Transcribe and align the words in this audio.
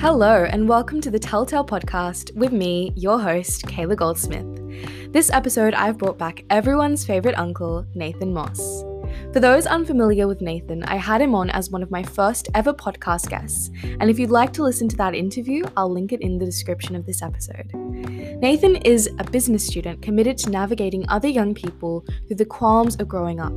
Hello, 0.00 0.44
and 0.44 0.66
welcome 0.66 1.02
to 1.02 1.10
the 1.10 1.18
Telltale 1.18 1.62
Podcast 1.62 2.34
with 2.34 2.52
me, 2.52 2.90
your 2.96 3.20
host, 3.20 3.66
Kaela 3.66 3.94
Goldsmith. 3.94 5.12
This 5.12 5.30
episode, 5.30 5.74
I've 5.74 5.98
brought 5.98 6.16
back 6.16 6.42
everyone's 6.48 7.04
favourite 7.04 7.36
uncle, 7.36 7.84
Nathan 7.94 8.32
Moss. 8.32 8.82
For 9.32 9.38
those 9.38 9.64
unfamiliar 9.64 10.26
with 10.26 10.40
Nathan, 10.40 10.82
I 10.82 10.96
had 10.96 11.20
him 11.20 11.36
on 11.36 11.50
as 11.50 11.70
one 11.70 11.84
of 11.84 11.90
my 11.92 12.02
first 12.02 12.48
ever 12.52 12.74
podcast 12.74 13.28
guests, 13.30 13.70
and 13.84 14.10
if 14.10 14.18
you'd 14.18 14.28
like 14.28 14.52
to 14.54 14.64
listen 14.64 14.88
to 14.88 14.96
that 14.96 15.14
interview, 15.14 15.62
I'll 15.76 15.88
link 15.88 16.12
it 16.12 16.20
in 16.20 16.36
the 16.36 16.44
description 16.44 16.96
of 16.96 17.06
this 17.06 17.22
episode. 17.22 17.70
Nathan 17.72 18.74
is 18.78 19.08
a 19.20 19.30
business 19.30 19.64
student 19.64 20.02
committed 20.02 20.36
to 20.38 20.50
navigating 20.50 21.08
other 21.08 21.28
young 21.28 21.54
people 21.54 22.04
through 22.26 22.38
the 22.38 22.44
qualms 22.44 22.96
of 22.96 23.06
growing 23.06 23.38
up. 23.38 23.52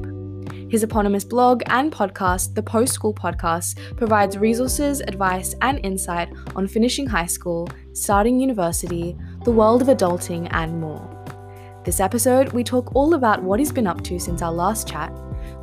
His 0.71 0.83
eponymous 0.83 1.23
blog 1.23 1.63
and 1.65 1.91
podcast, 1.91 2.53
the 2.53 2.61
Post 2.61 2.93
School 2.93 3.13
Podcast, 3.15 3.97
provides 3.97 4.37
resources, 4.37 5.01
advice, 5.01 5.55
and 5.63 5.83
insight 5.83 6.29
on 6.55 6.67
finishing 6.67 7.07
high 7.07 7.25
school, 7.25 7.67
starting 7.93 8.39
university, 8.39 9.17
the 9.43 9.51
world 9.51 9.81
of 9.81 9.87
adulting, 9.87 10.47
and 10.51 10.79
more. 10.79 11.09
This 11.83 11.99
episode, 11.99 12.53
we 12.53 12.63
talk 12.63 12.95
all 12.95 13.15
about 13.15 13.41
what 13.41 13.59
he's 13.59 13.71
been 13.71 13.87
up 13.87 14.03
to 14.03 14.19
since 14.19 14.43
our 14.43 14.53
last 14.53 14.87
chat, 14.87 15.11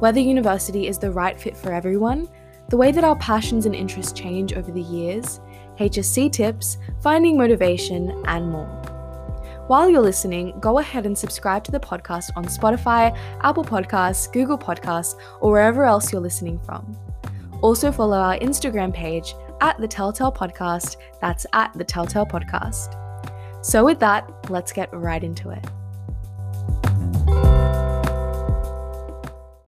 whether 0.01 0.19
university 0.19 0.89
is 0.89 0.99
the 0.99 1.11
right 1.11 1.39
fit 1.39 1.57
for 1.57 1.73
everyone, 1.73 2.29
the 2.69 2.77
way 2.77 2.91
that 2.91 3.05
our 3.05 3.17
passions 3.17 3.67
and 3.67 3.75
interests 3.75 4.13
change 4.13 4.55
over 4.55 4.73
the 4.73 4.83
years, 4.83 5.41
HSC 5.79 6.33
tips, 6.33 6.79
finding 7.01 7.37
motivation, 7.39 8.23
and 8.27 8.51
more. 8.51 8.67
While 9.67 9.89
you're 9.89 10.01
listening, 10.01 10.59
go 10.59 10.79
ahead 10.79 11.07
and 11.07 11.17
subscribe 11.17 11.63
to 11.65 11.71
the 11.71 11.79
podcast 11.79 12.31
on 12.35 12.45
Spotify, 12.47 13.17
Apple 13.43 13.65
Podcasts, 13.65 14.33
Google 14.33 14.59
Podcasts, 14.59 15.17
or 15.41 15.53
wherever 15.53 15.85
else 15.85 16.13
you're 16.13 16.21
listening 16.21 16.59
from. 16.59 16.99
Also, 17.63 17.93
follow 17.93 18.17
our 18.17 18.39
Instagram 18.39 18.93
page 18.93 19.35
at 19.61 19.79
the 19.79 19.87
Telltale 19.87 20.33
Podcast. 20.33 20.97
That's 21.21 21.47
at 21.53 21.73
the 21.75 21.85
Telltale 21.85 22.27
Podcast. 22.27 22.97
So, 23.65 23.85
with 23.85 24.01
that, 24.01 24.51
let's 24.51 24.73
get 24.73 24.93
right 24.93 25.23
into 25.23 25.51
it. 25.51 25.65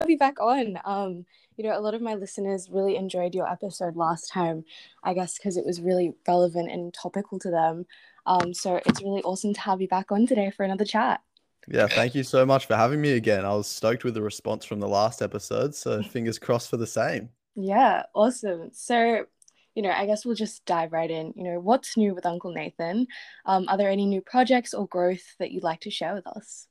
Be 0.08 0.16
back 0.16 0.40
on. 0.40 0.78
Um, 0.84 1.24
you 1.56 1.64
know, 1.64 1.78
a 1.78 1.80
lot 1.80 1.94
of 1.94 2.02
my 2.02 2.14
listeners 2.14 2.68
really 2.70 2.96
enjoyed 2.96 3.34
your 3.34 3.50
episode 3.50 3.96
last 3.96 4.30
time, 4.30 4.64
I 5.04 5.14
guess, 5.14 5.38
because 5.38 5.56
it 5.56 5.64
was 5.64 5.80
really 5.80 6.14
relevant 6.26 6.70
and 6.70 6.92
topical 6.92 7.38
to 7.40 7.50
them. 7.50 7.86
Um, 8.26 8.52
so 8.52 8.80
it's 8.84 9.02
really 9.02 9.22
awesome 9.22 9.54
to 9.54 9.60
have 9.60 9.80
you 9.80 9.88
back 9.88 10.10
on 10.12 10.26
today 10.26 10.50
for 10.50 10.64
another 10.64 10.84
chat. 10.84 11.20
Yeah, 11.66 11.86
thank 11.86 12.14
you 12.14 12.22
so 12.22 12.46
much 12.46 12.66
for 12.66 12.76
having 12.76 13.00
me 13.00 13.12
again. 13.12 13.44
I 13.44 13.54
was 13.54 13.68
stoked 13.68 14.04
with 14.04 14.14
the 14.14 14.22
response 14.22 14.64
from 14.64 14.80
the 14.80 14.88
last 14.88 15.22
episode, 15.22 15.74
so 15.74 16.02
fingers 16.14 16.38
crossed 16.38 16.70
for 16.70 16.76
the 16.76 16.86
same. 16.86 17.28
Yeah, 17.54 18.04
awesome. 18.14 18.70
So, 18.72 19.26
you 19.74 19.82
know, 19.82 19.90
I 19.90 20.06
guess 20.06 20.24
we'll 20.24 20.34
just 20.34 20.64
dive 20.64 20.92
right 20.92 21.10
in. 21.10 21.34
You 21.36 21.44
know, 21.44 21.60
what's 21.60 21.96
new 21.96 22.14
with 22.14 22.24
Uncle 22.24 22.52
Nathan? 22.52 23.06
Um, 23.44 23.66
are 23.68 23.76
there 23.76 23.90
any 23.90 24.06
new 24.06 24.20
projects 24.20 24.74
or 24.74 24.86
growth 24.86 25.36
that 25.38 25.50
you'd 25.50 25.64
like 25.64 25.80
to 25.80 25.90
share 25.90 26.14
with 26.14 26.26
us? 26.26 26.68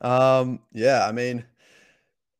Um, 0.00 0.60
yeah, 0.72 1.06
I 1.06 1.12
mean, 1.12 1.44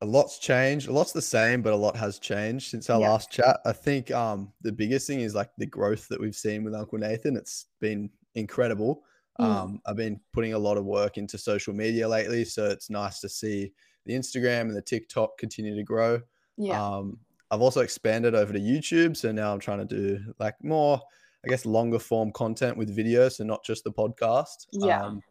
a 0.02 0.06
lot's 0.06 0.38
changed. 0.38 0.88
A 0.88 0.92
lot's 0.92 1.12
the 1.12 1.22
same, 1.22 1.62
but 1.62 1.72
a 1.72 1.76
lot 1.76 1.96
has 1.96 2.18
changed 2.18 2.70
since 2.70 2.88
our 2.88 3.00
yeah. 3.00 3.10
last 3.10 3.30
chat. 3.30 3.60
I 3.64 3.72
think 3.72 4.10
um 4.10 4.52
the 4.62 4.72
biggest 4.72 5.06
thing 5.06 5.20
is 5.20 5.34
like 5.34 5.50
the 5.58 5.66
growth 5.66 6.08
that 6.08 6.20
we've 6.20 6.36
seen 6.36 6.64
with 6.64 6.74
Uncle 6.74 6.98
Nathan. 6.98 7.36
It's 7.36 7.66
been 7.80 8.10
incredible. 8.34 9.02
Mm. 9.38 9.44
Um, 9.44 9.80
I've 9.86 9.96
been 9.96 10.20
putting 10.32 10.54
a 10.54 10.58
lot 10.58 10.76
of 10.76 10.84
work 10.84 11.18
into 11.18 11.38
social 11.38 11.74
media 11.74 12.08
lately, 12.08 12.44
so 12.44 12.66
it's 12.66 12.90
nice 12.90 13.20
to 13.20 13.28
see 13.28 13.72
the 14.06 14.14
Instagram 14.14 14.62
and 14.62 14.76
the 14.76 14.82
TikTok 14.82 15.38
continue 15.38 15.74
to 15.74 15.82
grow. 15.82 16.20
Yeah. 16.56 16.82
Um, 16.82 17.18
I've 17.50 17.62
also 17.62 17.80
expanded 17.80 18.34
over 18.34 18.52
to 18.52 18.58
YouTube, 18.58 19.16
so 19.16 19.32
now 19.32 19.52
I'm 19.52 19.60
trying 19.60 19.78
to 19.78 19.84
do 19.84 20.34
like 20.38 20.54
more, 20.62 21.00
I 21.44 21.48
guess, 21.48 21.66
longer 21.66 21.98
form 21.98 22.32
content 22.32 22.76
with 22.76 22.96
videos, 22.96 23.32
so 23.32 23.44
not 23.44 23.64
just 23.64 23.84
the 23.84 23.92
podcast. 23.92 24.66
Yeah. 24.72 25.02
Um, 25.02 25.22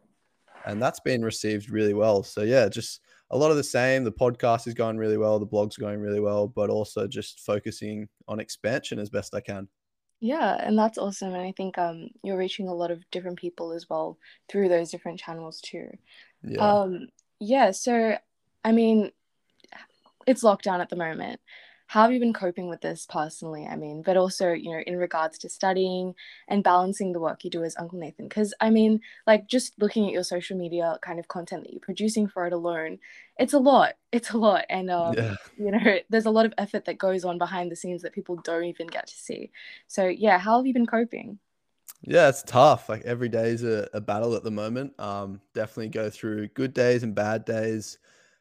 and 0.66 0.82
that's 0.82 1.00
been 1.00 1.24
received 1.24 1.70
really 1.70 1.94
well. 1.94 2.22
So 2.22 2.42
yeah, 2.42 2.68
just 2.68 3.00
a 3.30 3.38
lot 3.38 3.50
of 3.50 3.56
the 3.56 3.64
same. 3.64 4.04
The 4.04 4.12
podcast 4.12 4.66
is 4.66 4.74
going 4.74 4.98
really 4.98 5.16
well, 5.16 5.38
the 5.38 5.46
blog's 5.46 5.76
going 5.76 6.00
really 6.00 6.20
well, 6.20 6.48
but 6.48 6.70
also 6.70 7.06
just 7.06 7.40
focusing 7.40 8.08
on 8.28 8.40
expansion 8.40 8.98
as 8.98 9.10
best 9.10 9.34
I 9.34 9.40
can. 9.40 9.68
Yeah, 10.20 10.56
and 10.60 10.78
that's 10.78 10.98
awesome. 10.98 11.32
And 11.32 11.42
I 11.42 11.52
think 11.56 11.78
um 11.78 12.08
you're 12.22 12.36
reaching 12.36 12.68
a 12.68 12.74
lot 12.74 12.90
of 12.90 13.02
different 13.10 13.38
people 13.38 13.72
as 13.72 13.88
well 13.88 14.18
through 14.48 14.68
those 14.68 14.90
different 14.90 15.18
channels 15.18 15.60
too. 15.60 15.88
Yeah. 16.42 16.60
Um 16.60 17.08
yeah, 17.38 17.70
so 17.70 18.16
I 18.64 18.72
mean 18.72 19.12
it's 20.26 20.44
lockdown 20.44 20.80
at 20.80 20.90
the 20.90 20.96
moment 20.96 21.40
how 21.90 22.02
have 22.02 22.12
you 22.12 22.20
been 22.20 22.32
coping 22.32 22.68
with 22.68 22.80
this 22.82 23.04
personally 23.10 23.66
i 23.66 23.74
mean 23.74 24.00
but 24.00 24.16
also 24.16 24.52
you 24.52 24.70
know 24.70 24.80
in 24.86 24.96
regards 24.96 25.36
to 25.36 25.48
studying 25.48 26.14
and 26.46 26.62
balancing 26.62 27.12
the 27.12 27.18
work 27.18 27.42
you 27.42 27.50
do 27.50 27.64
as 27.64 27.76
uncle 27.78 27.98
nathan 27.98 28.28
because 28.28 28.54
i 28.60 28.70
mean 28.70 29.00
like 29.26 29.48
just 29.48 29.74
looking 29.80 30.06
at 30.06 30.12
your 30.12 30.22
social 30.22 30.56
media 30.56 30.96
kind 31.02 31.18
of 31.18 31.26
content 31.26 31.64
that 31.64 31.72
you're 31.72 31.80
producing 31.80 32.28
for 32.28 32.46
it 32.46 32.52
alone 32.52 32.96
it's 33.40 33.54
a 33.54 33.58
lot 33.58 33.94
it's 34.12 34.30
a 34.30 34.38
lot 34.38 34.64
and 34.70 34.88
um, 34.88 35.14
yeah. 35.14 35.34
you 35.58 35.72
know 35.72 35.98
there's 36.10 36.26
a 36.26 36.30
lot 36.30 36.46
of 36.46 36.54
effort 36.58 36.84
that 36.84 36.96
goes 36.96 37.24
on 37.24 37.38
behind 37.38 37.72
the 37.72 37.76
scenes 37.76 38.02
that 38.02 38.12
people 38.12 38.36
don't 38.36 38.64
even 38.64 38.86
get 38.86 39.08
to 39.08 39.14
see 39.14 39.50
so 39.88 40.06
yeah 40.06 40.38
how 40.38 40.58
have 40.58 40.66
you 40.66 40.72
been 40.72 40.86
coping 40.86 41.38
yeah, 42.02 42.30
it's 42.30 42.42
tough. 42.42 42.88
Like 42.88 43.02
every 43.02 43.28
day 43.28 43.50
is 43.50 43.62
a, 43.62 43.86
a 43.92 44.00
battle 44.00 44.34
at 44.34 44.42
the 44.42 44.50
moment. 44.50 44.98
Um, 44.98 45.38
definitely 45.52 45.88
go 45.88 46.08
through 46.08 46.48
good 46.48 46.72
days 46.72 47.02
and 47.02 47.14
bad 47.14 47.44
days. 47.44 47.98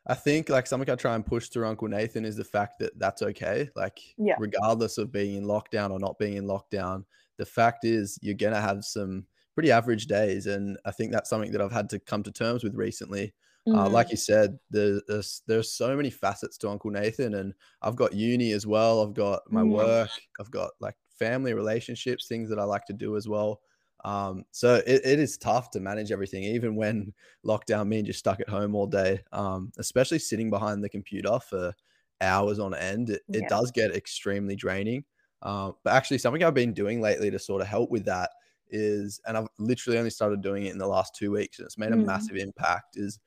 I 0.09 0.16
think 0.16 0.50
like 0.50 0.66
something 0.66 0.90
I 0.90 0.96
try 0.96 1.14
and 1.14 1.25
push 1.25 1.50
through 1.50 1.68
Uncle 1.68 1.88
Nathan 1.88 2.25
is 2.25 2.36
the 2.36 2.44
fact 2.44 2.80
that 2.80 2.97
that's 2.97 3.22
okay. 3.22 3.70
Like, 3.75 4.00
yeah. 4.18 4.36
regardless 4.40 4.97
of 4.97 5.12
being 5.12 5.36
in 5.36 5.46
lockdown 5.46 5.92
or 5.92 6.00
not 6.00 6.18
being 6.18 6.36
in 6.36 6.46
lockdown, 6.46 7.06
the 7.38 7.46
fact 7.46 7.86
is 7.86 8.18
you're 8.22 8.34
gonna 8.34 8.59
have 8.59 8.84
some 8.84 9.25
pretty 9.53 9.72
average 9.72 10.08
days, 10.08 10.48
and 10.48 10.78
I 10.86 10.92
think 10.92 11.12
that's 11.12 11.30
something 11.30 11.52
that 11.52 11.62
I've 11.62 11.72
had 11.72 11.90
to 11.92 12.00
come 12.00 12.24
to 12.24 12.31
terms 12.31 12.64
with 12.64 12.75
recently. 12.75 13.34
Mm-hmm. 13.68 13.78
Uh, 13.78 13.90
like 13.90 14.09
you 14.09 14.18
said, 14.18 14.58
there's, 14.72 15.02
there's, 15.08 15.42
there's 15.46 15.72
so 15.72 15.96
many 15.96 16.09
facets 16.09 16.58
to 16.59 16.69
Uncle 16.69 16.90
Nathan, 16.90 17.36
and 17.36 17.53
I've 17.81 17.96
got 17.96 18.14
uni 18.14 18.52
as 18.53 18.66
well. 18.66 19.03
I've 19.03 19.14
got 19.14 19.42
my 19.52 19.62
mm-hmm. 19.62 19.74
work. 19.74 20.09
I've 20.40 20.50
got 20.50 20.72
like 20.80 20.96
family 21.19 21.53
relationships, 21.53 22.28
things 22.28 22.50
that 22.50 22.58
I 22.58 22.64
like 22.64 22.86
to 22.86 22.94
do 22.94 23.16
as 23.16 23.28
well. 23.28 23.62
Um, 24.06 24.46
so 24.52 24.76
it, 24.88 25.02
it 25.04 25.20
is 25.20 25.38
tough 25.38 25.72
to 25.72 25.80
manage 25.80 26.12
everything, 26.12 26.44
even 26.44 26.76
when 26.76 27.14
lockdown 27.46 27.88
means 27.88 28.08
you're 28.08 28.14
stuck 28.14 28.40
at 28.40 28.50
home 28.50 28.76
all 28.76 28.88
day, 28.88 29.22
um, 29.32 29.72
especially 29.78 30.20
sitting 30.20 30.50
behind 30.50 30.84
the 30.84 30.90
computer 30.90 31.40
for 31.40 31.74
hours 32.22 32.60
on 32.60 32.74
end. 32.74 33.10
It, 33.10 33.22
yeah. 33.28 33.42
it 33.42 33.50
does 33.50 33.72
get 33.72 33.96
extremely 33.96 34.56
draining. 34.56 35.04
Um, 35.42 35.74
but 35.84 35.94
actually, 35.94 36.18
something 36.18 36.44
I've 36.44 36.54
been 36.54 36.74
doing 36.74 37.02
lately 37.02 37.32
to 37.32 37.40
sort 37.40 37.62
of 37.62 37.68
help 37.68 37.92
with 37.92 38.06
that 38.06 38.30
is, 38.70 39.20
and 39.26 39.38
I've 39.38 39.48
literally 39.58 39.98
only 39.98 40.10
started 40.10 40.42
doing 40.42 40.66
it 40.66 40.72
in 40.72 40.78
the 40.78 40.88
last 40.88 41.16
two 41.16 41.31
weeks, 41.31 41.60
and 41.60 41.66
it's 41.66 41.78
made 41.78 41.92
a 41.92 41.96
mm. 41.96 42.06
massive 42.06 42.36
impact. 42.36 42.98
Is 42.98 43.20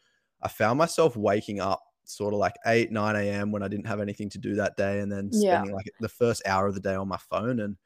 I 0.43 0.49
found 0.49 0.79
myself 0.79 1.17
waking 1.17 1.61
up 1.61 1.81
sort 2.05 2.35
of 2.35 2.41
like 2.41 2.55
8 2.67 2.91
9 2.91 3.17
a.m 3.17 3.53
when 3.53 3.63
i 3.63 3.69
didn't 3.69 3.87
have 3.87 4.01
anything 4.01 4.29
to 4.31 4.39
do 4.39 4.57
that 4.57 4.77
day 4.77 4.99
and 4.99 5.11
then 5.11 5.33
spending 5.33 5.71
yeah. 5.71 5.77
like 5.77 5.89
the 6.01 6.09
first 6.09 6.43
hour 6.47 6.67
of 6.67 6.75
the 6.75 6.81
day 6.81 6.97
on 6.97 7.07
my 7.07 7.17
phone 7.31 7.61
and 7.61 7.77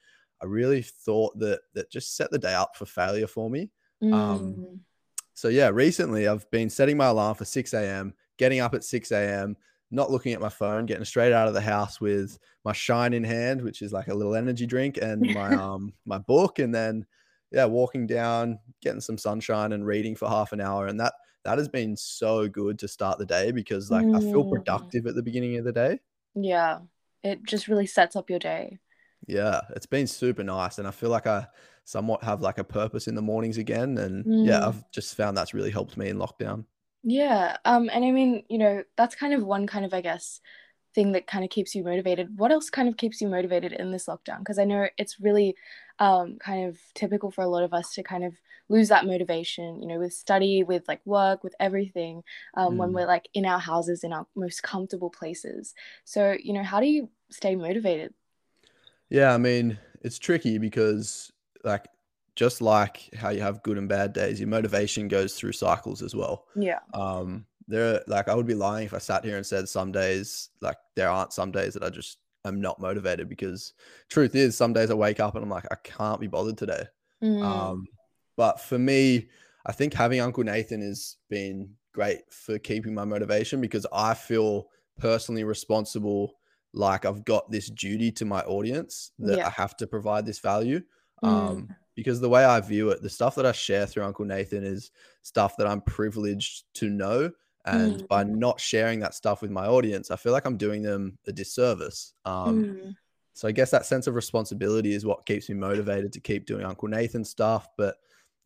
I 0.42 0.46
really 0.46 0.82
thought 0.82 1.38
that 1.38 1.60
that 1.74 1.90
just 1.90 2.16
set 2.16 2.30
the 2.30 2.38
day 2.38 2.54
up 2.54 2.76
for 2.76 2.86
failure 2.86 3.26
for 3.26 3.48
me. 3.50 3.70
Um, 4.02 4.10
mm. 4.10 4.14
Um, 4.14 4.80
so 5.34 5.48
yeah, 5.48 5.68
recently 5.68 6.28
I've 6.28 6.50
been 6.50 6.70
setting 6.70 6.96
my 6.96 7.06
alarm 7.06 7.34
for 7.34 7.44
6 7.44 7.74
a.m., 7.74 8.14
getting 8.38 8.60
up 8.60 8.74
at 8.74 8.84
6 8.84 9.12
a.m., 9.12 9.56
not 9.90 10.10
looking 10.10 10.32
at 10.32 10.40
my 10.40 10.48
phone, 10.48 10.86
getting 10.86 11.04
straight 11.04 11.32
out 11.32 11.46
of 11.46 11.54
the 11.54 11.60
house 11.60 12.00
with 12.00 12.38
my 12.64 12.72
shine 12.72 13.12
in 13.12 13.22
hand, 13.22 13.62
which 13.62 13.82
is 13.82 13.92
like 13.92 14.08
a 14.08 14.14
little 14.14 14.34
energy 14.34 14.66
drink, 14.66 14.98
and 15.00 15.20
my 15.34 15.54
um 15.54 15.92
my 16.04 16.18
book, 16.18 16.58
and 16.58 16.74
then 16.74 17.06
yeah, 17.52 17.64
walking 17.64 18.06
down, 18.06 18.58
getting 18.82 19.00
some 19.00 19.18
sunshine 19.18 19.72
and 19.72 19.86
reading 19.86 20.16
for 20.16 20.28
half 20.28 20.52
an 20.52 20.60
hour. 20.60 20.86
And 20.86 20.98
that 21.00 21.14
that 21.44 21.58
has 21.58 21.68
been 21.68 21.96
so 21.96 22.48
good 22.48 22.78
to 22.80 22.88
start 22.88 23.18
the 23.18 23.26
day 23.26 23.52
because 23.52 23.90
like 23.90 24.04
mm. 24.04 24.16
I 24.16 24.20
feel 24.20 24.44
mm. 24.44 24.52
productive 24.52 25.06
at 25.06 25.14
the 25.14 25.22
beginning 25.22 25.56
of 25.58 25.64
the 25.64 25.72
day. 25.72 26.00
Yeah. 26.34 26.80
It 27.22 27.44
just 27.44 27.68
really 27.68 27.86
sets 27.86 28.16
up 28.16 28.30
your 28.30 28.38
day. 28.38 28.78
Yeah, 29.26 29.60
it's 29.74 29.86
been 29.86 30.06
super 30.06 30.44
nice. 30.44 30.78
And 30.78 30.86
I 30.86 30.90
feel 30.90 31.10
like 31.10 31.26
I 31.26 31.46
somewhat 31.84 32.22
have 32.24 32.40
like 32.40 32.58
a 32.58 32.64
purpose 32.64 33.06
in 33.08 33.14
the 33.14 33.22
mornings 33.22 33.58
again. 33.58 33.98
And 33.98 34.24
mm. 34.24 34.46
yeah, 34.46 34.66
I've 34.66 34.88
just 34.90 35.14
found 35.14 35.36
that's 35.36 35.54
really 35.54 35.70
helped 35.70 35.96
me 35.96 36.08
in 36.08 36.18
lockdown. 36.18 36.64
Yeah. 37.02 37.56
Um, 37.64 37.88
and 37.92 38.04
I 38.04 38.10
mean, 38.10 38.44
you 38.48 38.58
know, 38.58 38.82
that's 38.96 39.14
kind 39.14 39.32
of 39.32 39.44
one 39.44 39.66
kind 39.66 39.84
of, 39.84 39.94
I 39.94 40.00
guess, 40.00 40.40
thing 40.94 41.12
that 41.12 41.26
kind 41.26 41.44
of 41.44 41.50
keeps 41.50 41.74
you 41.74 41.84
motivated. 41.84 42.36
What 42.36 42.50
else 42.50 42.70
kind 42.70 42.88
of 42.88 42.96
keeps 42.96 43.20
you 43.20 43.28
motivated 43.28 43.72
in 43.72 43.92
this 43.92 44.06
lockdown? 44.06 44.40
Because 44.40 44.58
I 44.58 44.64
know 44.64 44.88
it's 44.98 45.20
really 45.20 45.54
um, 45.98 46.38
kind 46.38 46.68
of 46.68 46.78
typical 46.94 47.30
for 47.30 47.42
a 47.42 47.48
lot 47.48 47.62
of 47.62 47.72
us 47.72 47.94
to 47.94 48.02
kind 48.02 48.24
of 48.24 48.34
lose 48.68 48.88
that 48.88 49.06
motivation, 49.06 49.80
you 49.80 49.86
know, 49.86 49.98
with 49.98 50.12
study, 50.12 50.64
with 50.64 50.82
like 50.88 51.00
work, 51.04 51.44
with 51.44 51.54
everything, 51.60 52.22
um, 52.56 52.74
mm. 52.74 52.76
when 52.78 52.92
we're 52.92 53.06
like 53.06 53.28
in 53.34 53.46
our 53.46 53.60
houses, 53.60 54.02
in 54.02 54.12
our 54.12 54.26
most 54.34 54.62
comfortable 54.62 55.10
places. 55.10 55.74
So, 56.04 56.36
you 56.42 56.52
know, 56.52 56.64
how 56.64 56.80
do 56.80 56.86
you 56.86 57.08
stay 57.30 57.54
motivated 57.54 58.12
yeah, 59.10 59.32
I 59.32 59.38
mean, 59.38 59.78
it's 60.02 60.18
tricky 60.18 60.58
because 60.58 61.32
like 61.64 61.86
just 62.34 62.60
like 62.60 63.08
how 63.14 63.30
you 63.30 63.40
have 63.40 63.62
good 63.62 63.78
and 63.78 63.88
bad 63.88 64.12
days, 64.12 64.38
your 64.38 64.48
motivation 64.48 65.08
goes 65.08 65.34
through 65.34 65.52
cycles 65.52 66.02
as 66.02 66.14
well. 66.14 66.46
Yeah. 66.54 66.80
Um 66.94 67.46
there 67.68 68.02
like 68.06 68.28
I 68.28 68.34
would 68.34 68.46
be 68.46 68.54
lying 68.54 68.86
if 68.86 68.94
I 68.94 68.98
sat 68.98 69.24
here 69.24 69.36
and 69.36 69.44
said 69.44 69.68
some 69.68 69.90
days 69.90 70.50
like 70.60 70.76
there 70.94 71.08
aren't 71.08 71.32
some 71.32 71.50
days 71.50 71.74
that 71.74 71.82
I 71.82 71.90
just 71.90 72.18
am 72.44 72.60
not 72.60 72.80
motivated 72.80 73.28
because 73.28 73.72
truth 74.08 74.34
is 74.36 74.56
some 74.56 74.72
days 74.72 74.90
I 74.90 74.94
wake 74.94 75.18
up 75.18 75.34
and 75.34 75.42
I'm 75.42 75.50
like 75.50 75.66
I 75.70 75.76
can't 75.82 76.20
be 76.20 76.28
bothered 76.28 76.58
today. 76.58 76.84
Mm. 77.22 77.42
Um, 77.42 77.86
but 78.36 78.60
for 78.60 78.78
me, 78.78 79.28
I 79.64 79.72
think 79.72 79.94
having 79.94 80.20
Uncle 80.20 80.44
Nathan 80.44 80.82
has 80.82 81.16
been 81.28 81.70
great 81.92 82.20
for 82.30 82.58
keeping 82.58 82.94
my 82.94 83.04
motivation 83.04 83.60
because 83.60 83.86
I 83.92 84.14
feel 84.14 84.68
personally 84.98 85.44
responsible 85.44 86.34
like 86.76 87.04
I've 87.06 87.24
got 87.24 87.50
this 87.50 87.68
duty 87.70 88.12
to 88.12 88.24
my 88.24 88.40
audience 88.42 89.10
that 89.18 89.38
Yeah. 89.38 89.46
I 89.46 89.50
have 89.50 89.76
to 89.78 89.86
provide 89.86 90.26
this 90.26 90.38
value. 90.38 90.82
Mm. 91.24 91.28
Um, 91.28 91.76
because 91.94 92.20
the 92.20 92.28
way 92.28 92.44
I 92.44 92.60
view 92.60 92.90
it, 92.90 93.00
the 93.02 93.08
stuff 93.08 93.34
that 93.36 93.46
I 93.46 93.52
share 93.52 93.86
through 93.86 94.04
Uncle 94.04 94.26
Nathan 94.26 94.62
is 94.62 94.90
stuff 95.22 95.56
that 95.56 95.66
I'm 95.66 95.80
privileged 95.80 96.64
to 96.74 96.90
know. 96.90 97.32
And 97.64 98.06
by 98.08 98.22
Mm. 98.22 98.36
not 98.36 98.60
sharing 98.60 99.00
that 99.00 99.14
stuff 99.14 99.40
with 99.42 99.50
my 99.50 99.66
audience, 99.66 100.10
I 100.10 100.16
feel 100.16 100.32
like 100.32 100.44
I'm 100.44 100.58
doing 100.58 100.82
them 100.82 101.18
a 101.26 101.32
disservice. 101.32 102.12
Um, 102.26 102.62
Mm. 102.64 102.96
so 103.32 103.48
I 103.48 103.52
guess 103.52 103.70
that 103.70 103.86
sense 103.86 104.06
of 104.06 104.14
responsibility 104.14 104.92
is 104.92 105.06
what 105.06 105.24
keeps 105.26 105.48
me 105.48 105.54
motivated 105.54 106.12
to 106.12 106.20
keep 106.20 106.44
doing 106.46 106.64
Uncle 106.64 106.88
Nathan 106.88 107.24
stuff. 107.24 107.66
But 107.78 107.96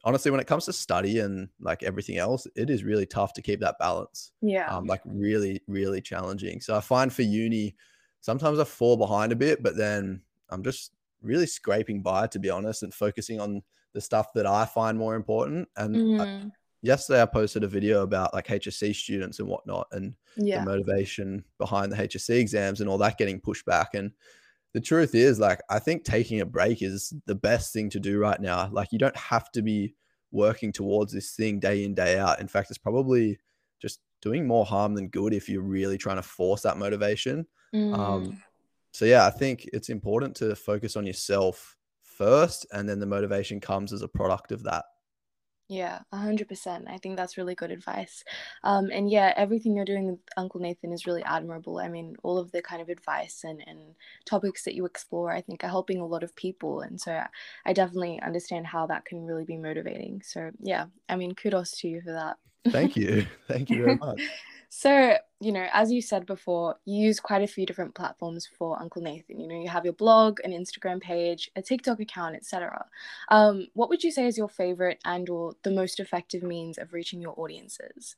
honestly, 0.05 0.31
when 0.31 0.41
it 0.41 0.47
comes 0.47 0.65
to 0.67 0.73
study 0.73 1.19
and 1.19 1.49
like 1.61 1.83
everything 1.83 2.17
else, 2.19 2.47
it 2.55 2.71
is 2.71 2.85
really 2.85 3.05
tough 3.07 3.33
to 3.35 3.43
keep 3.43 3.61
that 3.61 3.79
balance. 3.81 4.31
yeah. 4.41 4.75
Um, 4.75 4.87
like 4.87 5.03
really, 5.05 5.61
really 5.67 6.01
challenging. 6.01 6.61
So 6.61 6.75
I 6.77 6.81
find 6.81 7.13
for 7.13 7.23
uni, 7.23 7.77
sometimes 8.21 8.59
I 8.59 8.65
fall 8.65 8.97
behind 8.97 9.33
a 9.33 9.37
bit, 9.37 9.63
but 9.63 9.77
then 9.77 10.23
I'm 10.51 10.63
just 10.63 10.93
really 11.23 11.47
scraping 11.47 12.03
by, 12.03 12.27
to 12.29 12.39
be 12.39 12.51
honest, 12.51 12.83
and 12.83 12.93
focusing 12.95 13.41
on 13.41 13.63
the 13.93 14.01
stuff 14.01 14.33
that 14.35 14.47
I 14.47 14.65
find 14.65 14.97
more 14.97 15.15
important. 15.15 15.69
And 15.77 16.21
I- 16.21 16.27
Mm. 16.27 16.53
yesterday 16.83 17.21
I 17.21 17.27
posted 17.27 17.63
a 17.65 17.69
video 17.69 18.03
about 18.03 18.33
like 18.33 18.47
HSC 18.51 18.93
students 18.95 19.39
and 19.39 19.49
whatnot, 19.49 19.89
and 19.93 20.15
yeah. 20.37 20.61
the 20.65 20.71
motivation 20.71 21.45
behind 21.59 21.93
the 21.93 21.97
HSC 21.97 22.39
exams 22.39 22.81
and 22.81 22.89
all 22.89 22.99
that 22.99 23.19
getting 23.19 23.41
pushed 23.41 23.67
back. 23.67 23.95
And 23.95 24.13
the 24.73 24.81
truth 24.81 25.15
is, 25.15 25.41
like, 25.41 25.61
I 25.69 25.81
think 25.81 26.05
taking 26.05 26.41
a 26.41 26.47
break 26.47 26.81
is 26.81 27.13
the 27.27 27.35
best 27.35 27.73
thing 27.73 27.91
to 27.91 27.99
do 28.01 28.19
right 28.19 28.41
now. 28.41 28.71
Like, 28.71 28.93
you 28.93 28.99
don't 28.99 29.17
have 29.17 29.51
to 29.53 29.63
be 29.63 29.95
working 30.31 30.71
towards 30.73 31.13
this 31.13 31.33
thing 31.35 31.59
day 31.59 31.85
in, 31.85 31.93
day 31.93 32.17
out. 32.19 32.41
In 32.41 32.47
fact, 32.47 32.71
it's 32.71 32.79
probably 32.79 33.39
just 33.83 34.01
doing 34.23 34.47
more 34.47 34.65
harm 34.65 34.95
than 34.95 35.09
good 35.09 35.35
if 35.35 35.49
you're 35.49 35.61
really 35.63 35.99
trying 35.99 36.17
to 36.17 36.23
force 36.23 36.63
that 36.63 36.79
motivation. 36.79 37.47
Mm. 37.75 37.99
Um, 37.99 38.43
so, 38.93 39.05
yeah, 39.05 39.27
I 39.27 39.31
think 39.31 39.69
it's 39.73 39.89
important 39.89 40.37
to 40.37 40.55
focus 40.57 40.97
on 40.97 41.07
yourself 41.07 41.77
first, 42.03 42.67
and 42.73 42.89
then 42.89 43.01
the 43.01 43.07
motivation 43.07 43.61
comes 43.61 43.93
as 43.93 44.03
a 44.03 44.09
product 44.09 44.53
of 44.53 44.63
that. 44.65 44.85
Yeah, 45.71 46.01
a 46.11 46.17
hundred 46.17 46.49
percent. 46.49 46.87
I 46.89 46.99
think 46.99 47.17
that's 47.17 47.39
really 47.39 47.55
good 47.55 47.71
advice. 47.71 48.25
Um, 48.65 48.91
and 48.93 49.09
yeah, 49.09 49.33
everything 49.37 49.77
you're 49.77 49.85
doing 49.85 50.11
with 50.11 50.19
Uncle 50.37 50.61
Nathan 50.61 50.93
is 50.93 51.07
really 51.07 51.23
admirable. 51.23 51.79
I 51.79 51.87
mean, 51.87 52.17
all 52.25 52.39
of 52.39 52.51
the 52.51 52.61
kind 52.61 52.83
of 52.83 52.89
advice 52.89 53.45
and, 53.45 53.63
and 53.65 53.79
topics 54.25 54.65
that 54.65 54.75
you 54.75 54.85
explore, 54.85 55.31
I 55.31 55.41
think, 55.41 55.63
are 55.63 55.69
helping 55.69 56.01
a 56.01 56.07
lot 56.07 56.25
of 56.25 56.35
people. 56.35 56.81
And 56.81 57.01
so 57.01 57.13
I, 57.13 57.29
I 57.65 57.73
definitely 57.73 58.21
understand 58.21 58.67
how 58.67 58.89
that 58.89 59.05
can 59.05 59.25
really 59.25 59.45
be 59.45 59.59
motivating. 59.59 60.23
So 60.25 60.51
yeah, 60.59 60.87
I 61.09 61.15
mean, 61.15 61.37
kudos 61.37 61.71
to 61.79 61.89
you 61.89 62.01
for 62.01 62.15
that. 62.15 62.39
Thank 62.73 62.97
you. 62.97 63.27
Thank 63.47 63.71
you 63.71 63.85
very 63.85 63.95
much. 63.97 64.21
So, 64.73 65.17
you 65.41 65.51
know, 65.51 65.67
as 65.73 65.91
you 65.91 66.01
said 66.01 66.27
before, 66.27 66.77
you 66.85 67.05
use 67.07 67.19
quite 67.19 67.43
a 67.43 67.49
few 67.49 67.67
different 67.67 67.93
platforms 67.93 68.49
for 68.57 68.81
Uncle 68.81 69.03
Nathan. 69.03 69.41
You 69.41 69.49
know, 69.49 69.61
you 69.61 69.69
have 69.69 69.85
your 69.85 69.95
blog, 69.95 70.39
an 70.45 70.53
Instagram 70.53 71.01
page, 71.01 71.51
a 71.57 71.61
TikTok 71.61 71.99
account, 71.99 72.37
etc. 72.37 72.87
Um, 73.31 73.67
what 73.75 73.89
would 73.89 74.05
you 74.05 74.13
say 74.13 74.27
is 74.27 74.39
your 74.39 74.49
favorite 74.49 75.01
and 75.05 75.29
or 75.29 75.55
the 75.65 75.73
most 75.73 75.99
effective 75.99 76.45
means 76.45 76.79
of 76.79 76.93
reaching 76.93 77.21
your 77.21 77.35
audiences? 77.37 78.15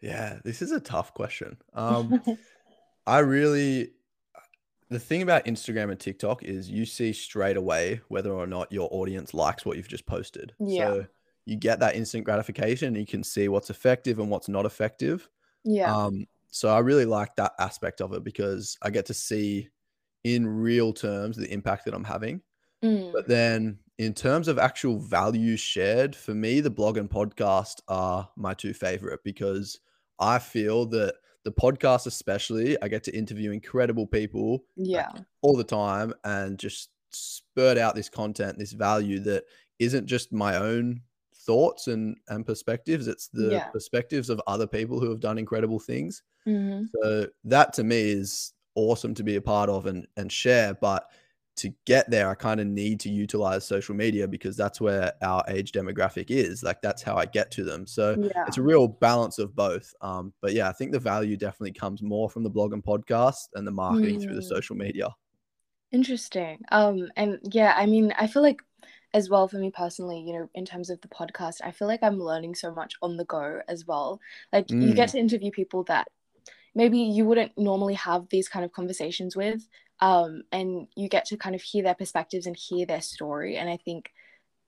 Yeah, 0.00 0.38
this 0.44 0.62
is 0.62 0.70
a 0.70 0.78
tough 0.78 1.12
question. 1.14 1.56
Um, 1.72 2.22
I 3.06 3.18
really, 3.18 3.90
the 4.88 5.00
thing 5.00 5.20
about 5.20 5.46
Instagram 5.46 5.90
and 5.90 5.98
TikTok 5.98 6.44
is 6.44 6.70
you 6.70 6.86
see 6.86 7.12
straight 7.12 7.56
away 7.56 8.02
whether 8.06 8.30
or 8.30 8.46
not 8.46 8.70
your 8.70 8.88
audience 8.92 9.34
likes 9.34 9.66
what 9.66 9.78
you've 9.78 9.88
just 9.88 10.06
posted. 10.06 10.52
Yeah. 10.60 10.84
So 10.84 11.06
you 11.46 11.56
get 11.56 11.80
that 11.80 11.96
instant 11.96 12.24
gratification 12.24 12.88
and 12.88 12.96
you 12.96 13.06
can 13.06 13.22
see 13.22 13.48
what's 13.48 13.70
effective 13.70 14.18
and 14.18 14.30
what's 14.30 14.48
not 14.48 14.66
effective. 14.66 15.28
yeah. 15.64 15.94
Um, 15.94 16.26
so 16.50 16.68
I 16.68 16.78
really 16.78 17.04
like 17.04 17.34
that 17.34 17.52
aspect 17.58 18.00
of 18.00 18.12
it 18.12 18.22
because 18.22 18.78
I 18.80 18.90
get 18.90 19.06
to 19.06 19.14
see 19.14 19.68
in 20.22 20.46
real 20.46 20.92
terms 20.92 21.36
the 21.36 21.52
impact 21.52 21.84
that 21.84 21.94
I'm 21.94 22.04
having. 22.04 22.42
Mm, 22.82 23.12
But 23.12 23.26
then 23.26 23.78
in 23.98 24.14
terms 24.14 24.46
of 24.46 24.58
actual 24.58 24.98
value 24.98 25.56
shared, 25.56 26.14
for 26.14 26.32
me, 26.32 26.60
the 26.60 26.70
blog 26.70 26.96
and 26.96 27.10
podcast 27.10 27.80
are 27.88 28.28
my 28.36 28.54
two 28.54 28.72
favorite 28.72 29.20
because 29.24 29.80
I 30.20 30.38
feel 30.38 30.86
that 30.86 31.14
the 31.44 31.52
podcast, 31.52 32.06
especially, 32.06 32.80
I 32.80 32.88
get 32.88 33.04
to 33.04 33.16
interview 33.16 33.50
incredible 33.50 34.06
people 34.06 34.64
yeah. 34.76 35.10
all 35.42 35.56
the 35.56 35.64
time 35.64 36.14
and 36.24 36.58
just 36.58 36.90
spurt 37.10 37.78
out 37.78 37.94
this 37.94 38.08
content, 38.08 38.58
this 38.58 38.72
value 38.72 39.18
that 39.20 39.44
isn't 39.78 40.06
just 40.06 40.32
my 40.32 40.56
own 40.56 41.00
thoughts 41.46 41.88
and 41.88 42.16
and 42.28 42.46
perspectives 42.46 43.06
it's 43.08 43.28
the 43.28 43.52
Yeah. 43.52 43.68
perspectives 43.72 44.30
of 44.30 44.40
other 44.46 44.66
people 44.66 45.00
who 45.00 45.10
have 45.10 45.20
done 45.20 45.38
incredible 45.38 45.78
things 45.80 46.22
hmm 46.44 46.84
so 47.00 47.26
that 47.44 47.72
to 47.74 47.84
me 47.84 48.10
is 48.10 48.52
awesome 48.74 49.14
to 49.14 49.22
be 49.22 49.36
a 49.36 49.40
part 49.40 49.68
of 49.70 49.86
and 49.86 50.06
and 50.16 50.30
share 50.30 50.74
but 50.74 51.08
to 51.56 51.72
get 51.86 52.10
there 52.10 52.28
i 52.30 52.34
kind 52.34 52.60
of 52.60 52.66
need 52.66 52.98
to 53.00 53.08
utilize 53.10 53.64
social 53.64 53.94
media 53.94 54.26
because 54.26 54.56
that's 54.56 54.80
where 54.80 55.12
our 55.22 55.42
age 55.48 55.70
demographic 55.72 56.30
is 56.30 56.62
like 56.64 56.80
that's 56.82 57.02
how 57.02 57.16
i 57.16 57.24
get 57.26 57.50
to 57.50 57.62
them 57.62 57.86
so 57.86 58.16
Yeah. 58.20 58.44
it's 58.48 58.58
a 58.58 58.62
real 58.62 58.88
balance 58.88 59.38
of 59.38 59.54
both 59.54 59.94
um 60.00 60.32
but 60.42 60.52
yeah 60.52 60.68
i 60.68 60.72
think 60.72 60.90
the 60.92 60.98
value 60.98 61.36
definitely 61.36 61.72
comes 61.72 62.02
more 62.02 62.28
from 62.28 62.42
the 62.42 62.50
blog 62.50 62.72
and 62.72 62.82
podcast 62.82 63.48
and 63.54 63.66
the 63.66 63.70
marketing 63.70 64.18
through 64.18 64.34
the 64.36 64.42
Mm. 64.42 64.56
social 64.56 64.76
media 64.76 65.08
Interesting. 65.92 66.58
Um, 66.72 67.08
and 67.16 67.38
yeah, 67.52 67.74
I 67.76 67.86
mean, 67.86 68.12
I 68.18 68.26
feel 68.26 68.42
like 68.42 68.60
as 69.14 69.30
well 69.30 69.48
for 69.48 69.58
me 69.58 69.70
personally, 69.70 70.20
you 70.20 70.34
know, 70.34 70.50
in 70.54 70.66
terms 70.66 70.90
of 70.90 71.00
the 71.02 71.08
podcast, 71.08 71.56
I 71.64 71.72
feel 71.72 71.88
like 71.88 72.02
I'm 72.02 72.20
learning 72.20 72.56
so 72.56 72.74
much 72.74 72.94
on 73.02 73.16
the 73.16 73.24
go 73.26 73.62
as 73.68 73.86
well. 73.86 74.20
Like 74.52 74.74
you 74.80 74.94
get 74.94 75.08
Mm. 75.08 75.12
to 75.12 75.18
interview 75.18 75.52
people 75.52 75.84
that 75.84 76.08
maybe 76.74 76.98
you 76.98 77.24
wouldn't 77.26 77.52
normally 77.58 77.94
have 77.94 78.28
these 78.30 78.48
kind 78.48 78.64
of 78.64 78.72
conversations 78.72 79.36
with. 79.36 79.68
Um, 80.00 80.42
and 80.52 80.88
you 80.96 81.08
get 81.08 81.24
to 81.26 81.36
kind 81.36 81.54
of 81.54 81.62
hear 81.62 81.82
their 81.84 81.94
perspectives 81.94 82.46
and 82.46 82.56
hear 82.56 82.86
their 82.86 83.00
story. 83.00 83.56
And 83.56 83.70
I 83.70 83.76
think, 83.78 84.12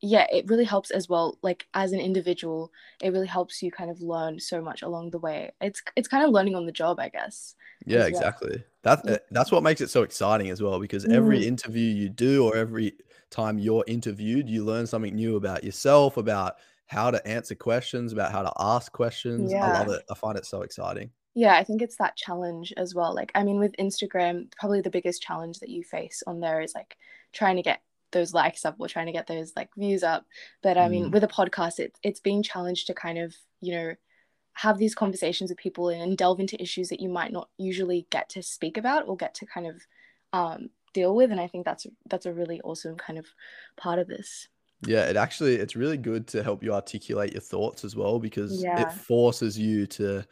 yeah, 0.00 0.26
it 0.32 0.48
really 0.48 0.64
helps 0.64 0.90
as 0.90 1.08
well. 1.08 1.38
Like 1.42 1.66
as 1.74 1.92
an 1.92 2.00
individual, 2.00 2.72
it 3.02 3.12
really 3.12 3.26
helps 3.28 3.62
you 3.62 3.72
kind 3.72 3.90
of 3.90 4.00
learn 4.02 4.40
so 4.40 4.62
much 4.62 4.82
along 4.82 5.10
the 5.10 5.18
way. 5.18 5.52
It's 5.60 5.82
it's 5.96 6.08
kind 6.08 6.24
of 6.24 6.30
learning 6.32 6.56
on 6.56 6.66
the 6.66 6.72
job, 6.72 7.00
I 7.00 7.08
guess. 7.10 7.56
Yeah, 7.84 8.04
as 8.04 8.10
well. 8.10 8.24
exactly. 8.24 8.64
That 8.82 9.26
that's 9.30 9.52
what 9.52 9.62
makes 9.62 9.80
it 9.80 9.90
so 9.90 10.02
exciting 10.02 10.50
as 10.50 10.62
well 10.62 10.78
because 10.80 11.04
every 11.06 11.44
Mm. 11.44 11.46
interview 11.46 11.82
you 11.92 12.08
do 12.08 12.44
or 12.44 12.56
every 12.56 12.92
time 13.30 13.58
you're 13.58 13.84
interviewed, 13.86 14.48
you 14.48 14.64
learn 14.64 14.86
something 14.86 15.14
new 15.14 15.36
about 15.36 15.64
yourself, 15.64 16.16
about 16.16 16.56
how 16.86 17.10
to 17.10 17.26
answer 17.26 17.54
questions, 17.54 18.12
about 18.12 18.30
how 18.32 18.42
to 18.42 18.52
ask 18.58 18.92
questions. 18.92 19.52
I 19.52 19.58
love 19.78 19.88
it. 19.88 20.02
I 20.10 20.14
find 20.14 20.38
it 20.38 20.46
so 20.46 20.62
exciting. 20.62 21.10
Yeah, 21.34 21.54
I 21.54 21.64
think 21.64 21.82
it's 21.82 21.96
that 21.96 22.16
challenge 22.16 22.72
as 22.76 22.94
well. 22.94 23.14
Like, 23.14 23.30
I 23.34 23.42
mean, 23.42 23.58
with 23.58 23.76
Instagram, 23.78 24.50
probably 24.58 24.80
the 24.80 24.90
biggest 24.90 25.20
challenge 25.22 25.58
that 25.58 25.68
you 25.68 25.82
face 25.82 26.22
on 26.26 26.40
there 26.40 26.60
is 26.60 26.74
like 26.74 26.96
trying 27.32 27.56
to 27.56 27.62
get 27.62 27.82
those 28.12 28.32
likes 28.32 28.64
up 28.64 28.76
or 28.78 28.88
trying 28.88 29.06
to 29.06 29.12
get 29.12 29.26
those 29.26 29.52
like 29.56 29.68
views 29.76 30.02
up. 30.02 30.24
But 30.62 30.78
I 30.78 30.88
mean, 30.88 31.06
Mm. 31.06 31.12
with 31.12 31.24
a 31.24 31.28
podcast, 31.28 31.78
it, 31.80 31.98
it's 32.02 32.20
being 32.20 32.42
challenged 32.42 32.86
to 32.86 32.94
kind 32.94 33.18
of, 33.18 33.34
you 33.60 33.72
know, 33.74 33.94
have 34.54 34.78
these 34.78 34.94
conversations 34.94 35.50
with 35.50 35.58
people 35.58 35.90
and 35.90 36.16
delve 36.16 36.40
into 36.40 36.60
issues 36.62 36.88
that 36.88 37.00
you 37.00 37.10
might 37.10 37.32
not 37.32 37.50
usually 37.58 38.06
get 38.10 38.30
to 38.30 38.42
speak 38.42 38.78
about 38.78 39.06
or 39.06 39.16
get 39.16 39.34
to 39.34 39.44
kind 39.44 39.66
of 39.66 39.82
um, 40.32 40.70
deal 41.00 41.14
with. 41.14 41.30
And 41.30 41.40
I 41.40 41.48
think 41.48 41.64
that's 41.64 41.86
that's 42.10 42.26
a 42.26 42.32
really 42.40 42.60
awesome 42.62 42.96
kind 42.96 43.18
of 43.18 43.26
part 43.76 43.98
of 43.98 44.08
this. 44.08 44.48
Yeah, 44.86 45.04
it 45.10 45.16
actually 45.16 45.54
it's 45.56 45.76
really 45.76 45.96
good 46.10 46.26
to 46.32 46.42
help 46.42 46.62
you 46.64 46.72
articulate 46.74 47.32
your 47.32 47.46
thoughts 47.52 47.84
as 47.84 47.94
well 47.96 48.18
because 48.18 48.62
it 48.82 48.92
forces 48.92 49.58
you 49.58 49.86
to 49.98 50.24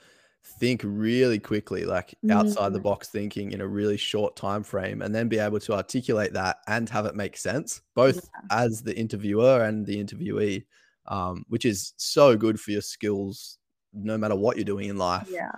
think 0.60 0.82
really 0.84 1.38
quickly, 1.38 1.84
like 1.84 2.14
outside 2.30 2.72
the 2.74 2.78
Mm. 2.78 2.90
box 2.90 3.08
thinking 3.08 3.52
in 3.52 3.60
a 3.62 3.66
really 3.78 3.96
short 3.96 4.36
time 4.36 4.62
frame 4.62 5.00
and 5.02 5.14
then 5.14 5.28
be 5.28 5.38
able 5.38 5.60
to 5.60 5.72
articulate 5.72 6.32
that 6.34 6.56
and 6.66 6.88
have 6.90 7.06
it 7.06 7.14
make 7.14 7.36
sense 7.36 7.80
both 7.94 8.28
as 8.50 8.82
the 8.82 8.94
interviewer 9.04 9.64
and 9.64 9.86
the 9.86 9.96
interviewee 10.04 10.64
um, 11.06 11.44
which 11.48 11.64
is 11.64 11.94
so 11.96 12.36
good 12.36 12.60
for 12.60 12.70
your 12.72 12.82
skills 12.82 13.58
no 13.92 14.18
matter 14.18 14.36
what 14.36 14.56
you're 14.56 14.72
doing 14.74 14.88
in 14.88 14.98
life. 14.98 15.28
Yeah, 15.32 15.52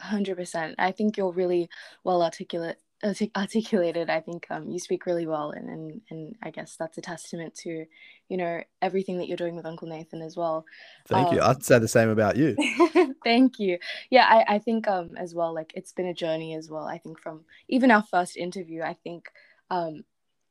hundred 0.00 0.36
percent. 0.36 0.74
I 0.78 0.92
think 0.92 1.16
you're 1.16 1.32
really 1.32 1.68
well 2.04 2.22
articulate, 2.22 2.78
artic- 3.02 3.36
articulated. 3.36 4.10
I 4.10 4.20
think 4.20 4.46
um, 4.50 4.68
you 4.70 4.78
speak 4.78 5.06
really 5.06 5.26
well, 5.26 5.50
and, 5.50 5.68
and 5.68 6.00
and 6.10 6.36
I 6.42 6.50
guess 6.50 6.76
that's 6.76 6.98
a 6.98 7.00
testament 7.00 7.54
to, 7.62 7.86
you 8.28 8.36
know, 8.36 8.62
everything 8.82 9.18
that 9.18 9.28
you're 9.28 9.36
doing 9.36 9.56
with 9.56 9.66
Uncle 9.66 9.88
Nathan 9.88 10.22
as 10.22 10.36
well. 10.36 10.64
Thank 11.06 11.32
you. 11.32 11.40
Um, 11.40 11.50
I'd 11.50 11.64
say 11.64 11.78
the 11.78 11.88
same 11.88 12.08
about 12.08 12.36
you. 12.36 12.56
Thank 13.24 13.58
you. 13.58 13.78
Yeah, 14.10 14.26
I, 14.28 14.54
I 14.56 14.58
think 14.58 14.88
um 14.88 15.10
as 15.16 15.34
well, 15.34 15.54
like 15.54 15.72
it's 15.74 15.92
been 15.92 16.06
a 16.06 16.14
journey 16.14 16.54
as 16.54 16.68
well. 16.70 16.86
I 16.86 16.98
think 16.98 17.20
from 17.20 17.44
even 17.68 17.90
our 17.90 18.02
first 18.02 18.36
interview, 18.36 18.82
I 18.82 18.94
think 18.94 19.28
um 19.70 20.04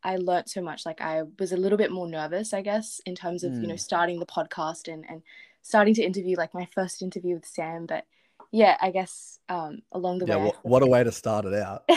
I 0.03 0.17
learned 0.17 0.47
so 0.49 0.61
much. 0.61 0.85
Like 0.85 1.01
I 1.01 1.23
was 1.39 1.51
a 1.51 1.57
little 1.57 1.77
bit 1.77 1.91
more 1.91 2.07
nervous, 2.07 2.53
I 2.53 2.61
guess, 2.61 3.01
in 3.05 3.15
terms 3.15 3.43
of, 3.43 3.53
you 3.55 3.67
know, 3.67 3.73
Mm. 3.73 3.79
starting 3.79 4.19
the 4.19 4.25
podcast 4.25 4.91
and 4.91 5.03
and 5.09 5.21
starting 5.63 5.93
to 5.95 6.03
interview 6.03 6.37
like 6.37 6.53
my 6.53 6.65
first 6.73 7.01
interview 7.01 7.35
with 7.35 7.45
Sam. 7.45 7.85
But 7.87 8.05
yeah, 8.51 8.77
I 8.81 8.91
guess 8.91 9.39
um, 9.49 9.79
along 9.91 10.19
the 10.19 10.25
Yeah, 10.25 10.37
way, 10.37 10.45
what, 10.45 10.65
what 10.65 10.83
a 10.83 10.87
way 10.87 11.03
to 11.03 11.11
start 11.11 11.45
it 11.45 11.53
out. 11.53 11.83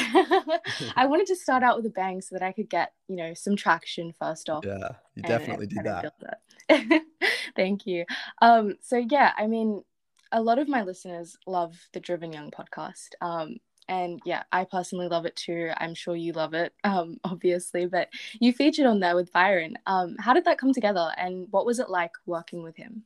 I 0.96 1.06
wanted 1.06 1.26
to 1.28 1.36
start 1.36 1.62
out 1.62 1.76
with 1.76 1.86
a 1.86 1.90
bang 1.90 2.20
so 2.20 2.34
that 2.36 2.42
I 2.42 2.52
could 2.52 2.68
get, 2.68 2.92
you 3.08 3.16
know, 3.16 3.34
some 3.34 3.56
traction 3.56 4.12
first 4.18 4.48
off. 4.50 4.64
Yeah, 4.64 4.88
you 5.14 5.22
definitely 5.22 5.66
it 5.66 5.70
did 5.70 5.86
of 5.86 6.12
that. 6.20 7.02
Thank 7.56 7.86
you. 7.86 8.04
Um, 8.42 8.76
so 8.80 8.96
yeah, 8.96 9.32
I 9.36 9.46
mean, 9.46 9.82
a 10.32 10.40
lot 10.40 10.58
of 10.58 10.68
my 10.68 10.82
listeners 10.82 11.36
love 11.46 11.76
the 11.92 12.00
Driven 12.00 12.32
Young 12.32 12.50
podcast. 12.50 13.08
Um, 13.20 13.56
and 13.88 14.20
yeah, 14.24 14.44
I 14.52 14.64
personally 14.64 15.08
love 15.08 15.26
it 15.26 15.34
too. 15.34 15.70
I'm 15.76 15.94
sure 15.94 16.14
you 16.14 16.32
love 16.32 16.54
it, 16.54 16.72
um, 16.84 17.18
obviously. 17.24 17.86
But 17.86 18.08
you 18.38 18.52
featured 18.52 18.86
on 18.86 19.00
there 19.00 19.16
with 19.16 19.32
Byron. 19.32 19.76
Um, 19.86 20.16
how 20.18 20.32
did 20.32 20.44
that 20.44 20.58
come 20.58 20.72
together, 20.72 21.10
and 21.16 21.48
what 21.50 21.66
was 21.66 21.78
it 21.80 21.90
like 21.90 22.12
working 22.26 22.62
with 22.62 22.76
him? 22.76 23.02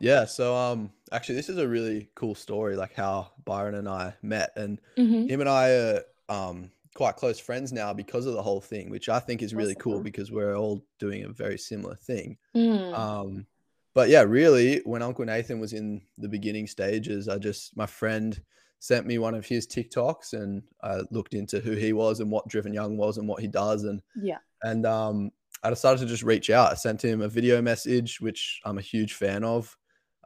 Yeah, 0.00 0.24
so 0.24 0.54
um 0.54 0.90
actually 1.12 1.36
this 1.36 1.48
is 1.48 1.58
a 1.58 1.68
really 1.68 2.10
cool 2.14 2.34
story, 2.34 2.76
like 2.76 2.94
how 2.94 3.32
Byron 3.44 3.74
and 3.74 3.88
I 3.88 4.14
met. 4.22 4.52
And 4.56 4.80
Mm-hmm. 4.96 5.28
him 5.28 5.40
and 5.40 5.48
I 5.48 5.70
are 5.70 6.02
um 6.28 6.70
quite 6.96 7.16
close 7.16 7.38
friends 7.38 7.72
now 7.72 7.92
because 7.92 8.24
of 8.24 8.32
the 8.32 8.42
whole 8.42 8.60
thing, 8.60 8.88
which 8.90 9.08
I 9.08 9.20
think 9.20 9.42
is 9.42 9.54
really 9.54 9.74
cool 9.74 10.00
because 10.00 10.32
we're 10.32 10.56
all 10.56 10.82
doing 10.98 11.24
a 11.24 11.28
very 11.28 11.58
similar 11.58 11.94
thing. 11.94 12.38
Mm. 12.56 12.98
Um, 12.98 13.46
but 13.92 14.08
yeah, 14.08 14.22
really, 14.22 14.80
when 14.84 15.02
Uncle 15.02 15.24
Nathan 15.26 15.60
was 15.60 15.74
in 15.74 16.02
the 16.16 16.28
beginning 16.28 16.66
stages, 16.66 17.28
I 17.28 17.38
just 17.38 17.76
my 17.76 17.86
friend 17.86 18.40
sent 18.78 19.06
me 19.06 19.18
one 19.18 19.34
of 19.34 19.46
his 19.46 19.66
TikToks, 19.66 20.32
and 20.32 20.62
I 20.82 21.00
looked 21.10 21.34
into 21.34 21.60
who 21.60 21.72
he 21.72 21.92
was 21.92 22.20
and 22.20 22.30
what 22.30 22.48
Driven 22.48 22.72
Young 22.72 22.96
was 22.96 23.18
and 23.18 23.28
what 23.28 23.40
he 23.40 23.46
does, 23.46 23.84
and 23.84 24.00
yeah. 24.14 24.38
and 24.62 24.86
um, 24.86 25.32
I 25.62 25.70
decided 25.70 26.00
to 26.00 26.06
just 26.06 26.22
reach 26.22 26.50
out. 26.50 26.70
I 26.70 26.74
sent 26.74 27.02
him 27.04 27.22
a 27.22 27.28
video 27.28 27.60
message, 27.62 28.20
which 28.20 28.60
I'm 28.64 28.78
a 28.78 28.82
huge 28.82 29.14
fan 29.14 29.42
of, 29.44 29.76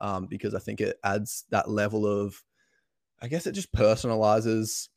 um, 0.00 0.26
because 0.26 0.54
I 0.54 0.58
think 0.58 0.80
it 0.80 0.98
adds 1.04 1.44
that 1.50 1.70
level 1.70 2.06
of, 2.06 2.42
I 3.22 3.28
guess 3.28 3.46
it 3.46 3.52
just 3.52 3.72
personalizes 3.72 4.88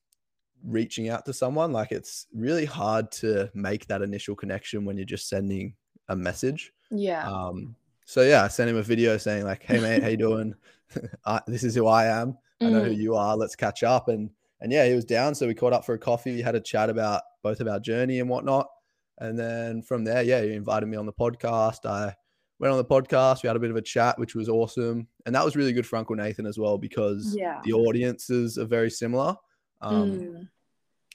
reaching 0.65 1.09
out 1.09 1.25
to 1.25 1.33
someone. 1.33 1.71
Like 1.71 1.91
it's 1.91 2.27
really 2.33 2.65
hard 2.65 3.11
to 3.13 3.49
make 3.53 3.87
that 3.87 4.01
initial 4.01 4.35
connection 4.35 4.85
when 4.85 4.97
you're 4.97 5.05
just 5.05 5.29
sending 5.29 5.75
a 6.09 6.15
message. 6.15 6.71
Yeah. 6.89 7.27
Um, 7.29 7.75
so 8.05 8.21
yeah, 8.21 8.43
I 8.43 8.47
sent 8.47 8.69
him 8.69 8.77
a 8.77 8.83
video 8.83 9.17
saying 9.17 9.45
like, 9.45 9.63
"Hey 9.63 9.79
mate, 9.79 10.03
how 10.03 10.09
you 10.09 10.17
doing? 10.17 10.53
I, 11.25 11.41
this 11.47 11.63
is 11.63 11.73
who 11.75 11.87
I 11.87 12.05
am. 12.05 12.37
I 12.61 12.69
know 12.69 12.83
who 12.83 12.91
Mm. 12.91 12.97
you 12.97 13.15
are. 13.15 13.35
Let's 13.37 13.55
catch 13.55 13.83
up." 13.83 14.09
And 14.09 14.29
and 14.61 14.71
yeah, 14.71 14.85
he 14.87 14.93
was 14.93 15.05
down, 15.05 15.35
so 15.35 15.47
we 15.47 15.53
caught 15.53 15.73
up 15.73 15.85
for 15.85 15.93
a 15.93 15.99
coffee. 15.99 16.33
We 16.35 16.41
had 16.41 16.55
a 16.55 16.59
chat 16.61 16.89
about 16.89 17.23
both 17.43 17.59
of 17.59 17.67
our 17.67 17.79
journey 17.79 18.19
and 18.19 18.29
whatnot. 18.29 18.67
And 19.19 19.37
then 19.37 19.81
from 19.81 20.03
there, 20.03 20.23
yeah, 20.23 20.41
he 20.41 20.53
invited 20.53 20.87
me 20.87 20.97
on 20.97 21.05
the 21.05 21.13
podcast. 21.13 21.85
I 21.85 22.15
went 22.59 22.71
on 22.71 22.77
the 22.77 22.85
podcast. 22.85 23.43
We 23.43 23.47
had 23.47 23.55
a 23.55 23.59
bit 23.59 23.69
of 23.71 23.75
a 23.77 23.81
chat, 23.81 24.17
which 24.19 24.35
was 24.35 24.49
awesome, 24.49 25.07
and 25.25 25.35
that 25.35 25.45
was 25.45 25.55
really 25.55 25.73
good 25.73 25.85
for 25.85 25.97
Uncle 25.97 26.15
Nathan 26.15 26.45
as 26.45 26.57
well 26.57 26.77
because 26.77 27.35
Yeah. 27.35 27.61
the 27.63 27.73
audiences 27.73 28.57
are 28.57 28.65
very 28.65 28.89
similar. 28.89 29.35
Um, 29.81 30.11
Mm. 30.19 30.49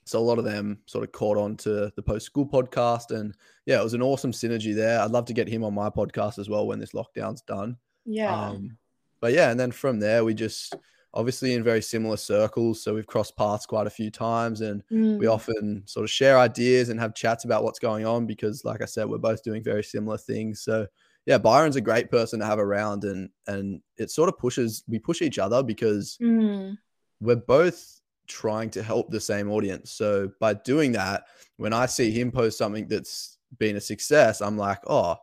so 0.05 0.19
a 0.19 0.21
lot 0.21 0.39
of 0.39 0.45
them 0.45 0.79
sort 0.87 1.05
of 1.05 1.13
caught 1.13 1.37
on 1.39 1.57
to 1.59 1.91
the 1.97 2.03
post 2.03 2.27
school 2.27 2.47
podcast. 2.47 3.11
And 3.17 3.35
yeah, 3.67 3.81
it 3.81 3.85
was 3.85 3.95
an 3.95 4.03
awesome 4.03 4.33
synergy 4.33 4.75
there. 4.75 5.01
I'd 5.01 5.11
love 5.11 5.25
to 5.27 5.35
get 5.35 5.49
him 5.49 5.65
on 5.65 5.75
my 5.75 5.91
podcast 5.91 6.39
as 6.39 6.49
well 6.49 6.67
when 6.67 6.79
this 6.79 6.93
lockdown's 6.93 7.43
done. 7.43 7.77
Yeah. 8.05 8.49
Um, 8.49 8.79
but 9.21 9.33
yeah, 9.33 9.51
and 9.51 9.59
then 9.59 9.71
from 9.73 10.01
there, 10.01 10.25
we 10.25 10.33
just 10.35 10.75
obviously 11.15 11.55
in 11.55 11.63
very 11.65 11.83
similar 11.83 12.17
circles. 12.17 12.83
So 12.83 12.95
we've 12.95 13.07
crossed 13.07 13.37
paths 13.37 13.67
quite 13.67 13.87
a 13.87 13.91
few 13.91 14.11
times 14.11 14.61
and 14.61 14.83
we 14.91 15.27
Mm. 15.27 15.33
often 15.33 15.83
sort 15.87 16.05
of 16.05 16.11
share 16.11 16.39
ideas 16.39 16.89
and 16.91 17.01
have 17.01 17.15
chats 17.15 17.45
about 17.45 17.65
what's 17.65 17.79
going 17.79 18.07
on 18.07 18.27
because, 18.27 18.65
like 18.65 18.83
I 18.83 18.87
said, 18.87 19.09
we're 19.09 19.19
both 19.19 19.43
doing 19.43 19.63
very 19.63 19.83
similar 19.83 20.19
things. 20.19 20.61
So 20.61 20.87
yeah, 21.27 21.39
Byron's 21.39 21.77
a 21.77 21.81
great 21.81 22.11
person 22.11 22.41
to 22.41 22.47
have 22.47 22.59
around 22.59 23.05
and 23.05 23.31
and 23.47 23.83
it 23.97 24.11
sort 24.11 24.29
of 24.29 24.39
pushes 24.39 24.85
we 24.89 24.99
push 24.99 25.21
each 25.23 25.39
other 25.39 25.63
because 25.63 26.19
Mm. 26.21 26.79
we're 27.21 27.37
both 27.37 28.01
trying 28.27 28.71
to 28.71 28.83
help 28.83 29.11
the 29.11 29.21
same 29.21 29.51
audience. 29.51 29.91
So 29.91 30.31
by 30.41 30.55
doing 30.55 30.93
that, 30.93 31.25
when 31.57 31.73
I 31.73 31.87
see 31.87 32.11
him 32.11 32.31
post 32.31 32.59
something 32.59 32.87
that's 32.89 33.39
been 33.59 33.77
a 33.77 33.81
success, 33.81 34.41
I'm 34.43 34.57
like, 34.59 34.79
oh, 34.87 35.17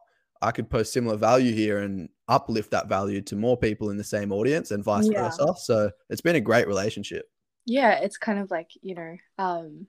I 0.46 0.52
could 0.52 0.70
post 0.70 0.94
similar 0.94 1.18
value 1.18 1.54
here 1.54 1.80
and 1.80 2.10
uplift 2.28 2.72
that 2.72 2.88
value 2.88 3.22
to 3.24 3.36
more 3.36 3.58
people 3.58 3.90
in 3.90 3.98
the 3.98 4.04
same 4.04 4.32
audience 4.32 4.72
and 4.72 4.84
vice 4.84 5.08
Yeah. 5.08 5.24
versa. 5.24 5.54
So 5.58 5.92
it's 6.10 6.22
been 6.22 6.36
a 6.36 6.42
great 6.42 6.68
relationship. 6.68 7.26
yeah 7.66 7.94
it's 8.00 8.18
kind 8.18 8.40
of 8.40 8.52
like 8.52 8.70
you 8.82 8.96
know 8.96 9.18
um 9.38 9.88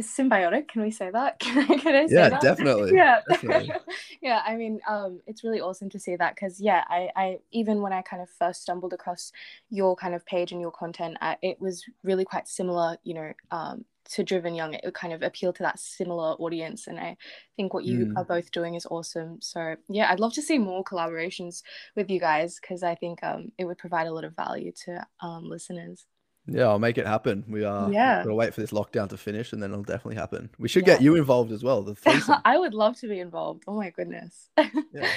symbiotic 0.00 0.68
can 0.68 0.80
we 0.82 0.90
say 0.90 1.10
that 1.10 1.38
can 1.38 1.58
I, 1.70 1.76
can 1.76 1.94
I 1.94 2.06
say 2.06 2.14
Yeah, 2.14 2.28
that? 2.30 2.40
definitely. 2.40 2.92
yeah 2.96 3.20
definitely. 3.28 3.72
yeah 4.22 4.40
i 4.46 4.56
mean 4.56 4.80
um 4.88 5.20
it's 5.26 5.44
really 5.44 5.60
awesome 5.60 5.90
to 5.90 5.98
see 5.98 6.16
that 6.16 6.34
because 6.34 6.60
yeah 6.60 6.84
i 6.88 7.10
i 7.14 7.38
even 7.50 7.82
when 7.82 7.92
i 7.92 8.00
kind 8.00 8.22
of 8.22 8.30
first 8.30 8.62
stumbled 8.62 8.92
across 8.94 9.32
your 9.70 9.94
kind 9.96 10.14
of 10.14 10.24
page 10.24 10.52
and 10.52 10.60
your 10.60 10.70
content 10.70 11.18
I, 11.20 11.36
it 11.42 11.60
was 11.60 11.84
really 12.02 12.24
quite 12.24 12.48
similar 12.48 12.96
you 13.04 13.14
know 13.14 13.32
um 13.50 13.84
to 14.10 14.22
driven 14.24 14.54
young 14.54 14.74
it 14.74 14.80
would 14.84 14.94
kind 14.94 15.12
of 15.12 15.22
appeal 15.22 15.52
to 15.52 15.62
that 15.62 15.78
similar 15.78 16.32
audience 16.34 16.86
and 16.86 16.98
i 16.98 17.16
think 17.56 17.72
what 17.74 17.84
you 17.84 18.06
Mm. 18.06 18.12
are 18.16 18.24
both 18.24 18.50
doing 18.50 18.74
is 18.74 18.86
awesome 18.90 19.40
so 19.40 19.76
yeah 19.88 20.10
i'd 20.10 20.20
love 20.20 20.32
to 20.34 20.42
see 20.42 20.58
more 20.58 20.84
collaborations 20.84 21.62
with 21.96 22.10
you 22.10 22.18
guys 22.20 22.58
because 22.60 22.82
i 22.82 22.94
think 22.94 23.22
um 23.22 23.52
it 23.58 23.64
would 23.64 23.78
provide 23.78 24.06
a 24.06 24.12
lot 24.12 24.24
of 24.24 24.34
value 24.36 24.72
to 24.84 25.06
um 25.20 25.48
listeners 25.48 26.06
Yeah, 26.46 26.64
I'll 26.64 26.80
make 26.80 26.98
it 26.98 27.06
happen. 27.06 27.44
We 27.48 27.62
are 27.64 27.90
Yeah. 27.92 28.24
We'll 28.24 28.34
wait 28.34 28.52
for 28.52 28.60
this 28.60 28.72
lockdown 28.72 29.08
to 29.10 29.16
finish 29.16 29.52
and 29.52 29.62
then 29.62 29.70
it'll 29.70 29.84
definitely 29.84 30.16
happen. 30.16 30.50
We 30.58 30.66
should 30.68 30.84
Yeah. 30.86 30.94
get 30.94 31.02
you 31.02 31.14
involved 31.14 31.52
as 31.52 31.62
well. 31.62 31.82
The. 31.82 31.94
I 32.44 32.58
would 32.58 32.74
love 32.74 32.98
to 33.00 33.08
be 33.08 33.20
involved. 33.20 33.62
Oh 33.68 33.76
my 33.76 33.90
goodness. 33.90 34.48
yeah, 34.58 34.66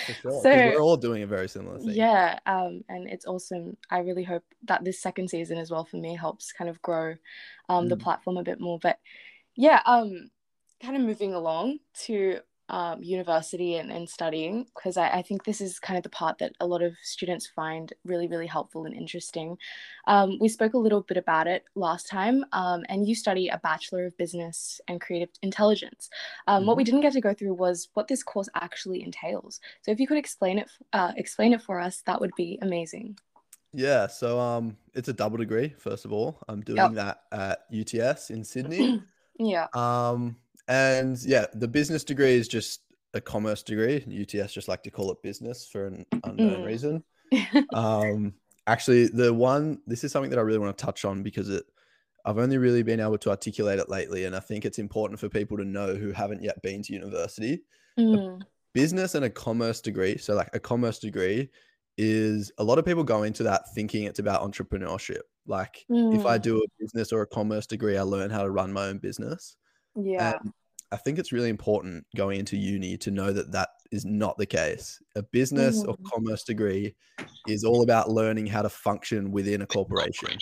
for 0.05 0.13
sure. 0.21 0.41
So- 0.43 0.49
we're 0.51 0.79
all 0.79 0.97
doing 0.97 1.23
a 1.23 1.27
very 1.27 1.49
similar 1.49 1.79
thing. 1.79 1.89
yeah, 1.95 2.37
um, 2.45 2.83
and 2.89 3.09
it's 3.09 3.25
awesome. 3.25 3.75
I 3.89 3.99
really 3.99 4.23
hope 4.23 4.43
that 4.67 4.83
this 4.83 5.01
second 5.01 5.29
season 5.29 5.57
as 5.57 5.71
well 5.71 5.83
for 5.85 5.97
me 5.97 6.15
helps 6.15 6.51
kind 6.51 6.69
of 6.69 6.79
grow 6.83 7.15
um, 7.69 7.89
the 7.89 7.97
Mm. 7.97 8.01
platform 8.01 8.37
a 8.37 8.43
bit 8.43 8.59
more. 8.59 8.77
But 8.79 8.99
yeah, 9.55 9.81
um, 9.87 10.29
kind 10.83 10.95
of 10.95 11.01
moving 11.01 11.33
along 11.33 11.79
to 12.05 12.39
um, 12.69 13.03
university 13.03 13.75
and, 13.75 13.91
and 13.91 14.09
studying 14.09 14.65
because 14.75 14.97
I, 14.97 15.09
I 15.09 15.21
think 15.21 15.43
this 15.43 15.61
is 15.61 15.79
kind 15.79 15.97
of 15.97 16.03
the 16.03 16.09
part 16.09 16.39
that 16.39 16.53
a 16.59 16.65
lot 16.65 16.81
of 16.81 16.93
students 17.03 17.47
find 17.47 17.93
really, 18.05 18.27
really 18.27 18.47
helpful 18.47 18.85
and 18.85 18.95
interesting. 18.95 19.57
Um, 20.07 20.37
we 20.39 20.49
spoke 20.49 20.73
a 20.73 20.77
little 20.77 21.01
bit 21.01 21.17
about 21.17 21.47
it 21.47 21.63
last 21.75 22.07
time, 22.07 22.43
um, 22.53 22.83
and 22.89 23.07
you 23.07 23.15
study 23.15 23.49
a 23.49 23.59
Bachelor 23.59 24.05
of 24.05 24.17
Business 24.17 24.81
and 24.87 24.99
Creative 24.99 25.29
Intelligence. 25.41 26.09
Um, 26.47 26.65
What 26.65 26.77
we 26.77 26.83
didn't 26.83 27.01
get 27.01 27.13
to 27.13 27.21
go 27.21 27.33
through 27.33 27.53
was 27.53 27.89
what 27.93 28.07
this 28.07 28.23
course 28.23 28.49
actually 28.55 29.03
entails. 29.03 29.59
So 29.83 29.91
if 29.91 29.99
you 29.99 30.07
could 30.07 30.17
explain 30.17 30.59
it, 30.59 30.69
uh, 30.93 31.13
explain 31.17 31.53
it 31.53 31.61
for 31.61 31.79
us, 31.79 32.01
that 32.07 32.19
would 32.19 32.33
be 32.35 32.57
amazing. 32.61 33.17
Yeah, 33.73 34.07
so 34.07 34.39
um, 34.39 34.77
it's 34.93 35.09
a 35.09 35.13
double 35.13 35.37
degree. 35.37 35.75
First 35.77 36.05
of 36.05 36.13
all, 36.13 36.39
I'm 36.47 36.61
doing 36.61 36.77
Yep. 36.77 36.93
that 36.93 37.23
at 37.31 37.59
UTS 37.71 38.29
in 38.31 38.43
Sydney. 38.43 39.01
Yeah. 39.37 39.67
um, 39.73 40.37
and 40.67 41.17
yeah, 41.23 41.45
the 41.53 41.67
business 41.67 42.03
degree 42.03 42.33
is 42.35 42.47
just 42.47 42.81
a 43.13 43.21
commerce 43.21 43.63
degree. 43.63 44.03
UTS 44.07 44.53
just 44.53 44.67
like 44.67 44.83
to 44.83 44.91
call 44.91 45.11
it 45.11 45.21
business 45.23 45.67
for 45.67 45.87
an 45.87 46.05
unknown 46.23 46.61
Mm. 46.61 46.65
reason. 46.65 47.03
Um, 47.73 48.33
actually, 48.67 49.07
the 49.07 49.33
one 49.33 49.79
this 49.87 50.03
is 50.03 50.11
something 50.11 50.31
that 50.31 50.39
I 50.39 50.43
really 50.43 50.59
want 50.59 50.77
to 50.77 50.85
touch 50.85 51.05
on 51.05 51.23
because 51.23 51.49
it 51.49 51.65
I've 52.25 52.39
only 52.39 52.57
really 52.57 52.83
been 52.83 52.99
able 52.99 53.17
to 53.19 53.29
articulate 53.29 53.79
it 53.79 53.89
lately, 53.89 54.25
and 54.25 54.35
I 54.35 54.39
think 54.39 54.65
it's 54.65 54.79
important 54.79 55.19
for 55.19 55.29
people 55.29 55.57
to 55.57 55.65
know 55.65 55.95
who 55.95 56.11
haven't 56.11 56.43
yet 56.43 56.61
been 56.61 56.81
to 56.83 56.93
university. 56.93 57.63
Mm, 57.97 58.45
Business 58.73 59.15
and 59.15 59.23
a 59.23 59.29
commerce 59.29 59.79
degree. 59.79 60.17
So, 60.17 60.35
like 60.35 60.49
a 60.53 60.59
commerce 60.59 60.99
degree 60.99 61.49
is 61.97 62.51
a 62.57 62.63
lot 62.63 62.77
of 62.77 62.85
people 62.85 63.03
go 63.05 63.23
into 63.23 63.43
that 63.43 63.63
thinking 63.73 64.03
it's 64.03 64.19
about 64.19 64.41
entrepreneurship. 64.41 65.21
Like, 65.47 65.85
if 66.09 66.25
I 66.25 66.37
mm, 66.37 66.41
do 66.41 66.57
a 66.57 66.67
business 66.79 67.13
or 67.13 67.21
a 67.21 67.27
commerce 67.27 67.67
degree, 67.67 67.97
I 67.97 68.01
learn 68.01 68.29
how 68.31 68.43
to 68.43 68.49
run 68.51 68.73
my 68.73 68.87
own 68.87 68.97
business. 68.97 69.55
Yeah. 69.95 70.37
And 70.41 70.53
I 70.91 70.97
think 70.97 71.19
it's 71.19 71.31
really 71.31 71.49
important 71.49 72.05
going 72.15 72.39
into 72.39 72.57
uni 72.57 72.97
to 72.97 73.11
know 73.11 73.33
that 73.33 73.51
that 73.51 73.69
is 73.91 74.05
not 74.05 74.37
the 74.37 74.45
case. 74.45 75.01
A 75.15 75.23
business 75.23 75.83
or 75.83 75.95
Mm. 75.97 76.03
commerce 76.13 76.43
degree 76.43 76.95
is 77.47 77.63
all 77.63 77.83
about 77.83 78.09
learning 78.09 78.47
how 78.47 78.61
to 78.61 78.69
function 78.69 79.31
within 79.31 79.61
a 79.61 79.67
corporation. 79.67 80.37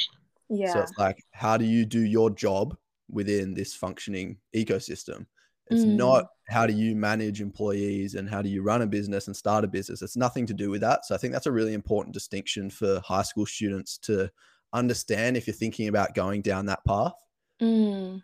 Yeah. 0.50 0.74
So 0.74 0.80
it's 0.82 0.98
like, 0.98 1.24
how 1.32 1.58
do 1.58 1.66
you 1.66 1.86
do 1.86 2.02
your 2.02 2.30
job 2.30 2.78
within 3.10 3.54
this 3.54 3.74
functioning 3.74 4.38
ecosystem? 4.56 5.26
It's 5.68 5.86
not 5.86 6.28
how 6.50 6.68
do 6.68 6.74
you 6.74 6.94
manage 6.94 7.42
employees 7.42 8.16
and 8.16 8.30
how 8.30 8.42
do 8.42 8.50
you 8.50 8.62
run 8.62 8.82
a 8.82 8.88
business 8.88 9.28
and 9.28 9.36
start 9.36 9.64
a 9.64 9.68
business. 9.68 10.02
It's 10.02 10.18
nothing 10.18 10.46
to 10.48 10.54
do 10.54 10.70
with 10.70 10.82
that. 10.82 11.06
So 11.06 11.16
I 11.16 11.18
think 11.18 11.34
that's 11.34 11.48
a 11.48 11.52
really 11.52 11.74
important 11.74 12.14
distinction 12.14 12.70
for 12.70 13.00
high 13.00 13.24
school 13.24 13.46
students 13.46 13.98
to 14.00 14.30
understand 14.74 15.38
if 15.38 15.48
you're 15.48 15.56
thinking 15.56 15.88
about 15.88 16.16
going 16.16 16.42
down 16.42 16.66
that 16.66 16.84
path. 16.86 17.14
Mm, 17.62 18.22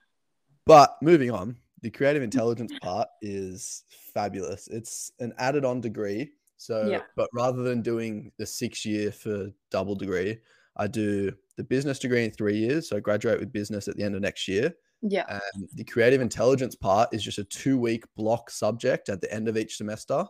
But 0.70 0.98
moving 1.02 1.32
on, 1.32 1.58
the 1.82 1.90
creative 1.90 2.22
intelligence 2.22 2.72
part 2.80 3.08
is 3.24 3.86
fabulous. 4.14 4.68
It's 4.68 5.12
an 5.20 5.34
added 5.40 5.66
on 5.66 5.82
degree. 5.82 6.34
So, 6.58 6.88
Yeah. 6.88 7.02
but 7.16 7.28
rather 7.34 7.64
than 7.64 7.82
doing 7.82 8.32
the 8.38 8.46
six 8.46 8.86
year 8.86 9.12
for 9.12 9.50
double 9.72 9.96
degree, 9.96 10.38
I 10.76 10.86
do 10.86 11.36
the 11.56 11.64
business 11.64 11.98
degree 11.98 12.24
in 12.24 12.30
three 12.30 12.56
years. 12.56 12.88
So, 12.88 12.98
I 12.98 13.00
graduate 13.00 13.40
with 13.40 13.52
business 13.52 13.88
at 13.88 13.96
the 13.96 14.04
end 14.04 14.14
of 14.14 14.22
next 14.22 14.48
year. 14.48 14.76
yeah. 15.02 15.40
And 15.56 15.70
the 15.74 15.86
creative 15.86 16.22
intelligence 16.22 16.76
part 16.76 17.12
is 17.16 17.24
just 17.24 17.40
a 17.40 17.44
two 17.46 17.80
week 17.80 18.04
block 18.16 18.52
subject 18.52 19.10
at 19.10 19.22
the 19.22 19.34
end 19.34 19.48
of 19.48 19.58
each 19.58 19.78
semester 19.78 20.24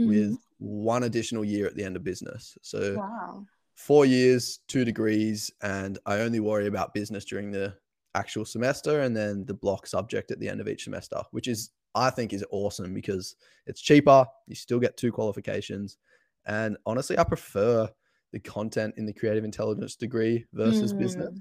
Mhm. 0.00 0.08
with 0.08 0.38
one 0.58 1.04
additional 1.04 1.44
year 1.44 1.66
at 1.68 1.76
the 1.76 1.84
end 1.84 1.94
of 1.94 2.02
business. 2.02 2.58
So, 2.62 2.96
Wow. 2.96 3.46
four 3.74 4.06
years, 4.06 4.58
two 4.66 4.84
degrees, 4.84 5.52
and 5.62 6.00
I 6.04 6.20
only 6.22 6.40
worry 6.40 6.66
about 6.66 6.94
business 6.94 7.24
during 7.24 7.52
the 7.52 7.76
actual 8.14 8.44
semester 8.44 9.00
and 9.00 9.16
then 9.16 9.44
the 9.46 9.54
block 9.54 9.86
subject 9.86 10.30
at 10.30 10.38
the 10.40 10.48
end 10.48 10.60
of 10.60 10.68
each 10.68 10.84
semester, 10.84 11.20
which 11.32 11.48
is 11.48 11.70
I 11.94 12.10
think 12.10 12.32
is 12.32 12.44
awesome 12.50 12.92
because 12.94 13.36
it's 13.66 13.80
cheaper. 13.80 14.26
You 14.46 14.54
still 14.54 14.80
get 14.80 14.96
two 14.96 15.12
qualifications. 15.12 15.98
And 16.46 16.76
honestly, 16.86 17.18
I 17.18 17.24
prefer 17.24 17.88
the 18.32 18.40
content 18.40 18.94
in 18.96 19.06
the 19.06 19.12
creative 19.12 19.44
intelligence 19.44 19.94
degree 19.94 20.44
versus 20.52 20.92
mm. 20.92 20.98
business. 20.98 21.38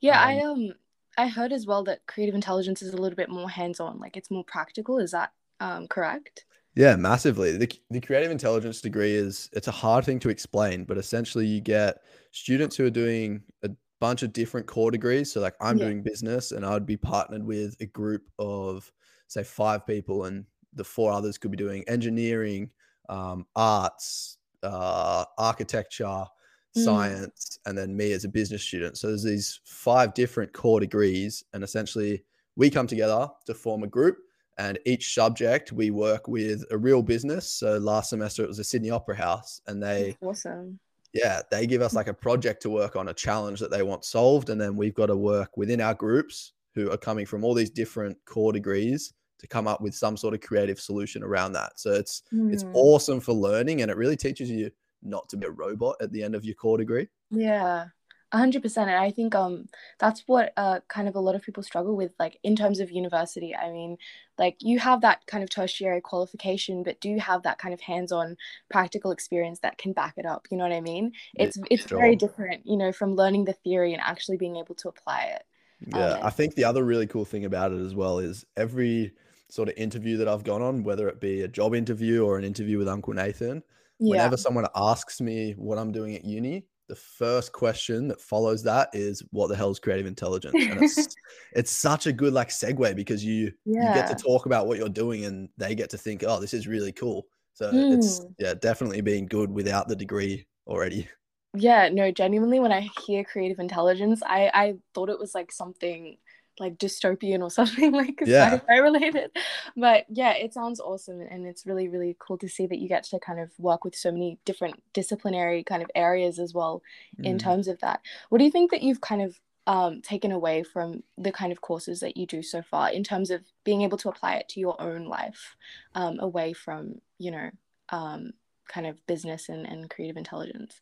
Yeah, 0.00 0.20
um, 0.20 0.28
I 0.28 0.40
um 0.40 0.72
I 1.16 1.28
heard 1.28 1.52
as 1.52 1.66
well 1.66 1.84
that 1.84 2.06
creative 2.06 2.34
intelligence 2.34 2.82
is 2.82 2.92
a 2.92 2.96
little 2.96 3.16
bit 3.16 3.30
more 3.30 3.48
hands-on, 3.48 3.98
like 3.98 4.16
it's 4.16 4.30
more 4.30 4.44
practical. 4.44 4.98
Is 4.98 5.12
that 5.12 5.32
um 5.60 5.86
correct? 5.86 6.44
Yeah, 6.76 6.94
massively. 6.96 7.56
The, 7.56 7.70
the 7.90 8.00
creative 8.00 8.30
intelligence 8.30 8.80
degree 8.80 9.14
is 9.14 9.50
it's 9.52 9.68
a 9.68 9.72
hard 9.72 10.04
thing 10.04 10.20
to 10.20 10.28
explain, 10.28 10.84
but 10.84 10.98
essentially 10.98 11.46
you 11.46 11.60
get 11.60 12.02
students 12.30 12.76
who 12.76 12.86
are 12.86 12.90
doing 12.90 13.42
a 13.62 13.70
bunch 14.00 14.22
of 14.22 14.32
different 14.32 14.66
core 14.66 14.90
degrees. 14.90 15.32
So 15.32 15.40
like 15.40 15.54
I'm 15.60 15.78
yeah. 15.78 15.86
doing 15.86 16.02
business 16.02 16.52
and 16.52 16.64
I'd 16.64 16.86
be 16.86 16.96
partnered 16.96 17.44
with 17.44 17.76
a 17.80 17.86
group 17.86 18.28
of 18.38 18.90
say 19.28 19.44
five 19.44 19.86
people 19.86 20.24
and 20.24 20.44
the 20.74 20.84
four 20.84 21.12
others 21.12 21.38
could 21.38 21.50
be 21.50 21.56
doing 21.56 21.84
engineering, 21.86 22.70
um, 23.08 23.46
arts, 23.54 24.38
uh, 24.62 25.24
architecture, 25.38 26.04
mm. 26.04 26.84
science, 26.84 27.58
and 27.66 27.76
then 27.76 27.96
me 27.96 28.12
as 28.12 28.24
a 28.24 28.28
business 28.28 28.62
student. 28.62 28.96
So 28.96 29.08
there's 29.08 29.24
these 29.24 29.60
five 29.64 30.14
different 30.14 30.52
core 30.52 30.80
degrees, 30.80 31.44
and 31.52 31.64
essentially 31.64 32.24
we 32.56 32.70
come 32.70 32.86
together 32.86 33.28
to 33.46 33.54
form 33.54 33.82
a 33.82 33.88
group. 33.88 34.18
And 34.58 34.78
each 34.84 35.14
subject 35.14 35.72
we 35.72 35.90
work 35.90 36.28
with 36.28 36.64
a 36.70 36.76
real 36.76 37.02
business. 37.02 37.50
So 37.50 37.78
last 37.78 38.10
semester 38.10 38.44
it 38.44 38.48
was 38.48 38.58
a 38.58 38.64
Sydney 38.64 38.90
Opera 38.90 39.16
House, 39.16 39.60
and 39.66 39.82
they 39.82 40.16
awesome. 40.22 40.78
Yeah, 41.12 41.40
they 41.50 41.66
give 41.66 41.82
us 41.82 41.94
like 41.94 42.06
a 42.06 42.14
project 42.14 42.62
to 42.62 42.70
work 42.70 42.94
on, 42.94 43.08
a 43.08 43.14
challenge 43.14 43.58
that 43.60 43.70
they 43.70 43.82
want 43.82 44.04
solved, 44.04 44.50
and 44.50 44.60
then 44.60 44.76
we've 44.76 44.94
got 44.94 45.06
to 45.06 45.16
work 45.16 45.56
within 45.56 45.80
our 45.80 45.94
groups 45.94 46.52
who 46.74 46.90
are 46.90 46.96
coming 46.96 47.26
from 47.26 47.44
all 47.44 47.54
these 47.54 47.70
different 47.70 48.16
core 48.26 48.52
degrees 48.52 49.12
to 49.40 49.46
come 49.46 49.66
up 49.66 49.80
with 49.80 49.94
some 49.94 50.16
sort 50.16 50.34
of 50.34 50.40
creative 50.40 50.78
solution 50.78 51.22
around 51.22 51.52
that. 51.52 51.72
So 51.80 51.92
it's 51.92 52.22
mm. 52.32 52.52
it's 52.52 52.62
hmm. 52.62 52.74
awesome 52.74 53.20
for 53.20 53.32
learning 53.32 53.82
and 53.82 53.90
it 53.90 53.96
really 53.96 54.16
teaches 54.16 54.50
you 54.50 54.70
not 55.02 55.28
to 55.30 55.36
be 55.36 55.46
a 55.46 55.50
robot 55.50 55.96
at 56.00 56.12
the 56.12 56.22
end 56.22 56.34
of 56.34 56.44
your 56.44 56.54
core 56.54 56.78
degree. 56.78 57.08
Yeah. 57.30 57.86
100% 58.32 58.76
and 58.76 58.90
i 58.90 59.10
think 59.10 59.34
um 59.34 59.68
that's 59.98 60.22
what 60.26 60.52
uh 60.56 60.80
kind 60.88 61.08
of 61.08 61.14
a 61.14 61.20
lot 61.20 61.34
of 61.34 61.42
people 61.42 61.62
struggle 61.62 61.96
with 61.96 62.12
like 62.18 62.38
in 62.42 62.54
terms 62.54 62.80
of 62.80 62.90
university 62.90 63.54
i 63.54 63.70
mean 63.70 63.96
like 64.38 64.56
you 64.60 64.78
have 64.78 65.00
that 65.00 65.26
kind 65.26 65.42
of 65.42 65.50
tertiary 65.50 66.00
qualification 66.00 66.82
but 66.82 67.00
do 67.00 67.08
you 67.08 67.20
have 67.20 67.42
that 67.42 67.58
kind 67.58 67.74
of 67.74 67.80
hands-on 67.80 68.36
practical 68.70 69.10
experience 69.10 69.60
that 69.60 69.78
can 69.78 69.92
back 69.92 70.14
it 70.16 70.26
up 70.26 70.46
you 70.50 70.56
know 70.56 70.64
what 70.64 70.72
i 70.72 70.80
mean 70.80 71.12
it's 71.34 71.56
yeah, 71.56 71.64
it's 71.70 71.88
sure. 71.88 71.98
very 71.98 72.16
different 72.16 72.64
you 72.64 72.76
know 72.76 72.92
from 72.92 73.14
learning 73.14 73.44
the 73.44 73.52
theory 73.52 73.92
and 73.92 74.02
actually 74.02 74.36
being 74.36 74.56
able 74.56 74.74
to 74.74 74.88
apply 74.88 75.22
it 75.34 75.42
yeah 75.88 76.12
um, 76.12 76.20
i 76.22 76.30
think 76.30 76.54
the 76.54 76.64
other 76.64 76.84
really 76.84 77.06
cool 77.06 77.24
thing 77.24 77.44
about 77.44 77.72
it 77.72 77.80
as 77.80 77.94
well 77.94 78.18
is 78.18 78.44
every 78.56 79.12
sort 79.52 79.68
of 79.68 79.74
interview 79.76 80.16
that 80.18 80.28
I've 80.28 80.44
gone 80.44 80.62
on, 80.62 80.82
whether 80.82 81.08
it 81.08 81.20
be 81.20 81.42
a 81.42 81.48
job 81.48 81.74
interview 81.74 82.24
or 82.24 82.38
an 82.38 82.44
interview 82.44 82.78
with 82.78 82.88
Uncle 82.88 83.12
Nathan, 83.12 83.62
yeah. 83.98 84.10
whenever 84.10 84.36
someone 84.36 84.66
asks 84.74 85.20
me 85.20 85.52
what 85.52 85.78
I'm 85.78 85.92
doing 85.92 86.14
at 86.14 86.24
uni, 86.24 86.64
the 86.90 86.96
first 86.96 87.52
question 87.52 88.08
that 88.08 88.20
follows 88.20 88.64
that 88.64 88.90
is 88.92 89.22
what 89.30 89.46
the 89.46 89.54
hell 89.54 89.70
is 89.70 89.78
creative 89.78 90.06
intelligence? 90.06 90.54
And 90.56 90.82
it's 90.82 91.14
it's 91.52 91.70
such 91.70 92.08
a 92.08 92.12
good 92.12 92.32
like 92.32 92.48
segue 92.48 92.96
because 92.96 93.24
you 93.24 93.52
yeah. 93.64 93.88
you 93.88 93.94
get 93.94 94.08
to 94.08 94.20
talk 94.20 94.46
about 94.46 94.66
what 94.66 94.76
you're 94.76 94.88
doing 94.88 95.24
and 95.24 95.48
they 95.56 95.76
get 95.76 95.88
to 95.90 95.98
think, 95.98 96.24
oh, 96.26 96.40
this 96.40 96.52
is 96.52 96.66
really 96.66 96.90
cool. 96.90 97.28
So 97.54 97.70
mm. 97.70 97.96
it's 97.96 98.26
yeah, 98.40 98.54
definitely 98.54 99.02
being 99.02 99.26
good 99.26 99.52
without 99.52 99.86
the 99.86 99.94
degree 99.94 100.48
already. 100.66 101.08
Yeah, 101.54 101.88
no, 101.90 102.10
genuinely 102.10 102.58
when 102.58 102.72
I 102.72 102.88
hear 103.06 103.22
creative 103.22 103.60
intelligence, 103.60 104.20
I 104.26 104.50
I 104.52 104.74
thought 104.92 105.10
it 105.10 105.18
was 105.20 105.32
like 105.32 105.52
something 105.52 106.16
like 106.60 106.78
dystopian 106.78 107.42
or 107.42 107.50
something 107.50 107.92
like 108.00 108.22
yeah. 108.24 108.50
sci-fi 108.50 108.76
related 108.76 109.30
but 109.76 110.04
yeah 110.08 110.32
it 110.32 110.52
sounds 110.52 110.78
awesome 110.78 111.20
and 111.20 111.46
it's 111.46 111.66
really 111.66 111.88
really 111.88 112.14
cool 112.18 112.38
to 112.38 112.48
see 112.48 112.66
that 112.66 112.78
you 112.78 112.88
get 112.88 113.02
to 113.02 113.18
kind 113.18 113.40
of 113.40 113.50
work 113.58 113.84
with 113.84 113.96
so 113.96 114.12
many 114.12 114.38
different 114.44 114.80
disciplinary 114.92 115.64
kind 115.64 115.82
of 115.82 115.90
areas 115.94 116.38
as 116.38 116.54
well 116.54 116.82
mm. 117.18 117.24
in 117.24 117.38
terms 117.38 117.66
of 117.66 117.80
that 117.80 118.00
what 118.28 118.38
do 118.38 118.44
you 118.44 118.50
think 118.50 118.70
that 118.70 118.82
you've 118.82 119.00
kind 119.00 119.22
of 119.22 119.40
um, 119.66 120.00
taken 120.00 120.32
away 120.32 120.62
from 120.62 121.02
the 121.16 121.30
kind 121.30 121.52
of 121.52 121.60
courses 121.60 122.00
that 122.00 122.16
you 122.16 122.26
do 122.26 122.42
so 122.42 122.62
far 122.62 122.90
in 122.90 123.04
terms 123.04 123.30
of 123.30 123.42
being 123.62 123.82
able 123.82 123.98
to 123.98 124.08
apply 124.08 124.34
it 124.34 124.48
to 124.48 124.60
your 124.60 124.80
own 124.80 125.04
life 125.04 125.54
um, 125.94 126.18
away 126.18 126.52
from 126.52 127.00
you 127.18 127.30
know 127.30 127.50
um, 127.90 128.32
kind 128.68 128.86
of 128.86 129.04
business 129.06 129.48
and, 129.48 129.66
and 129.66 129.90
creative 129.90 130.16
intelligence 130.16 130.80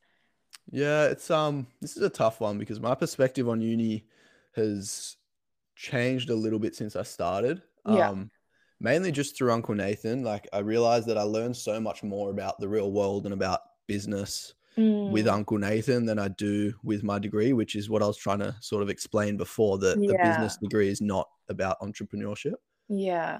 yeah 0.71 1.05
it's 1.05 1.31
um 1.31 1.67
this 1.81 1.97
is 1.97 2.03
a 2.03 2.11
tough 2.11 2.41
one 2.41 2.59
because 2.59 2.81
my 2.81 2.95
perspective 2.95 3.49
on 3.49 3.61
uni 3.61 4.05
has 4.55 5.17
changed 5.79 6.29
a 6.29 6.35
little 6.35 6.59
bit 6.59 6.75
since 6.75 6.97
I 6.97 7.05
started. 7.05 7.63
Yeah. 7.87 8.11
Um, 8.11 8.31
mainly 8.81 9.13
just 9.13 9.37
through 9.37 9.53
Uncle 9.53 9.75
Nathan. 9.75 10.23
Like 10.25 10.49
I 10.53 10.59
realized 10.59 11.07
that 11.07 11.17
I 11.17 11.23
learned 11.23 11.57
so 11.57 11.81
much 11.81 12.03
more 12.03 12.31
about 12.31 12.59
the 12.59 12.69
real 12.69 12.91
world 12.91 13.25
and 13.25 13.33
about 13.33 13.61
business 13.87 14.55
mm. 14.77 15.11
with 15.11 15.29
Uncle 15.29 15.57
Nathan 15.57 16.05
than 16.05 16.19
I 16.19 16.29
do 16.29 16.75
with 16.83 17.05
my 17.05 17.19
degree, 17.19 17.53
which 17.53 17.77
is 17.77 17.89
what 17.89 18.03
I 18.03 18.07
was 18.07 18.19
trying 18.19 18.41
to 18.41 18.55
sort 18.61 18.83
of 18.83 18.91
explain 18.91 19.37
before 19.37 19.79
that 19.79 19.99
yeah. 20.03 20.11
a 20.11 20.29
business 20.29 20.59
degree 20.59 20.89
is 20.89 21.01
not 21.01 21.29
about 21.49 21.81
entrepreneurship. 21.81 22.55
Yeah. 22.89 23.39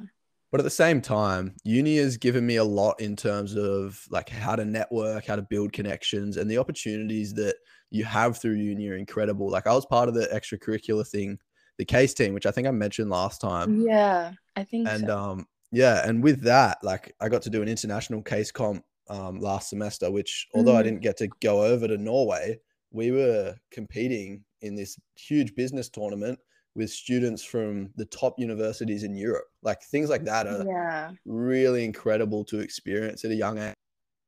But 0.51 0.61
at 0.61 0.65
the 0.65 0.71
same 0.71 1.03
time, 1.03 1.57
uni 1.65 1.99
has 1.99 2.17
given 2.17 2.47
me 2.47 2.57
a 2.57 2.65
lot 2.65 3.01
in 3.01 3.17
terms 3.17 3.55
of 3.55 4.03
like 4.11 4.31
how 4.31 4.57
to 4.57 4.65
network, 4.65 5.27
how 5.27 5.37
to 5.37 5.43
build 5.43 5.75
connections, 5.75 6.39
and 6.39 6.51
the 6.51 6.57
opportunities 6.57 7.35
that 7.35 7.57
you 7.91 8.05
have 8.05 8.39
through 8.39 8.55
uni 8.55 8.89
are 8.89 8.97
incredible. 8.97 9.51
Like 9.51 9.67
I 9.67 9.75
was 9.75 9.85
part 9.85 10.09
of 10.09 10.15
the 10.15 10.27
extracurricular 10.33 11.07
thing 11.07 11.39
the 11.79 11.85
case 11.85 12.13
team, 12.15 12.35
which 12.35 12.47
I 12.47 12.51
think 12.51 12.67
I 12.67 12.71
mentioned 12.71 13.11
last 13.11 13.41
time. 13.41 13.81
Yeah, 13.81 14.33
I 14.57 14.65
think. 14.65 14.89
And 14.89 15.07
so. 15.07 15.19
um, 15.19 15.47
yeah, 15.71 16.07
and 16.07 16.23
with 16.23 16.43
that, 16.43 16.79
like 16.83 17.15
I 17.21 17.29
got 17.29 17.43
to 17.43 17.51
do 17.51 17.63
an 17.63 17.69
international 17.69 18.23
case 18.23 18.51
comp 18.51 18.85
um 19.09 19.41
last 19.41 19.71
semester, 19.71 20.11
which 20.11 20.49
although 20.55 20.75
mm. 20.75 20.79
I 20.79 20.83
didn't 20.83 21.01
get 21.01 21.17
to 21.19 21.29
go 21.41 21.65
over 21.65 21.89
to 21.89 21.97
Norway, 21.97 22.61
we 22.91 23.11
were 23.11 23.55
competing 23.71 24.45
in 24.61 24.75
this 24.75 24.99
huge 25.17 25.55
business 25.55 25.89
tournament 25.89 26.39
with 26.75 26.91
students 26.91 27.43
from 27.43 27.91
the 27.97 28.05
top 28.07 28.39
universities 28.39 29.03
in 29.03 29.17
Europe. 29.17 29.47
Like 29.63 29.83
things 29.83 30.11
like 30.11 30.25
that 30.25 30.47
are 30.47 30.65
yeah. 30.65 31.11
really 31.25 31.85
incredible 31.85 32.45
to 32.47 32.61
experience 32.61 33.25
at 33.25 33.31
a 33.31 33.35
young 33.35 33.59
age. 33.59 33.75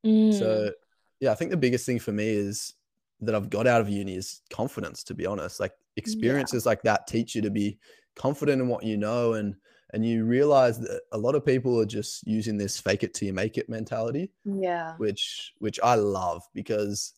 Mm. 0.05 0.39
So 0.39 0.73
yeah, 1.21 1.33
I 1.33 1.35
think 1.35 1.51
the 1.51 1.57
biggest 1.57 1.87
thing 1.87 1.99
for 1.99 2.13
me 2.13 2.29
is 2.29 2.75
that 3.23 3.35
I've 3.35 3.51
got 3.51 3.67
out 3.67 3.81
of 3.81 3.89
uni 3.89 4.17
is 4.17 4.43
confidence, 4.51 5.05
to 5.05 5.15
be 5.15 5.27
honest. 5.27 5.61
Like 5.61 5.73
experiences 5.97 6.65
yeah. 6.65 6.71
like 6.71 6.83
that 6.83 7.07
teach 7.07 7.35
you 7.35 7.43
to 7.43 7.51
be 7.51 7.79
confident 8.17 8.61
in 8.61 8.69
what 8.69 8.85
you 8.85 8.97
know 8.97 9.35
and 9.35 9.55
and 9.93 10.07
you 10.07 10.25
realize 10.25 10.79
that 10.79 11.01
a 11.13 11.19
lot 11.19 11.35
of 11.35 11.45
people 11.45 11.81
are 11.81 11.87
just 11.87 12.25
using 12.27 12.57
this 12.57 12.79
fake 12.79 13.03
it 13.03 13.13
till 13.13 13.27
you 13.27 13.33
make 13.33 13.59
it 13.59 13.69
mentality. 13.69 14.31
Yeah. 14.45 14.95
Which 14.99 15.53
which 15.59 15.81
I 15.83 15.97
love 15.97 16.43
because 16.55 17.15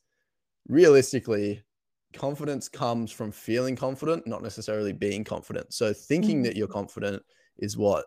realistically 0.69 1.63
confidence 2.15 2.69
comes 2.69 3.11
from 3.11 3.31
feeling 3.31 3.77
confident, 3.77 4.27
not 4.27 4.43
necessarily 4.43 4.93
being 4.93 5.25
confident. 5.25 5.73
So 5.73 5.93
thinking 5.93 6.37
mm-hmm. 6.37 6.45
that 6.45 6.57
you're 6.57 6.69
confident 6.69 7.23
is 7.59 7.77
what 7.77 8.07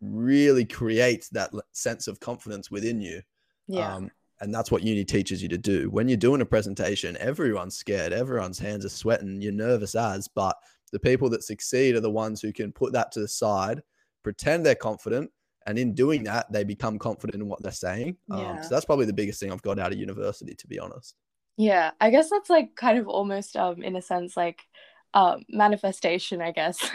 really 0.00 0.64
creates 0.64 1.28
that 1.30 1.50
sense 1.72 2.06
of 2.06 2.20
confidence 2.20 2.70
within 2.70 3.00
you. 3.00 3.22
Yeah. 3.68 3.94
Um, 3.94 4.10
and 4.40 4.54
that's 4.54 4.70
what 4.70 4.82
uni 4.82 5.04
teaches 5.04 5.42
you 5.42 5.48
to 5.48 5.58
do. 5.58 5.88
When 5.90 6.08
you're 6.08 6.16
doing 6.16 6.40
a 6.40 6.46
presentation, 6.46 7.16
everyone's 7.18 7.76
scared, 7.76 8.12
everyone's 8.12 8.58
hands 8.58 8.84
are 8.84 8.90
sweating, 8.90 9.40
you're 9.40 9.52
nervous 9.52 9.94
as, 9.94 10.28
but 10.28 10.56
the 10.92 11.00
people 11.00 11.28
that 11.30 11.42
succeed 11.44 11.94
are 11.94 12.00
the 12.00 12.10
ones 12.10 12.40
who 12.40 12.52
can 12.52 12.72
put 12.72 12.92
that 12.92 13.12
to 13.12 13.20
the 13.20 13.28
side, 13.28 13.82
pretend 14.22 14.64
they're 14.64 14.74
confident, 14.74 15.30
and 15.66 15.78
in 15.78 15.94
doing 15.94 16.22
that, 16.24 16.50
they 16.52 16.62
become 16.64 16.98
confident 16.98 17.42
in 17.42 17.48
what 17.48 17.62
they're 17.62 17.72
saying. 17.72 18.16
Um, 18.30 18.40
yeah. 18.40 18.50
Um, 18.50 18.62
so 18.62 18.68
that's 18.68 18.84
probably 18.84 19.06
the 19.06 19.12
biggest 19.12 19.40
thing 19.40 19.50
I've 19.50 19.62
got 19.62 19.78
out 19.78 19.92
of 19.92 19.98
university, 19.98 20.54
to 20.54 20.66
be 20.66 20.78
honest. 20.78 21.16
Yeah, 21.56 21.90
I 22.00 22.10
guess 22.10 22.30
that's 22.30 22.50
like 22.50 22.76
kind 22.76 22.98
of 22.98 23.08
almost, 23.08 23.56
um, 23.56 23.82
in 23.82 23.96
a 23.96 24.02
sense, 24.02 24.36
like 24.36 24.62
um, 25.16 25.44
manifestation, 25.48 26.40
I 26.42 26.52
guess. 26.52 26.78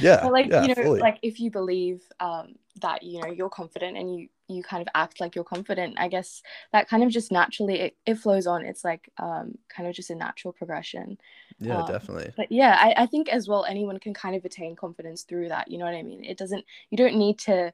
Yeah. 0.00 0.26
like 0.26 0.48
yeah, 0.48 0.62
you 0.62 0.68
know, 0.68 0.74
fully. 0.74 1.00
like 1.00 1.18
if 1.22 1.38
you 1.38 1.50
believe 1.50 2.02
um, 2.18 2.54
that 2.80 3.02
you 3.02 3.20
know 3.20 3.30
you're 3.30 3.50
confident 3.50 3.96
and 3.96 4.14
you 4.14 4.28
you 4.48 4.62
kind 4.62 4.80
of 4.80 4.88
act 4.94 5.20
like 5.20 5.34
you're 5.34 5.44
confident, 5.44 5.96
I 5.98 6.08
guess 6.08 6.42
that 6.72 6.88
kind 6.88 7.02
of 7.02 7.10
just 7.10 7.30
naturally 7.30 7.80
it, 7.80 7.96
it 8.06 8.14
flows 8.16 8.46
on. 8.46 8.64
It's 8.64 8.84
like 8.84 9.10
um, 9.18 9.58
kind 9.68 9.88
of 9.88 9.94
just 9.94 10.10
a 10.10 10.14
natural 10.14 10.52
progression. 10.52 11.18
Yeah, 11.58 11.82
um, 11.82 11.92
definitely. 11.92 12.32
But 12.36 12.50
yeah, 12.50 12.76
I, 12.78 13.02
I 13.02 13.06
think 13.06 13.28
as 13.28 13.48
well 13.48 13.64
anyone 13.64 13.98
can 13.98 14.14
kind 14.14 14.34
of 14.34 14.44
attain 14.44 14.76
confidence 14.76 15.22
through 15.22 15.48
that. 15.48 15.70
You 15.70 15.78
know 15.78 15.84
what 15.84 15.94
I 15.94 16.02
mean? 16.02 16.24
It 16.24 16.38
doesn't. 16.38 16.64
You 16.90 16.98
don't 16.98 17.16
need 17.16 17.38
to 17.40 17.72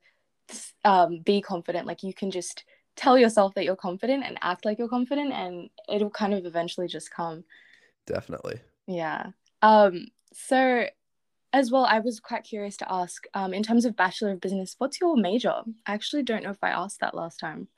um, 0.84 1.20
be 1.20 1.40
confident. 1.40 1.86
Like 1.86 2.02
you 2.02 2.14
can 2.14 2.30
just 2.30 2.64
tell 2.96 3.16
yourself 3.16 3.54
that 3.54 3.64
you're 3.64 3.76
confident 3.76 4.24
and 4.24 4.38
act 4.42 4.64
like 4.64 4.78
you're 4.78 4.88
confident, 4.88 5.32
and 5.32 5.70
it'll 5.88 6.10
kind 6.10 6.34
of 6.34 6.46
eventually 6.46 6.88
just 6.88 7.10
come. 7.10 7.44
Definitely. 8.06 8.60
Yeah. 8.86 9.26
Um, 9.62 10.06
so 10.32 10.86
as 11.52 11.70
well, 11.70 11.84
I 11.84 12.00
was 12.00 12.20
quite 12.20 12.44
curious 12.44 12.76
to 12.78 12.92
ask, 12.92 13.26
um, 13.34 13.54
in 13.54 13.62
terms 13.62 13.84
of 13.84 13.96
Bachelor 13.96 14.32
of 14.32 14.40
Business, 14.40 14.74
what's 14.78 15.00
your 15.00 15.16
major? 15.16 15.62
I 15.86 15.94
actually 15.94 16.22
don't 16.22 16.42
know 16.42 16.50
if 16.50 16.62
I 16.62 16.70
asked 16.70 17.00
that 17.00 17.14
last 17.14 17.40
time. 17.40 17.68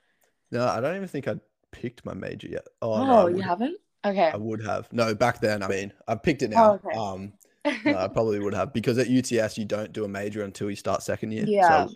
No, 0.51 0.67
I 0.67 0.81
don't 0.81 0.95
even 0.95 1.07
think 1.07 1.27
I 1.27 1.35
picked 1.71 2.05
my 2.05 2.13
major 2.13 2.47
yet. 2.47 2.67
Oh, 2.81 2.93
oh 2.93 3.05
no, 3.05 3.27
you 3.27 3.41
haven't? 3.41 3.77
Okay. 4.03 4.31
I 4.33 4.37
would 4.37 4.63
have. 4.65 4.91
No, 4.91 5.13
back 5.15 5.39
then, 5.39 5.63
I 5.63 5.67
mean, 5.67 5.93
I've 6.07 6.23
picked 6.23 6.41
it 6.41 6.49
now. 6.49 6.79
Oh, 6.83 6.89
okay. 6.89 6.97
Um, 6.97 7.33
no, 7.85 7.97
I 7.97 8.07
probably 8.07 8.39
would 8.39 8.55
have 8.55 8.73
because 8.73 8.97
at 8.97 9.07
UTS 9.07 9.57
you 9.57 9.65
don't 9.65 9.93
do 9.93 10.03
a 10.03 10.07
major 10.07 10.43
until 10.43 10.69
you 10.69 10.75
start 10.75 11.03
second 11.03 11.31
year. 11.31 11.45
Yeah. 11.47 11.85
So 11.85 11.93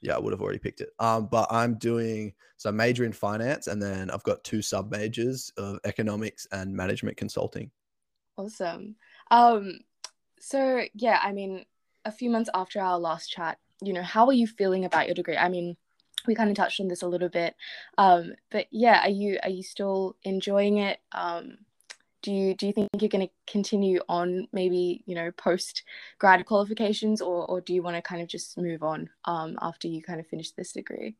yeah, 0.00 0.14
I 0.14 0.18
would 0.18 0.32
have 0.32 0.40
already 0.40 0.60
picked 0.60 0.80
it. 0.80 0.90
Um, 0.98 1.26
but 1.26 1.48
I'm 1.50 1.74
doing 1.74 2.32
so 2.56 2.68
I 2.68 2.72
major 2.72 3.04
in 3.04 3.12
finance 3.12 3.66
and 3.66 3.82
then 3.82 4.10
I've 4.10 4.22
got 4.22 4.44
two 4.44 4.62
sub 4.62 4.92
majors 4.92 5.52
of 5.56 5.78
economics 5.84 6.46
and 6.52 6.74
management 6.74 7.16
consulting. 7.16 7.70
Awesome. 8.36 8.94
Um, 9.30 9.80
so 10.38 10.84
yeah, 10.94 11.20
I 11.22 11.32
mean, 11.32 11.64
a 12.04 12.12
few 12.12 12.30
months 12.30 12.50
after 12.54 12.80
our 12.80 12.98
last 12.98 13.28
chat, 13.30 13.58
you 13.82 13.92
know, 13.92 14.02
how 14.02 14.26
are 14.26 14.32
you 14.32 14.46
feeling 14.46 14.84
about 14.84 15.06
your 15.06 15.14
degree? 15.14 15.36
I 15.36 15.48
mean, 15.48 15.76
we 16.26 16.34
kind 16.34 16.50
of 16.50 16.56
touched 16.56 16.80
on 16.80 16.88
this 16.88 17.02
a 17.02 17.08
little 17.08 17.28
bit, 17.30 17.54
um, 17.98 18.34
but 18.50 18.66
yeah, 18.70 19.06
are 19.06 19.10
you 19.10 19.38
are 19.42 19.50
you 19.50 19.62
still 19.62 20.16
enjoying 20.22 20.78
it? 20.78 21.00
Um, 21.12 21.58
do 22.22 22.32
you 22.32 22.54
do 22.54 22.66
you 22.66 22.72
think 22.72 22.88
you're 23.00 23.08
going 23.08 23.26
to 23.26 23.32
continue 23.50 24.00
on 24.08 24.46
maybe 24.52 25.02
you 25.06 25.14
know 25.14 25.30
post 25.32 25.82
grad 26.18 26.44
qualifications, 26.46 27.22
or 27.22 27.46
or 27.46 27.60
do 27.62 27.72
you 27.74 27.82
want 27.82 27.96
to 27.96 28.02
kind 28.02 28.20
of 28.22 28.28
just 28.28 28.58
move 28.58 28.82
on 28.82 29.08
um, 29.24 29.58
after 29.62 29.88
you 29.88 30.02
kind 30.02 30.20
of 30.20 30.26
finish 30.26 30.50
this 30.52 30.72
degree? 30.72 31.16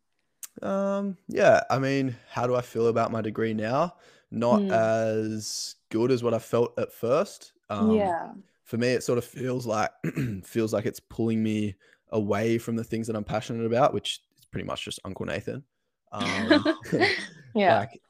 Um, 0.63 1.17
yeah, 1.29 1.63
I 1.71 1.79
mean, 1.79 2.17
how 2.31 2.47
do 2.47 2.55
I 2.55 2.61
feel 2.61 2.89
about 2.89 3.13
my 3.13 3.21
degree 3.21 3.55
now? 3.55 3.95
Not 4.31 4.61
Mm. 4.61 4.71
as 4.71 5.77
good 5.91 6.11
as 6.11 6.23
what 6.23 6.35
I 6.35 6.39
felt 6.39 6.79
at 6.79 6.93
first. 6.93 7.53
Um, 7.71 7.91
Yeah. 7.97 8.35
for 8.65 8.77
me, 8.79 8.89
it 8.89 9.03
sort 9.03 9.19
of 9.19 9.25
feels 9.25 9.67
like 9.67 9.91
feels 10.45 10.73
like 10.73 10.87
it's 10.87 11.01
pulling 11.01 11.43
me 11.43 11.77
away 12.11 12.59
from 12.59 12.77
the 12.77 12.85
things 12.85 13.07
that 13.07 13.17
I'm 13.17 13.25
passionate 13.25 13.67
about, 13.67 13.95
which 13.95 14.21
is 14.39 14.47
pretty 14.47 14.67
much 14.67 14.85
just 14.85 15.01
Uncle 15.05 15.27
Nathan. 15.27 15.65
Um, 16.13 16.65
yeah. 17.55 17.81
like 17.81 18.01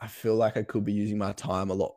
I 0.00 0.08
feel 0.08 0.36
like 0.36 0.56
I 0.56 0.62
could 0.62 0.84
be 0.84 0.92
using 0.92 1.18
my 1.18 1.32
time 1.32 1.70
a 1.70 1.74
lot 1.74 1.96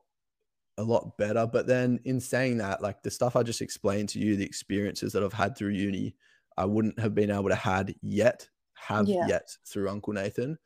a 0.78 0.84
lot 0.84 1.18
better. 1.18 1.46
But 1.46 1.68
then 1.68 2.00
in 2.06 2.20
saying 2.20 2.58
that, 2.60 2.82
like 2.82 3.04
the 3.04 3.12
stuff 3.12 3.36
I 3.36 3.44
just 3.44 3.62
explained 3.62 4.10
to 4.10 4.20
you, 4.20 4.36
the 4.38 4.46
experiences 4.46 5.14
that 5.14 5.24
I've 5.24 5.34
had 5.34 5.58
through 5.58 5.72
uni, 5.72 6.16
I 6.58 6.66
wouldn't 6.66 7.00
have 7.00 7.14
been 7.14 7.32
able 7.32 7.50
to 7.50 7.56
had 7.56 7.96
yet, 8.02 8.48
have 8.76 9.08
Yeah. 9.08 9.28
yet 9.28 9.50
through 9.66 9.90
Uncle 9.90 10.14
Nathan. 10.14 10.58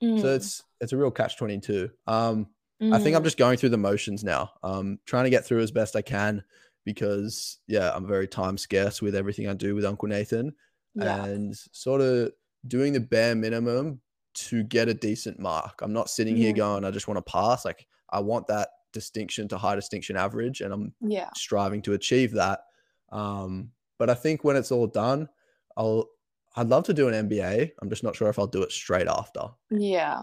So 0.00 0.06
Mm, 0.06 0.36
it's 0.36 0.62
it's 0.80 0.92
a 0.92 0.96
real 0.96 1.10
catch 1.10 1.36
22. 1.38 1.90
Um 2.06 2.48
I 2.90 2.98
think 2.98 3.14
I'm 3.14 3.22
mm, 3.22 3.26
just 3.26 3.38
going 3.38 3.58
through 3.58 3.70
the 3.70 3.78
motions 3.78 4.24
now. 4.24 4.52
Um 4.62 4.98
trying 5.06 5.24
to 5.24 5.30
get 5.30 5.44
through 5.44 5.60
as 5.60 5.70
best 5.70 5.96
I 5.96 6.02
can 6.02 6.42
because 6.84 7.58
yeah, 7.66 7.92
I'm 7.94 8.06
very 8.06 8.26
time 8.26 8.58
scarce 8.58 9.00
with 9.00 9.14
everything 9.14 9.48
I 9.48 9.54
do 9.54 9.74
with 9.74 9.84
Uncle 9.84 10.08
Nathan 10.08 10.54
yeah. 10.94 11.24
and 11.24 11.56
sort 11.72 12.00
of 12.00 12.32
doing 12.66 12.92
the 12.92 13.00
bare 13.00 13.34
minimum 13.34 14.00
to 14.34 14.62
get 14.64 14.88
a 14.88 14.94
decent 14.94 15.38
mark. 15.38 15.80
I'm 15.82 15.92
not 15.92 16.10
sitting 16.10 16.36
here 16.36 16.52
Mm, 16.52 16.56
going, 16.56 16.84
I 16.84 16.90
just 16.90 17.08
want 17.08 17.18
to 17.18 17.30
pass. 17.30 17.64
Like 17.64 17.86
I 18.10 18.20
want 18.20 18.46
that 18.48 18.68
distinction 18.92 19.48
to 19.48 19.58
high 19.58 19.74
distinction 19.74 20.16
average, 20.16 20.60
and 20.60 20.72
I'm 20.72 20.94
yeah. 21.00 21.30
striving 21.34 21.82
to 21.82 21.94
achieve 21.94 22.32
that. 22.32 22.60
Um, 23.10 23.70
but 23.98 24.10
I 24.10 24.14
think 24.14 24.44
when 24.44 24.56
it's 24.56 24.72
all 24.72 24.86
done, 24.86 25.28
I'll 25.76 26.08
I'd 26.56 26.68
love 26.68 26.84
to 26.84 26.94
do 26.94 27.08
an 27.08 27.28
MBA. 27.28 27.72
I'm 27.80 27.88
just 27.88 28.04
not 28.04 28.16
sure 28.16 28.28
if 28.28 28.38
I'll 28.38 28.46
do 28.46 28.62
it 28.62 28.72
straight 28.72 29.08
after. 29.08 29.48
Yeah. 29.70 30.22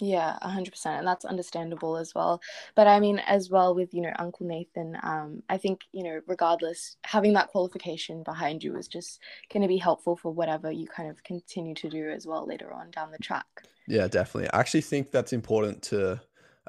Yeah, 0.00 0.38
a 0.42 0.48
hundred 0.48 0.70
percent, 0.70 0.98
and 0.98 1.06
that's 1.08 1.24
understandable 1.24 1.96
as 1.96 2.14
well. 2.14 2.40
But 2.76 2.86
I 2.86 3.00
mean, 3.00 3.18
as 3.20 3.50
well 3.50 3.74
with 3.74 3.92
you 3.92 4.02
know 4.02 4.12
Uncle 4.16 4.46
Nathan, 4.46 4.96
um, 5.02 5.42
I 5.48 5.58
think 5.58 5.82
you 5.92 6.04
know 6.04 6.20
regardless, 6.26 6.96
having 7.04 7.32
that 7.32 7.48
qualification 7.48 8.22
behind 8.22 8.62
you 8.62 8.76
is 8.76 8.86
just 8.86 9.20
going 9.52 9.62
to 9.62 9.68
be 9.68 9.78
helpful 9.78 10.16
for 10.16 10.32
whatever 10.32 10.70
you 10.70 10.86
kind 10.86 11.10
of 11.10 11.22
continue 11.24 11.74
to 11.74 11.88
do 11.88 12.10
as 12.10 12.26
well 12.26 12.46
later 12.46 12.72
on 12.72 12.90
down 12.92 13.10
the 13.10 13.18
track. 13.18 13.46
Yeah, 13.88 14.06
definitely. 14.06 14.50
I 14.52 14.60
actually 14.60 14.82
think 14.82 15.10
that's 15.10 15.32
important 15.32 15.82
to, 15.84 16.20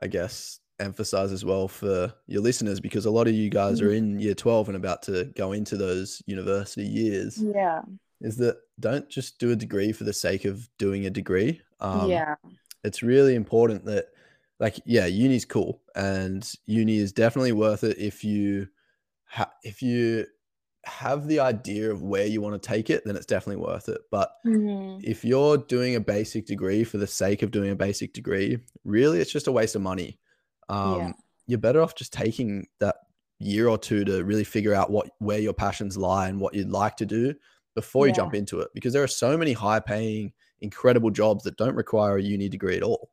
I 0.01 0.07
guess, 0.07 0.59
emphasize 0.79 1.31
as 1.31 1.43
well 1.43 1.67
for 1.67 2.13
your 2.27 2.41
listeners 2.41 2.79
because 2.79 3.05
a 3.05 3.11
lot 3.11 3.27
of 3.27 3.33
you 3.33 3.49
guys 3.49 3.81
are 3.81 3.89
Mhm. 3.89 3.97
in 3.97 4.19
year 4.19 4.33
12 4.33 4.69
and 4.69 4.77
about 4.77 5.03
to 5.03 5.25
go 5.35 5.51
into 5.51 5.77
those 5.77 6.23
university 6.25 6.87
years. 6.87 7.37
Yeah, 7.37 7.83
is 8.21 8.37
that 8.37 8.57
don't 8.79 9.07
just 9.09 9.39
do 9.39 9.51
a 9.51 9.55
degree 9.55 9.91
for 9.91 10.03
the 10.03 10.13
sake 10.13 10.45
of 10.45 10.69
doing 10.77 11.05
a 11.05 11.09
degree. 11.09 11.61
Um, 11.79 12.09
yeah, 12.09 12.35
it's 12.83 13.03
really 13.03 13.35
important 13.35 13.85
that, 13.85 14.07
like, 14.59 14.79
yeah, 14.85 15.05
uni's 15.05 15.45
cool, 15.45 15.81
and 15.95 16.51
uni 16.65 16.97
is 16.97 17.11
definitely 17.13 17.51
worth 17.53 17.83
it 17.83 17.97
if 17.97 18.23
you 18.23 18.67
ha- 19.25 19.53
if 19.63 19.81
you 19.81 20.27
have 20.85 21.27
the 21.27 21.39
idea 21.41 21.91
of 21.91 22.03
where 22.03 22.25
you 22.27 22.41
want 22.41 22.61
to 22.61 22.67
take 22.67 22.89
it, 22.89 23.03
then 23.05 23.15
it's 23.17 23.25
definitely 23.27 23.63
worth 23.63 23.89
it. 23.89 24.01
But 24.11 24.31
Mhm. 24.43 25.03
if 25.03 25.23
you're 25.23 25.57
doing 25.57 25.95
a 25.95 25.99
basic 26.01 26.45
degree 26.45 26.83
for 26.83 26.97
the 26.97 27.07
sake 27.07 27.41
of 27.41 27.51
doing 27.51 27.71
a 27.71 27.75
basic 27.75 28.13
degree, 28.13 28.59
really, 28.83 29.19
it's 29.19 29.31
just 29.31 29.47
a 29.47 29.51
waste 29.51 29.75
of 29.75 29.81
money. 29.81 30.19
yeah, 30.81 31.09
Um, 31.09 31.15
you're 31.47 31.59
better 31.59 31.81
off 31.81 31.95
just 31.95 32.13
taking 32.13 32.67
that 32.79 32.97
year 33.39 33.67
or 33.69 33.77
two 33.77 34.03
to 34.05 34.23
really 34.23 34.43
figure 34.43 34.73
out 34.73 34.91
what 34.91 35.11
where 35.19 35.39
your 35.39 35.53
passions 35.53 35.97
lie 35.97 36.27
and 36.27 36.41
what 36.41 36.53
you'd 36.53 36.69
like 36.69 36.97
to 36.97 37.05
do 37.05 37.33
before 37.75 38.05
you 38.07 38.13
jump 38.13 38.33
into 38.33 38.59
it 38.59 38.69
because 38.73 38.91
there 38.93 39.03
are 39.03 39.07
so 39.07 39.37
many 39.37 39.53
high 39.53 39.79
paying 39.79 40.33
incredible 40.61 41.09
jobs 41.11 41.43
that 41.43 41.57
don't 41.57 41.75
require 41.75 42.17
a 42.17 42.23
uni 42.23 42.49
degree 42.49 42.77
at 42.77 42.83
all 42.83 43.09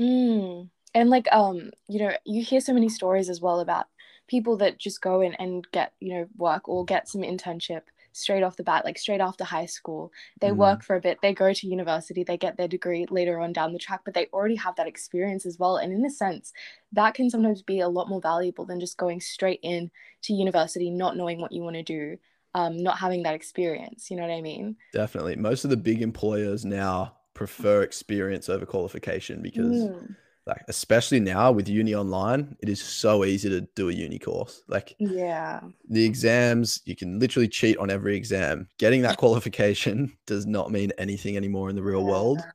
Mm. 0.00 0.70
And 0.94 1.10
like 1.10 1.28
um, 1.32 1.70
you 1.88 2.00
know, 2.00 2.12
you 2.24 2.42
hear 2.44 2.60
so 2.60 2.72
many 2.74 2.88
stories 2.88 3.28
as 3.28 3.40
well 3.40 3.60
about 3.60 3.86
people 4.28 4.56
that 4.58 4.78
just 4.78 5.00
go 5.00 5.20
in 5.20 5.34
and 5.34 5.66
get, 5.72 5.92
you 6.00 6.14
know, 6.14 6.26
work 6.36 6.68
or 6.68 6.84
get 6.84 7.08
some 7.08 7.22
internship 7.22 7.82
straight 8.12 8.42
off 8.42 8.56
the 8.56 8.64
bat, 8.64 8.84
like 8.84 8.98
straight 8.98 9.20
after 9.20 9.44
high 9.44 9.66
school. 9.66 10.10
They 10.40 10.50
Mm, 10.50 10.52
work 10.52 10.82
for 10.82 10.96
a 10.96 11.00
bit, 11.00 11.18
they 11.22 11.32
go 11.32 11.52
to 11.52 11.66
university, 11.66 12.24
they 12.24 12.36
get 12.36 12.56
their 12.56 12.66
degree 12.68 13.06
later 13.08 13.38
on 13.40 13.52
down 13.52 13.72
the 13.72 13.78
track, 13.78 14.00
but 14.04 14.14
they 14.14 14.26
already 14.32 14.56
have 14.56 14.74
that 14.76 14.88
experience 14.88 15.46
as 15.46 15.58
well. 15.60 15.76
And 15.76 15.92
in 15.92 16.04
a 16.04 16.10
sense, 16.10 16.52
that 16.92 17.14
can 17.14 17.30
sometimes 17.30 17.62
be 17.62 17.80
a 17.80 17.88
lot 17.88 18.08
more 18.08 18.20
valuable 18.20 18.64
than 18.66 18.80
just 18.80 18.96
going 18.98 19.20
straight 19.20 19.60
in 19.62 19.90
to 20.22 20.32
university, 20.32 20.90
not 20.90 21.16
knowing 21.16 21.40
what 21.40 21.52
you 21.52 21.62
want 21.62 21.76
to 21.76 21.82
do, 21.84 22.18
um, 22.54 22.76
not 22.82 22.98
having 22.98 23.22
that 23.24 23.34
experience. 23.34 24.10
You 24.10 24.16
know 24.16 24.22
what 24.22 24.32
I 24.32 24.40
mean? 24.40 24.76
definitely 24.92 25.36
most 25.36 25.64
of 25.64 25.70
the 25.70 25.76
big 25.76 26.02
employers 26.02 26.64
now 26.64 27.16
prefer 27.34 27.82
experience 27.82 28.48
over 28.48 28.66
qualification 28.66 29.40
because 29.40 29.88
Mm. 29.88 30.16
like 30.46 30.62
especially 30.68 31.20
now 31.20 31.52
with 31.52 31.68
uni 31.68 31.94
online 31.94 32.56
it 32.60 32.68
is 32.68 32.82
so 32.82 33.24
easy 33.24 33.48
to 33.48 33.62
do 33.76 33.88
a 33.88 33.92
uni 33.92 34.18
course 34.18 34.62
like 34.68 34.96
Yeah. 34.98 35.60
the 35.88 36.04
exams 36.04 36.80
you 36.86 36.96
can 36.96 37.18
literally 37.18 37.48
cheat 37.48 37.78
on 37.78 37.90
every 37.90 38.16
exam 38.16 38.68
getting 38.78 39.02
that 39.02 39.18
qualification 39.18 40.12
does 40.26 40.46
not 40.46 40.70
mean 40.72 40.92
anything 40.98 41.36
anymore 41.36 41.70
in 41.70 41.76
the 41.76 41.82
real 41.82 42.04
world 42.04 42.46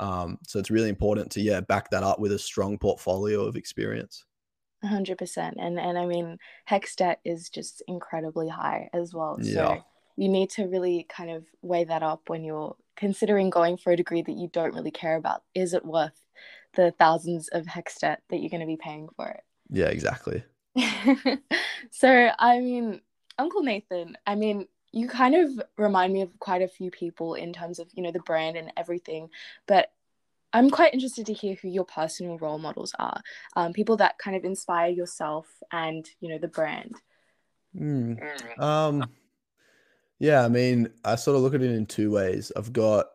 um, 0.00 0.38
so 0.46 0.58
it's 0.58 0.70
really 0.70 0.90
important 0.90 1.30
to 1.32 1.40
yeah 1.40 1.60
back 1.60 1.90
that 1.90 2.02
up 2.04 2.20
with 2.20 2.32
a 2.32 2.38
strong 2.38 2.78
portfolio 2.78 3.44
of 3.44 3.56
experience 3.56 4.24
A 4.82 4.86
hundred 4.86 5.18
percent. 5.18 5.56
And 5.58 5.78
and 5.78 5.98
I 5.98 6.06
mean, 6.06 6.38
HECS 6.68 6.96
debt 6.96 7.20
is 7.24 7.48
just 7.48 7.82
incredibly 7.88 8.48
high 8.48 8.88
as 8.92 9.12
well. 9.12 9.38
Yeah. 9.40 9.54
So 9.54 9.84
you 10.16 10.28
need 10.28 10.50
to 10.50 10.64
really 10.64 11.06
kind 11.08 11.30
of 11.30 11.46
weigh 11.62 11.84
that 11.84 12.02
up 12.02 12.22
when 12.28 12.44
you're 12.44 12.76
considering 12.96 13.50
going 13.50 13.76
for 13.76 13.92
a 13.92 13.96
degree 13.96 14.22
that 14.22 14.36
you 14.36 14.48
don't 14.52 14.74
really 14.74 14.90
care 14.90 15.16
about. 15.16 15.42
Is 15.54 15.74
it 15.74 15.84
worth 15.84 16.20
the 16.74 16.92
thousands 16.98 17.48
of 17.48 17.66
HECS 17.66 18.00
debt 18.00 18.22
that 18.30 18.38
you're 18.38 18.50
going 18.50 18.60
to 18.60 18.66
be 18.66 18.76
paying 18.76 19.08
for 19.16 19.28
it? 19.28 19.42
yeah 19.70 19.86
exactly 19.86 20.42
so 21.90 22.30
I 22.38 22.60
mean, 22.60 23.00
Uncle 23.38 23.62
Nathan, 23.62 24.16
I 24.26 24.34
mean, 24.34 24.66
you 24.92 25.08
kind 25.08 25.34
of 25.34 25.60
remind 25.76 26.12
me 26.12 26.22
of 26.22 26.38
quite 26.38 26.62
a 26.62 26.68
few 26.68 26.90
people 26.90 27.34
in 27.34 27.52
terms 27.52 27.78
of, 27.78 27.88
you 27.92 28.02
know, 28.02 28.12
the 28.12 28.20
brand 28.20 28.56
and 28.56 28.72
everything. 28.76 29.28
But 29.66 29.90
I'm 30.52 30.70
quite 30.70 30.94
interested 30.94 31.26
to 31.26 31.34
hear 31.34 31.56
who 31.56 31.68
your 31.68 31.84
personal 31.84 32.38
role 32.38 32.58
models 32.58 32.94
are. 32.98 33.20
Um, 33.56 33.72
people 33.72 33.96
that 33.98 34.18
kind 34.18 34.36
of 34.36 34.44
inspire 34.44 34.90
yourself 34.90 35.46
and 35.72 36.08
you 36.20 36.30
know 36.30 36.38
the 36.38 36.48
brand. 36.48 36.94
Hmm. 37.76 38.14
Um, 38.56 39.10
yeah, 40.18 40.44
I 40.44 40.48
mean, 40.48 40.88
I 41.04 41.14
sort 41.14 41.36
of 41.36 41.42
look 41.42 41.54
at 41.54 41.62
it 41.62 41.70
in 41.70 41.86
two 41.86 42.10
ways. 42.10 42.50
I've 42.56 42.72
got 42.72 43.06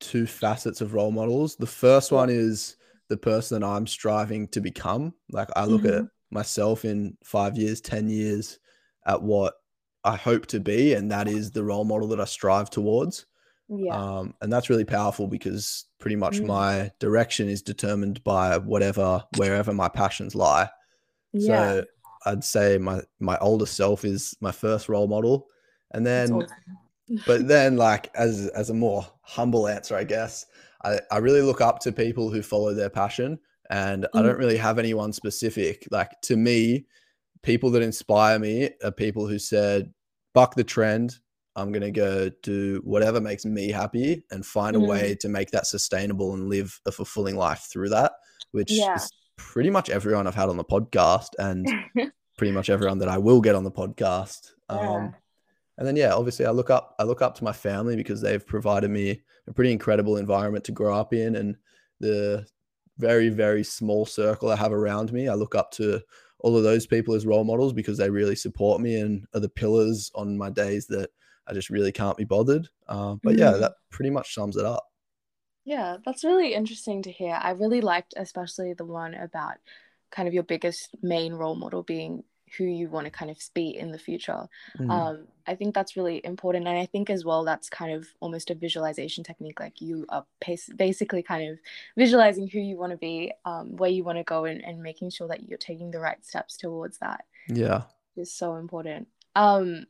two 0.00 0.26
facets 0.26 0.80
of 0.80 0.94
role 0.94 1.12
models. 1.12 1.56
The 1.56 1.66
first 1.66 2.12
one 2.12 2.30
is 2.30 2.76
the 3.08 3.16
person 3.16 3.60
that 3.60 3.66
I'm 3.66 3.86
striving 3.86 4.48
to 4.48 4.60
become. 4.60 5.14
Like 5.30 5.48
I 5.56 5.64
look 5.66 5.84
at 5.84 6.04
Mhm. 6.04 6.10
myself 6.30 6.84
in 6.84 7.16
five 7.24 7.56
years, 7.56 7.80
10 7.80 8.08
years 8.08 8.58
at 9.06 9.22
what 9.22 9.54
I 10.04 10.16
hope 10.16 10.46
to 10.48 10.60
be, 10.60 10.94
and 10.94 11.10
that 11.10 11.28
is 11.28 11.50
the 11.50 11.64
role 11.64 11.84
model 11.84 12.08
that 12.08 12.20
I 12.20 12.24
strive 12.26 12.70
towards. 12.70 13.26
Yeah. 13.68 13.94
Um, 13.96 14.34
and 14.40 14.52
that's 14.52 14.70
really 14.70 14.84
powerful 14.84 15.26
because 15.26 15.86
pretty 15.98 16.16
much 16.16 16.38
Mm. 16.40 16.46
my 16.46 16.92
direction 17.00 17.48
is 17.48 17.62
determined 17.62 18.22
by 18.22 18.58
whatever, 18.58 19.24
wherever 19.36 19.72
my 19.72 19.88
passions 19.88 20.34
lie. 20.34 20.68
yeah. 21.32 21.46
So 21.80 21.84
I'd 22.26 22.44
say 22.44 22.78
my 22.78 23.02
my 23.20 23.36
older 23.38 23.66
self 23.66 24.04
is 24.04 24.36
my 24.40 24.52
first 24.52 24.88
role 24.88 25.06
model, 25.08 25.48
and 25.92 26.04
then 26.06 26.32
awesome. 26.32 26.48
but 27.26 27.46
then 27.48 27.76
like 27.76 28.10
as 28.16 28.48
as 28.48 28.70
a 28.70 28.74
more 28.74 29.06
humble 29.22 29.68
answer, 29.68 29.94
I 29.96 30.04
guess 30.04 30.46
I 30.84 31.00
I 31.10 31.18
really 31.18 31.42
look 31.42 31.60
up 31.60 31.78
to 31.80 31.92
people 31.92 32.30
who 32.30 32.42
follow 32.42 32.72
their 32.74 32.90
passion, 32.90 33.38
and 33.70 34.06
I 34.14 34.18
Mm. 34.20 34.24
don't 34.24 34.38
really 34.38 34.56
have 34.56 34.78
anyone 34.78 35.12
specific. 35.12 35.86
Like 35.90 36.12
to 36.22 36.36
me, 36.36 36.86
people 37.42 37.70
that 37.72 37.82
inspire 37.82 38.38
me 38.38 38.70
are 38.82 38.90
people 38.92 39.26
who 39.28 39.38
said, 39.38 39.92
"Buck 40.34 40.54
the 40.54 40.64
trend." 40.64 41.18
I'm 41.56 41.72
gonna 41.72 41.90
go 41.90 42.28
do 42.42 42.80
whatever 42.84 43.20
makes 43.20 43.44
me 43.44 43.70
happy 43.70 44.22
and 44.30 44.44
find 44.44 44.76
a 44.76 44.78
Mm. 44.78 44.88
way 44.88 45.14
to 45.20 45.28
make 45.28 45.50
that 45.50 45.66
sustainable 45.66 46.34
and 46.34 46.48
live 46.48 46.80
a 46.86 46.92
fulfilling 46.92 47.36
life 47.36 47.66
through 47.72 47.88
that, 47.88 48.12
which 48.52 48.70
Yeah. 48.70 48.94
is 48.94 49.10
pretty 49.36 49.70
much 49.70 49.90
everyone 49.90 50.26
I've 50.26 50.34
had 50.34 50.48
on 50.48 50.56
the 50.58 50.64
podcast 50.64 51.28
and 51.38 51.66
pretty 52.38 52.52
much 52.52 52.68
everyone 52.70 52.98
that 52.98 53.08
I 53.08 53.18
will 53.18 53.40
get 53.40 53.54
on 53.54 53.64
the 53.64 53.70
podcast. 53.70 54.52
Um, 54.68 54.78
yeah. 54.80 55.10
And 55.78 55.86
then 55.86 55.96
yeah, 55.96 56.14
obviously 56.14 56.46
I 56.46 56.50
look 56.50 56.70
up 56.70 56.94
I 56.98 57.04
look 57.04 57.22
up 57.22 57.34
to 57.36 57.44
my 57.44 57.52
family 57.52 57.96
because 57.96 58.20
they've 58.20 58.46
provided 58.46 58.90
me 58.90 59.22
a 59.46 59.52
pretty 59.52 59.72
incredible 59.72 60.16
environment 60.18 60.64
to 60.66 60.72
grow 60.72 60.94
up 60.94 61.12
in 61.14 61.36
and 61.36 61.56
the 62.00 62.46
very 62.98 63.28
very 63.30 63.62
small 63.64 64.04
circle 64.06 64.50
I 64.50 64.56
have 64.56 64.72
around 64.72 65.12
me. 65.12 65.28
I 65.28 65.34
look 65.34 65.54
up 65.54 65.70
to 65.72 66.00
all 66.40 66.56
of 66.56 66.62
those 66.64 66.86
people 66.86 67.14
as 67.14 67.26
role 67.26 67.44
models 67.44 67.72
because 67.72 67.96
they 67.98 68.10
really 68.10 68.36
support 68.36 68.80
me 68.80 68.96
and 69.00 69.26
are 69.34 69.40
the 69.40 69.48
pillars 69.48 70.10
on 70.14 70.36
my 70.36 70.50
days 70.50 70.86
that 70.88 71.10
I 71.46 71.52
just 71.52 71.70
really 71.70 71.92
can't 71.92 72.16
be 72.16 72.24
bothered. 72.24 72.68
Uh, 72.88 73.16
but 73.22 73.34
mm-hmm. 73.34 73.38
yeah, 73.38 73.52
that 73.52 73.74
pretty 73.90 74.10
much 74.10 74.34
sums 74.34 74.56
it 74.56 74.64
up. 74.64 74.84
Yeah, 75.64 75.96
that's 76.04 76.24
really 76.24 76.54
interesting 76.54 77.02
to 77.02 77.10
hear. 77.10 77.38
I 77.40 77.50
really 77.50 77.80
liked, 77.80 78.14
especially 78.16 78.72
the 78.72 78.84
one 78.84 79.14
about 79.14 79.54
kind 80.10 80.28
of 80.28 80.34
your 80.34 80.44
biggest 80.44 80.90
main 81.02 81.34
role 81.34 81.56
model 81.56 81.82
being 81.82 82.22
who 82.56 82.64
you 82.64 82.88
want 82.88 83.04
to 83.06 83.10
kind 83.10 83.30
of 83.30 83.38
be 83.54 83.76
in 83.76 83.90
the 83.90 83.98
future. 83.98 84.46
Mm. 84.78 84.90
Um, 84.90 85.26
I 85.46 85.56
think 85.56 85.74
that's 85.74 85.96
really 85.96 86.20
important. 86.24 86.68
And 86.68 86.78
I 86.78 86.86
think 86.86 87.10
as 87.10 87.24
well, 87.24 87.44
that's 87.44 87.68
kind 87.68 87.92
of 87.92 88.06
almost 88.20 88.50
a 88.50 88.54
visualization 88.54 89.24
technique. 89.24 89.58
Like 89.58 89.80
you 89.80 90.06
are 90.08 90.24
basically 90.76 91.22
kind 91.22 91.50
of 91.50 91.58
visualizing 91.96 92.48
who 92.48 92.60
you 92.60 92.76
want 92.76 92.92
to 92.92 92.98
be, 92.98 93.32
um, 93.44 93.76
where 93.76 93.90
you 93.90 94.04
want 94.04 94.18
to 94.18 94.24
go, 94.24 94.44
and, 94.44 94.64
and 94.64 94.80
making 94.82 95.10
sure 95.10 95.26
that 95.28 95.48
you're 95.48 95.58
taking 95.58 95.90
the 95.90 96.00
right 96.00 96.24
steps 96.24 96.56
towards 96.56 96.98
that. 96.98 97.24
Yeah. 97.48 97.82
Is 98.16 98.32
so 98.32 98.54
important. 98.54 99.08
Um, 99.34 99.86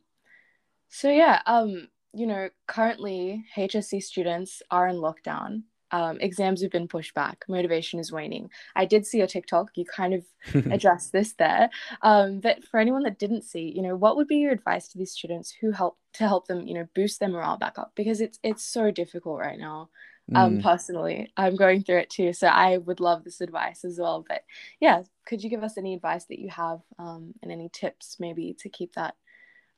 so 0.89 1.09
yeah, 1.09 1.41
um, 1.45 1.87
you 2.13 2.27
know, 2.27 2.49
currently 2.67 3.45
HSC 3.55 4.01
students 4.01 4.61
are 4.71 4.87
in 4.87 4.97
lockdown. 4.97 5.63
Um, 5.91 6.17
exams 6.19 6.61
have 6.61 6.71
been 6.71 6.87
pushed 6.87 7.13
back. 7.13 7.45
Motivation 7.47 7.99
is 7.99 8.11
waning. 8.11 8.49
I 8.75 8.85
did 8.85 9.05
see 9.05 9.19
your 9.19 9.27
TikTok. 9.27 9.69
You 9.75 9.85
kind 9.85 10.13
of 10.13 10.25
addressed 10.71 11.13
this 11.13 11.33
there. 11.33 11.69
Um, 12.01 12.39
but 12.39 12.65
for 12.65 12.79
anyone 12.79 13.03
that 13.03 13.19
didn't 13.19 13.43
see, 13.43 13.71
you 13.73 13.81
know, 13.81 13.95
what 13.95 14.17
would 14.17 14.27
be 14.27 14.37
your 14.37 14.51
advice 14.51 14.87
to 14.89 14.97
these 14.97 15.11
students 15.11 15.51
who 15.61 15.71
help 15.71 15.97
to 16.13 16.27
help 16.27 16.47
them, 16.47 16.67
you 16.67 16.73
know, 16.73 16.87
boost 16.93 17.19
their 17.19 17.29
morale 17.29 17.57
back 17.57 17.77
up? 17.77 17.93
Because 17.95 18.19
it's 18.19 18.39
it's 18.43 18.63
so 18.63 18.91
difficult 18.91 19.39
right 19.39 19.59
now. 19.59 19.89
Um, 20.35 20.57
mm. 20.57 20.63
personally, 20.63 21.31
I'm 21.37 21.55
going 21.55 21.83
through 21.83 21.99
it 21.99 22.09
too. 22.09 22.33
So 22.33 22.47
I 22.47 22.79
would 22.79 22.99
love 22.99 23.23
this 23.23 23.39
advice 23.39 23.85
as 23.85 23.97
well. 23.97 24.25
But 24.27 24.41
yeah, 24.81 25.03
could 25.25 25.41
you 25.41 25.49
give 25.49 25.63
us 25.63 25.77
any 25.77 25.93
advice 25.93 26.25
that 26.25 26.39
you 26.39 26.49
have 26.49 26.81
um, 26.99 27.33
and 27.41 27.49
any 27.49 27.69
tips 27.71 28.17
maybe 28.19 28.53
to 28.59 28.67
keep 28.67 28.93
that 28.95 29.15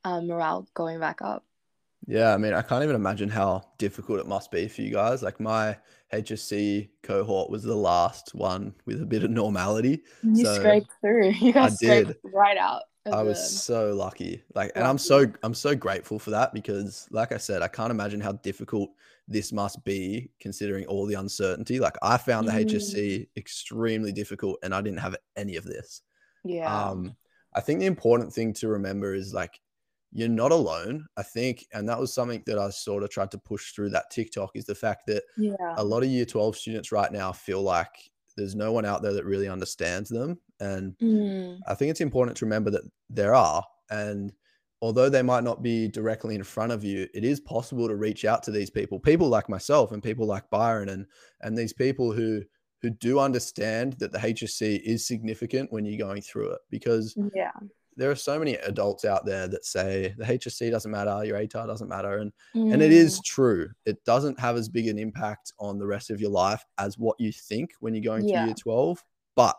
um, 0.04 0.28
morale 0.28 0.68
going 0.74 1.00
back 1.00 1.22
up? 1.22 1.46
Yeah, 2.08 2.34
I 2.34 2.38
mean, 2.38 2.54
I 2.54 2.62
can't 2.62 2.84
even 2.84 2.96
imagine 2.96 3.30
how 3.30 3.62
difficult 3.78 4.20
it 4.20 4.28
must 4.28 4.52
be 4.52 4.68
for 4.68 4.82
you 4.82 4.92
guys. 4.92 5.22
Like 5.22 5.40
my 5.40 5.78
HSC 6.14 6.90
cohort 7.04 7.50
was 7.50 7.64
the 7.64 7.76
last 7.76 8.34
one 8.34 8.74
with 8.86 9.02
a 9.02 9.06
bit 9.06 9.24
of 9.24 9.32
normality. 9.32 10.02
You 10.24 10.44
so 10.44 10.56
scraped 10.56 10.92
through. 11.02 11.32
You 11.40 11.54
guys 11.54 11.74
I 11.74 11.76
scraped 11.76 12.08
did. 12.08 12.32
right 12.34 12.58
out. 12.58 12.84
I 13.12 13.24
was 13.24 13.64
so 13.64 13.94
lucky. 13.94 14.44
Like, 14.56 14.72
and 14.76 14.86
I'm 14.86 14.98
so 14.98 15.26
I'm 15.44 15.54
so 15.54 15.76
grateful 15.76 16.20
for 16.20 16.32
that 16.32 16.54
because, 16.54 17.08
like 17.12 17.32
I 17.32 17.38
said, 17.38 17.62
I 17.62 17.68
can't 17.68 17.92
imagine 17.92 18.22
how 18.22 18.34
difficult 18.34 18.92
this 19.28 19.52
must 19.52 19.84
be 19.84 20.32
considering 20.40 20.86
all 20.86 21.06
the 21.06 21.16
uncertainty. 21.16 21.80
Like, 21.80 21.96
I 22.02 22.18
found 22.18 22.48
the 22.48 22.52
mm. 22.52 22.66
HSC 22.66 23.28
extremely 23.38 24.12
difficult, 24.12 24.60
and 24.64 24.74
I 24.74 24.82
didn't 24.82 25.00
have 25.00 25.16
any 25.36 25.56
of 25.56 25.64
this. 25.64 26.02
Yeah. 26.44 26.74
Um, 26.74 27.16
I 27.54 27.62
think 27.62 27.80
the 27.80 27.86
important 27.86 28.34
thing 28.34 28.54
to 28.54 28.68
remember 28.68 29.14
is 29.14 29.34
like 29.34 29.60
you're 30.12 30.28
not 30.30 30.52
alone. 30.52 31.06
I 31.18 31.24
think, 31.24 31.68
and 31.74 31.88
that 31.90 32.00
was 32.00 32.14
something 32.14 32.44
that 32.46 32.58
I 32.58 32.70
sort 32.70 33.04
of 33.04 33.10
tried 33.10 33.32
to 33.32 33.38
push 33.38 33.72
through 33.72 33.92
that 33.92 34.10
TikTok 34.10 34.52
is 34.56 34.66
the 34.66 34.76
fact 34.76 35.08
that 35.08 35.24
yeah. 35.38 35.76
a 35.78 35.84
lot 35.84 36.04
of 36.04 36.10
year 36.10 36.26
12 36.26 36.58
students 36.58 36.92
right 36.92 37.12
now 37.12 37.32
feel 37.32 37.62
like 37.62 38.12
there's 38.36 38.56
no 38.56 38.72
one 38.72 38.86
out 38.86 39.02
there 39.02 39.14
that 39.14 39.26
really 39.26 39.48
understands 39.48 40.10
them. 40.10 40.40
And 40.60 40.96
mm. 41.02 41.60
I 41.68 41.76
think 41.76 41.92
it's 41.92 42.02
important 42.02 42.38
to 42.38 42.46
remember 42.46 42.72
that 42.72 42.84
there 43.10 43.36
are. 43.36 43.64
And 43.90 44.34
although 44.82 45.10
they 45.10 45.22
might 45.22 45.44
not 45.44 45.62
be 45.62 45.88
directly 45.88 46.36
in 46.36 46.44
front 46.44 46.72
of 46.72 46.84
you, 46.84 47.08
it 47.14 47.24
is 47.24 47.40
possible 47.40 47.88
to 47.88 47.96
reach 47.96 48.26
out 48.26 48.44
to 48.44 48.52
these 48.52 48.70
people, 48.70 49.00
people 49.00 49.28
like 49.28 49.50
myself 49.50 49.92
and 49.92 50.02
people 50.02 50.26
like 50.26 50.50
Byron 50.50 50.90
and 50.90 51.06
and 51.42 51.58
these 51.58 51.74
people 51.74 52.12
who 52.12 52.42
who 52.82 52.90
do 52.90 53.20
understand 53.20 53.98
that 54.00 54.14
the 54.14 54.20
HSC 54.20 54.82
is 54.86 55.06
significant 55.06 55.72
when 55.72 55.86
you're 55.86 55.98
going 55.98 56.22
through 56.22 56.52
it 56.52 56.60
because 56.70 57.16
yeah 57.36 57.52
there 58.00 58.10
are 58.10 58.16
so 58.16 58.40
many 58.40 58.56
adults 58.56 59.04
out 59.04 59.26
there 59.26 59.48
that 59.50 59.66
say 59.66 60.16
the 60.18 60.24
HSC 60.24 60.72
doesn't 60.72 60.90
matter, 60.90 61.24
your 61.26 61.38
ATAR 61.38 61.68
doesn't 61.68 61.90
matter, 61.90 62.20
and 62.20 62.32
mm. 62.56 62.74
and 62.74 62.82
it 62.82 62.94
is 62.94 63.20
mm. 63.20 63.24
true. 63.26 63.70
It 63.86 64.04
doesn't 64.06 64.40
have 64.40 64.56
as 64.56 64.70
big 64.70 64.88
an 64.88 64.98
impact 64.98 65.52
on 65.60 65.78
the 65.78 65.86
rest 65.86 66.10
of 66.10 66.22
your 66.22 66.32
life 66.32 66.64
as 66.78 66.98
what 66.98 67.20
you 67.20 67.34
think 67.34 67.72
when 67.82 67.94
you're 67.94 68.04
going 68.04 68.28
yeah. 68.28 68.40
through 68.40 68.48
year 68.48 68.56
12. 68.56 69.04
But 69.36 69.58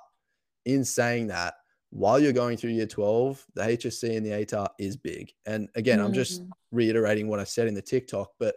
in 0.64 0.84
saying 0.84 1.26
that, 1.26 1.54
while 1.90 2.18
you're 2.18 2.32
going 2.32 2.56
through 2.56 2.70
year 2.70 2.86
12, 2.86 3.46
the 3.54 3.62
HSC 3.62 4.16
and 4.16 4.24
the 4.24 4.30
ATAR 4.30 4.68
is 4.78 4.96
big. 4.96 5.32
And 5.44 5.68
again, 5.74 5.98
mm. 5.98 6.06
I'm 6.06 6.14
just 6.14 6.42
mm. 6.42 6.48
reiterating 6.72 7.28
what 7.28 7.40
I 7.40 7.44
said 7.44 7.68
in 7.68 7.74
the 7.74 7.82
TikTok, 7.82 8.30
but 8.38 8.54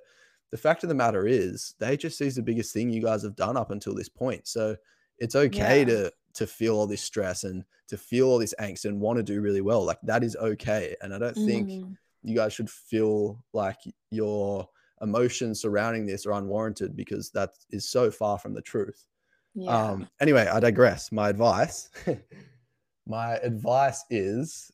the 0.51 0.57
fact 0.57 0.83
of 0.83 0.89
the 0.89 0.95
matter 0.95 1.27
is 1.27 1.73
the 1.79 1.87
HSC 1.87 2.21
is 2.21 2.35
the 2.35 2.41
biggest 2.41 2.73
thing 2.73 2.89
you 2.89 3.01
guys 3.01 3.23
have 3.23 3.35
done 3.35 3.57
up 3.57 3.71
until 3.71 3.93
this 3.93 4.09
point. 4.09 4.47
So 4.47 4.77
it's 5.17 5.35
okay 5.35 5.79
yeah. 5.79 5.85
to 5.85 6.13
to 6.35 6.47
feel 6.47 6.75
all 6.75 6.87
this 6.87 7.01
stress 7.01 7.43
and 7.43 7.63
to 7.87 7.97
feel 7.97 8.27
all 8.27 8.39
this 8.39 8.55
angst 8.59 8.85
and 8.85 8.99
want 8.99 9.17
to 9.17 9.23
do 9.23 9.41
really 9.41 9.61
well. 9.61 9.85
Like 9.85 9.99
that 10.03 10.23
is 10.23 10.35
okay. 10.35 10.95
And 11.01 11.13
I 11.13 11.19
don't 11.19 11.35
mm. 11.35 11.45
think 11.45 11.97
you 12.23 12.35
guys 12.35 12.53
should 12.53 12.69
feel 12.69 13.43
like 13.53 13.77
your 14.09 14.67
emotions 15.01 15.61
surrounding 15.61 16.05
this 16.05 16.25
are 16.25 16.33
unwarranted 16.33 16.95
because 16.95 17.29
that 17.31 17.51
is 17.69 17.89
so 17.89 18.09
far 18.09 18.39
from 18.39 18.53
the 18.53 18.61
truth. 18.61 19.05
Yeah. 19.53 19.69
Um, 19.69 20.07
anyway, 20.19 20.47
I 20.47 20.59
digress. 20.59 21.11
My 21.11 21.29
advice, 21.29 21.89
my 23.07 23.35
advice 23.37 24.03
is 24.09 24.71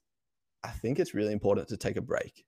I 0.63 0.69
think 0.69 0.99
it's 0.99 1.13
really 1.13 1.33
important 1.33 1.67
to 1.69 1.77
take 1.77 1.97
a 1.97 2.01
break, 2.01 2.45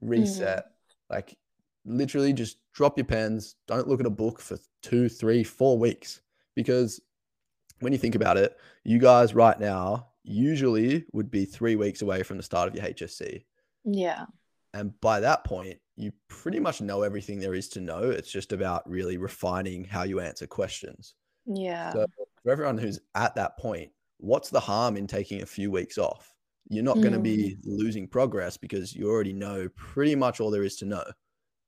reset, 0.00 0.66
mm. 0.66 0.70
like 1.08 1.36
literally 1.84 2.32
just 2.32 2.58
drop 2.74 2.98
your 2.98 3.06
pens. 3.06 3.56
Don't 3.66 3.88
look 3.88 4.00
at 4.00 4.06
a 4.06 4.10
book 4.10 4.40
for 4.40 4.58
two, 4.82 5.08
three, 5.08 5.44
four 5.44 5.78
weeks 5.78 6.20
because 6.54 7.00
when 7.80 7.92
you 7.92 7.98
think 7.98 8.14
about 8.14 8.36
it, 8.36 8.56
you 8.84 8.98
guys 8.98 9.34
right 9.34 9.58
now 9.58 10.08
usually 10.22 11.04
would 11.12 11.30
be 11.30 11.44
three 11.44 11.76
weeks 11.76 12.02
away 12.02 12.22
from 12.22 12.36
the 12.36 12.42
start 12.42 12.68
of 12.68 12.74
your 12.74 12.84
HSC. 12.84 13.44
Yeah. 13.84 14.26
And 14.72 14.98
by 15.00 15.20
that 15.20 15.44
point, 15.44 15.78
you 15.96 16.12
pretty 16.28 16.60
much 16.60 16.80
know 16.80 17.02
everything 17.02 17.40
there 17.40 17.54
is 17.54 17.68
to 17.70 17.80
know. 17.80 18.10
It's 18.10 18.30
just 18.30 18.52
about 18.52 18.88
really 18.88 19.16
refining 19.16 19.84
how 19.84 20.04
you 20.04 20.20
answer 20.20 20.46
questions. 20.46 21.14
Yeah. 21.46 21.92
So 21.92 22.06
for 22.42 22.50
everyone 22.50 22.78
who's 22.78 23.00
at 23.14 23.34
that 23.34 23.58
point, 23.58 23.90
what's 24.18 24.50
the 24.50 24.60
harm 24.60 24.96
in 24.96 25.06
taking 25.06 25.42
a 25.42 25.46
few 25.46 25.70
weeks 25.70 25.98
off? 25.98 26.34
You're 26.68 26.84
not 26.84 26.98
mm. 26.98 27.02
going 27.02 27.14
to 27.14 27.20
be 27.20 27.56
losing 27.64 28.06
progress 28.06 28.56
because 28.56 28.94
you 28.94 29.10
already 29.10 29.32
know 29.32 29.68
pretty 29.76 30.14
much 30.14 30.40
all 30.40 30.50
there 30.50 30.62
is 30.62 30.76
to 30.76 30.84
know. 30.84 31.04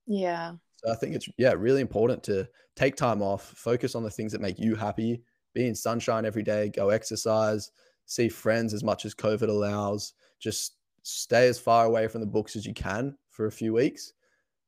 Yeah. 0.07 0.53
So 0.77 0.93
I 0.93 0.95
think 0.95 1.15
it's 1.15 1.29
yeah, 1.39 1.55
really 1.57 1.81
important 1.81 2.23
to 2.25 2.49
take 2.77 2.97
time 2.97 3.23
off, 3.23 3.53
focus 3.57 3.95
on 3.95 4.03
the 4.03 4.11
things 4.11 4.33
that 4.33 4.41
make 4.41 4.59
you 4.59 4.75
happy, 4.75 5.23
be 5.55 5.67
in 5.67 5.75
sunshine 5.75 6.25
every 6.25 6.43
day, 6.43 6.71
go 6.71 6.91
exercise, 6.91 7.71
see 8.07 8.29
friends 8.29 8.75
as 8.75 8.85
much 8.85 9.05
as 9.05 9.15
COVID 9.15 9.49
allows, 9.49 10.15
just 10.41 10.77
stay 11.03 11.49
as 11.49 11.59
far 11.59 11.87
away 11.87 12.09
from 12.09 12.21
the 12.21 12.27
books 12.27 12.57
as 12.57 12.67
you 12.67 12.75
can 12.75 13.17
for 13.31 13.47
a 13.47 13.53
few 13.53 13.73
weeks. 13.73 14.13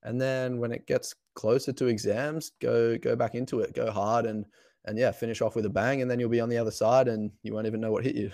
And 0.02 0.20
then 0.20 0.58
when 0.58 0.72
it 0.72 0.86
gets 0.86 1.14
closer 1.34 1.72
to 1.72 1.86
exams, 1.86 2.52
go 2.60 2.98
go 2.98 3.16
back 3.16 3.34
into 3.34 3.60
it, 3.60 3.74
go 3.74 3.90
hard 3.90 4.26
and 4.26 4.44
and 4.86 4.98
yeah, 4.98 5.12
finish 5.12 5.40
off 5.40 5.56
with 5.56 5.64
a 5.64 5.70
bang 5.70 6.02
and 6.02 6.10
then 6.10 6.20
you'll 6.20 6.28
be 6.28 6.40
on 6.40 6.48
the 6.48 6.58
other 6.58 6.70
side 6.70 7.08
and 7.08 7.30
you 7.42 7.54
won't 7.54 7.66
even 7.66 7.80
know 7.80 7.90
what 7.90 8.04
hit 8.04 8.14
you. 8.14 8.30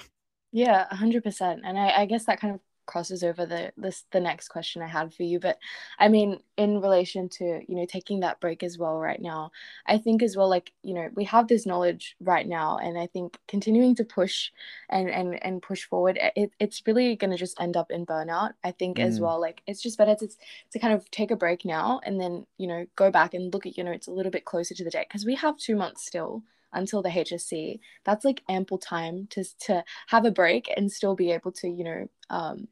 Yeah, 0.53 0.87
100%. 0.93 1.61
And 1.65 1.79
I, 1.79 2.01
I 2.01 2.07
guess 2.07 2.25
that 2.27 2.41
kind 2.41 2.55
of 2.55 2.61
crosses 2.91 3.23
over 3.23 3.47
the 3.47 3.73
this 3.77 4.05
the 4.11 4.21
next 4.21 4.49
question 4.49 4.83
I 4.83 4.89
had 4.89 5.15
for 5.15 5.23
you. 5.23 5.39
But 5.39 5.59
I 5.99 6.09
mean, 6.09 6.41
in 6.57 6.81
relation 6.81 7.29
to 7.39 7.45
you 7.67 7.77
know 7.77 7.87
taking 7.87 8.21
that 8.21 8.41
break 8.41 8.63
as 8.63 8.77
well 8.79 8.99
right 8.99 9.21
now, 9.21 9.53
I 9.87 9.99
think 9.99 10.23
as 10.23 10.37
well 10.37 10.49
like 10.49 10.73
you 10.83 10.95
know 10.95 11.09
we 11.15 11.25
have 11.25 11.47
this 11.47 11.67
knowledge 11.67 12.17
right 12.21 12.47
now, 12.47 12.79
and 12.79 12.99
I 12.99 13.07
think 13.07 13.39
continuing 13.47 13.95
to 13.97 14.05
push 14.05 14.51
and 14.89 15.09
and 15.09 15.43
and 15.43 15.63
push 15.63 15.85
forward, 15.85 16.19
it, 16.37 16.51
it's 16.59 16.83
really 16.87 17.15
gonna 17.15 17.37
just 17.37 17.61
end 17.61 17.77
up 17.77 17.91
in 17.91 18.05
burnout. 18.05 18.53
I 18.65 18.73
think 18.73 18.99
mm. 18.99 19.05
as 19.05 19.21
well 19.21 19.41
like 19.41 19.63
it's 19.67 19.83
just 19.83 19.99
better 19.99 20.17
to 20.17 20.29
to 20.73 20.79
kind 20.79 20.93
of 20.93 21.09
take 21.11 21.31
a 21.31 21.37
break 21.37 21.65
now 21.65 22.01
and 22.05 22.21
then 22.21 22.47
you 22.59 22.67
know 22.67 22.87
go 22.97 23.11
back 23.11 23.35
and 23.35 23.53
look 23.55 23.67
at 23.67 23.77
your 23.77 23.87
notes 23.87 24.09
a 24.09 24.13
little 24.13 24.33
bit 24.33 24.45
closer 24.45 24.75
to 24.75 24.85
the 24.85 24.91
date 24.91 25.07
because 25.09 25.25
we 25.25 25.37
have 25.37 25.57
two 25.57 25.77
months 25.77 26.07
still 26.07 26.43
until 26.73 27.03
the 27.03 27.09
HSC. 27.09 27.81
That's 28.05 28.25
like 28.25 28.43
ample 28.49 28.79
time 28.79 29.27
to 29.31 29.45
to 29.67 29.85
have 30.09 30.25
a 30.25 30.31
break 30.31 30.73
and 30.77 30.91
still 30.91 31.15
be 31.15 31.31
able 31.33 31.53
to 31.53 31.69
you 31.69 31.85
know 31.85 32.09
um, 32.31 32.69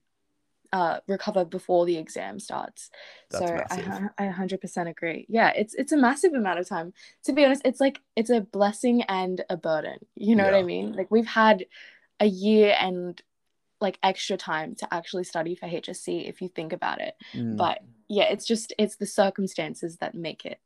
uh, 0.72 0.98
recover 1.06 1.44
before 1.44 1.86
the 1.86 1.96
exam 1.96 2.38
starts. 2.38 2.90
That's 3.30 3.46
so 3.46 3.64
I, 4.18 4.26
I 4.26 4.28
100% 4.28 4.88
agree. 4.88 5.26
Yeah, 5.28 5.50
it's 5.50 5.74
it's 5.74 5.92
a 5.92 5.96
massive 5.96 6.34
amount 6.34 6.58
of 6.58 6.68
time. 6.68 6.92
To 7.24 7.32
be 7.32 7.44
honest, 7.44 7.62
it's 7.64 7.80
like 7.80 8.00
it's 8.16 8.30
a 8.30 8.40
blessing 8.40 9.02
and 9.02 9.44
a 9.48 9.56
burden. 9.56 9.98
You 10.14 10.36
know 10.36 10.44
yeah. 10.44 10.52
what 10.52 10.58
I 10.58 10.62
mean? 10.62 10.92
Like 10.92 11.10
we've 11.10 11.26
had 11.26 11.66
a 12.20 12.26
year 12.26 12.74
and 12.78 13.20
like 13.80 13.98
extra 14.02 14.36
time 14.36 14.74
to 14.76 14.92
actually 14.92 15.24
study 15.24 15.54
for 15.54 15.66
HSC 15.66 16.28
if 16.28 16.42
you 16.42 16.48
think 16.48 16.72
about 16.72 17.00
it. 17.00 17.14
Mm. 17.32 17.56
But 17.56 17.78
yeah, 18.08 18.24
it's 18.24 18.46
just 18.46 18.72
it's 18.78 18.96
the 18.96 19.06
circumstances 19.06 19.96
that 19.98 20.14
make 20.14 20.44
it 20.44 20.58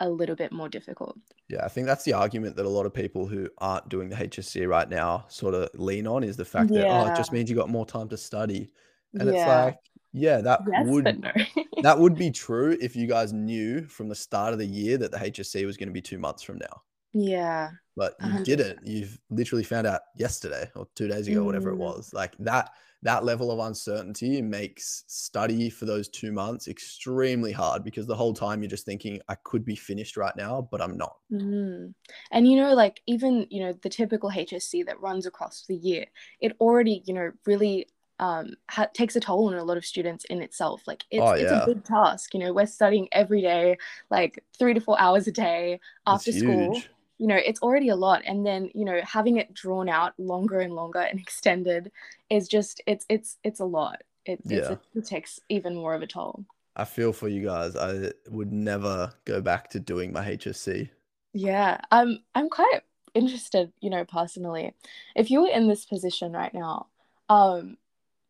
a 0.00 0.08
little 0.08 0.36
bit 0.36 0.52
more 0.52 0.68
difficult. 0.68 1.16
Yeah, 1.48 1.64
I 1.64 1.68
think 1.68 1.86
that's 1.86 2.04
the 2.04 2.12
argument 2.12 2.56
that 2.56 2.66
a 2.66 2.68
lot 2.68 2.86
of 2.86 2.94
people 2.94 3.26
who 3.26 3.48
aren't 3.58 3.88
doing 3.88 4.08
the 4.08 4.16
HSC 4.16 4.68
right 4.68 4.88
now 4.88 5.24
sort 5.28 5.54
of 5.54 5.70
lean 5.74 6.06
on 6.06 6.22
is 6.22 6.36
the 6.36 6.44
fact 6.44 6.68
that 6.70 6.86
oh, 6.86 7.06
it 7.06 7.16
just 7.16 7.32
means 7.32 7.50
you 7.50 7.56
got 7.56 7.68
more 7.68 7.86
time 7.86 8.08
to 8.08 8.16
study. 8.16 8.70
And 9.14 9.28
it's 9.28 9.46
like, 9.46 9.76
yeah, 10.12 10.40
that 10.40 10.60
Yes, 10.70 10.86
would 10.86 11.20
no. 11.20 11.32
that 11.82 11.98
would 11.98 12.14
be 12.16 12.30
true 12.30 12.76
if 12.80 12.96
you 12.96 13.06
guys 13.06 13.32
knew 13.32 13.82
from 13.86 14.08
the 14.08 14.14
start 14.14 14.52
of 14.52 14.58
the 14.58 14.66
year 14.66 14.98
that 14.98 15.10
the 15.12 15.18
HSC 15.18 15.64
was 15.66 15.76
going 15.76 15.88
to 15.88 15.92
be 15.92 16.02
two 16.02 16.18
months 16.18 16.42
from 16.42 16.58
now. 16.58 16.82
Yeah. 17.12 17.70
But 17.96 18.14
you 18.20 18.30
hundred 18.30 18.44
didn't. 18.44 18.86
You've 18.86 19.18
literally 19.30 19.64
found 19.64 19.86
out 19.86 20.02
yesterday 20.16 20.70
or 20.76 20.86
two 20.94 21.08
days 21.08 21.26
ago, 21.26 21.44
whatever 21.44 21.70
it 21.70 21.76
Mm. 21.76 21.78
was. 21.78 22.12
Like 22.12 22.34
that 22.38 22.70
that 23.02 23.24
level 23.24 23.52
of 23.52 23.60
uncertainty 23.60 24.42
makes 24.42 25.04
study 25.06 25.70
for 25.70 25.84
those 25.84 26.08
two 26.08 26.32
months 26.32 26.66
extremely 26.66 27.52
hard 27.52 27.84
because 27.84 28.06
the 28.08 28.16
whole 28.16 28.34
time 28.34 28.60
you're 28.60 28.68
just 28.70 28.84
thinking, 28.84 29.20
I 29.28 29.36
could 29.36 29.64
be 29.64 29.76
finished 29.76 30.16
right 30.16 30.34
now, 30.36 30.68
but 30.70 30.80
I'm 30.82 30.96
not. 30.96 31.16
Mhm. 31.32 31.94
And 32.32 32.48
you 32.48 32.56
know, 32.56 32.74
like 32.74 33.00
even 33.06 33.46
you 33.50 33.62
know 33.64 33.72
the 33.72 33.88
typical 33.88 34.30
HSC 34.30 34.84
that 34.86 35.00
runs 35.00 35.26
across 35.26 35.64
the 35.66 35.76
year, 35.76 36.06
it 36.40 36.56
already 36.60 37.02
you 37.04 37.14
know 37.14 37.32
really 37.46 37.88
um 38.20 38.54
ha- 38.70 38.88
takes 38.94 39.16
a 39.16 39.20
toll 39.20 39.48
on 39.48 39.54
a 39.54 39.64
lot 39.64 39.76
of 39.76 39.84
students 39.86 40.24
in 40.26 40.42
itself. 40.42 40.82
Like 40.86 41.04
it's 41.10 41.30
Oh 41.30 41.34
it's 41.36 41.52
a 41.52 41.56
yeah. 41.56 41.66
big 41.66 41.84
task. 41.84 42.34
You 42.34 42.40
know, 42.40 42.52
we're 42.52 42.66
studying 42.66 43.08
every 43.12 43.42
day, 43.42 43.78
like 44.10 44.44
three 44.58 44.74
to 44.74 44.80
four 44.80 44.98
hours 45.00 45.26
a 45.28 45.32
day 45.32 45.80
after 46.06 46.32
school. 46.32 46.86
You 47.18 47.26
know, 47.26 47.36
it's 47.36 47.60
already 47.62 47.88
a 47.88 47.96
lot, 47.96 48.22
and 48.26 48.46
then 48.46 48.70
you 48.74 48.84
know 48.84 49.00
having 49.02 49.36
it 49.38 49.52
drawn 49.54 49.88
out 49.88 50.14
longer 50.18 50.60
and 50.60 50.74
longer 50.74 51.00
and 51.00 51.18
extended 51.26 51.90
is 52.30 52.48
just 52.48 52.80
it's 52.86 53.06
it's 53.08 53.38
it's 53.44 53.60
a 53.60 53.64
lot. 53.64 54.02
It 54.26 54.42
it's 54.50 54.68
Yeah. 54.68 54.70
a, 54.70 54.78
it 54.94 55.06
takes 55.06 55.40
even 55.48 55.74
more 55.76 55.94
of 55.94 56.02
a 56.02 56.06
toll. 56.06 56.44
I 56.74 56.84
feel 56.86 57.12
for 57.12 57.28
you 57.28 57.44
guys. 57.44 57.76
I 57.76 58.12
would 58.30 58.52
never 58.52 59.12
go 59.26 59.42
back 59.42 59.68
to 59.70 59.80
doing 59.80 60.12
my 60.14 60.26
HSC. 60.30 60.90
Yeah, 61.32 61.80
I'm 61.90 62.18
I'm 62.34 62.48
quite 62.48 62.80
interested, 63.14 63.72
you 63.80 63.90
know, 63.90 64.04
personally. 64.04 64.74
If 65.14 65.30
you 65.30 65.42
were 65.42 65.48
in 65.50 65.68
this 65.68 65.84
position 65.84 66.32
right 66.32 66.52
now, 66.54 66.86
um, 67.28 67.76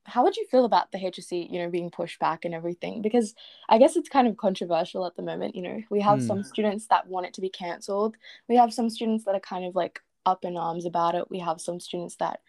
how 0.09 0.25
would 0.25 0.37
you 0.37 0.47
feel 0.51 0.65
about 0.65 0.93
the 0.93 0.99
HSC, 0.99 1.49
you 1.51 1.61
know, 1.61 1.71
being 1.71 1.91
pushed 1.91 2.19
back 2.21 2.45
and 2.45 2.55
everything? 2.55 3.03
Because 3.03 3.35
I 3.69 3.79
guess 3.79 3.97
it's 3.97 4.09
kind 4.09 4.29
of 4.29 4.37
controversial 4.37 5.07
at 5.07 5.17
the 5.17 5.23
moment, 5.23 5.57
you 5.57 5.63
know. 5.63 5.81
We 5.91 6.01
have 6.03 6.23
Hmm. 6.23 6.23
some 6.23 6.43
students 6.43 6.87
that 6.89 7.07
want 7.09 7.27
it 7.27 7.35
to 7.35 7.41
be 7.43 7.51
cancelled. 7.51 8.17
We 8.49 8.57
have 8.57 8.73
some 8.75 8.91
students 8.91 9.25
that 9.25 9.35
are 9.37 9.41
kind 9.41 9.65
of 9.67 9.75
like 9.77 10.01
up 10.27 10.45
in 10.45 10.57
arms 10.57 10.87
about 10.87 11.15
it. 11.15 11.31
We 11.31 11.39
have 11.41 11.61
some 11.61 11.81
students 11.81 12.17
that 12.17 12.41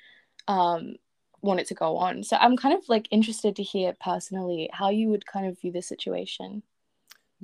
um 0.47 0.95
want 1.41 1.59
it 1.61 1.67
to 1.67 1.75
go 1.75 1.97
on. 1.97 2.23
So 2.23 2.37
I'm 2.37 2.57
kind 2.57 2.75
of 2.77 2.87
like 2.89 3.07
interested 3.11 3.55
to 3.57 3.63
hear 3.63 3.95
personally 4.01 4.69
how 4.73 4.89
you 4.89 5.09
would 5.09 5.25
kind 5.27 5.47
of 5.47 5.59
view 5.61 5.71
the 5.71 5.81
situation. 5.83 6.63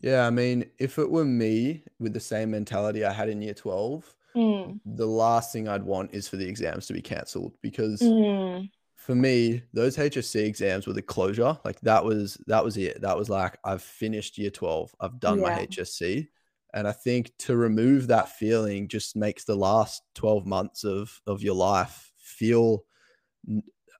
Yeah, 0.02 0.28
I 0.28 0.30
mean, 0.30 0.70
if 0.78 1.00
it 1.00 1.10
were 1.10 1.26
me 1.26 1.84
with 2.00 2.14
the 2.14 2.20
same 2.20 2.52
mentality 2.52 3.06
I 3.06 3.14
had 3.14 3.30
in 3.30 3.42
year 3.42 3.54
12, 3.54 4.16
Mm, 4.36 4.80
the 4.86 5.08
last 5.08 5.54
thing 5.54 5.68
I'd 5.68 5.84
want 5.84 6.14
is 6.14 6.28
for 6.28 6.36
the 6.38 6.48
exams 6.48 6.88
to 6.88 6.94
be 6.94 7.02
cancelled 7.02 7.54
because 7.62 8.14
mm, 8.14 8.70
for 9.06 9.16
me, 9.16 9.64
those 9.74 9.98
HSC 9.98 10.44
exams 10.46 10.88
were 10.88 10.94
the 10.94 11.02
closure. 11.02 11.58
Like 11.64 11.80
that 11.82 12.04
was 12.04 12.38
that 12.48 12.64
was 12.64 12.78
it. 12.78 13.02
That 13.02 13.18
was 13.18 13.30
like 13.30 13.58
I've 13.64 13.84
finished 13.84 14.38
year 14.38 14.50
12. 14.50 14.96
I've 15.00 15.20
done 15.20 15.42
my 15.42 15.54
HSC. 15.60 16.28
And 16.74 16.88
I 16.88 16.92
think 16.92 17.32
to 17.40 17.56
remove 17.56 18.08
that 18.08 18.30
feeling 18.30 18.88
just 18.90 19.16
makes 19.16 19.46
the 19.46 19.56
last 19.56 20.02
12 20.16 20.46
months 20.46 20.84
of 20.84 21.22
of 21.28 21.42
your 21.44 21.56
life 21.56 22.12
feel 22.18 22.86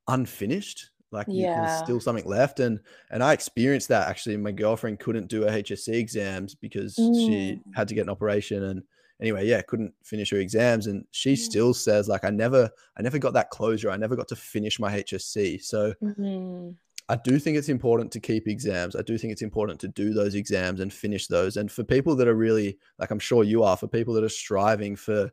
unfinished. 0.08 0.90
Like 1.12 1.28
you, 1.32 1.48
there's 1.54 1.74
still 1.74 2.00
something 2.00 2.26
left. 2.26 2.60
And 2.60 2.80
and 3.12 3.24
I 3.24 3.34
experienced 3.34 3.88
that 3.90 4.10
actually. 4.10 4.38
My 4.38 4.52
girlfriend 4.52 5.00
couldn't 5.00 5.28
do 5.28 5.44
her 5.44 5.50
HSC 5.52 5.94
exams 6.00 6.56
because 6.56 7.12
she 7.14 7.62
Mm, 7.62 7.62
had 7.72 7.88
to 7.88 7.96
get 7.96 8.02
an 8.02 8.10
operation 8.10 8.64
and 8.64 8.84
anyway, 9.22 9.48
yeah, 9.48 9.62
couldn't 9.62 9.94
finish 10.04 10.32
her 10.32 10.38
exams. 10.38 10.88
And 10.88 11.06
she 11.12 11.34
mm, 11.34 11.38
still 11.38 11.74
says, 11.74 12.08
like, 12.08 12.24
I 12.24 12.30
never 12.30 12.70
I 12.98 13.02
never 13.02 13.18
got 13.18 13.34
that 13.34 13.50
closure. 13.50 13.90
I 13.90 13.98
never 13.98 14.16
got 14.16 14.28
to 14.30 14.36
finish 14.36 14.80
my 14.80 15.02
HSC. 15.02 15.64
So 15.64 15.94
mhm. 16.02 16.76
I 17.08 17.16
do 17.18 17.38
think 17.38 17.58
it's 17.58 17.70
important 17.70 18.12
to 18.14 18.20
keep 18.20 18.48
exams. 18.48 18.96
I 18.96 19.04
do 19.04 19.18
think 19.18 19.32
it's 19.32 19.44
important 19.44 19.80
to 19.82 19.88
do 19.88 20.14
those 20.14 20.36
exams 20.36 20.80
and 20.80 20.92
finish 20.92 21.28
those. 21.28 21.58
And 21.58 21.72
for 21.72 21.84
people 21.84 22.16
that 22.16 22.28
are 22.28 22.36
really, 22.36 22.78
like 22.98 23.12
I'm 23.12 23.20
sure 23.20 23.44
you 23.44 23.64
are, 23.64 23.78
for 23.78 23.88
people 23.88 24.14
that 24.16 24.24
are 24.24 24.30
striving 24.30 24.96
for 24.96 25.32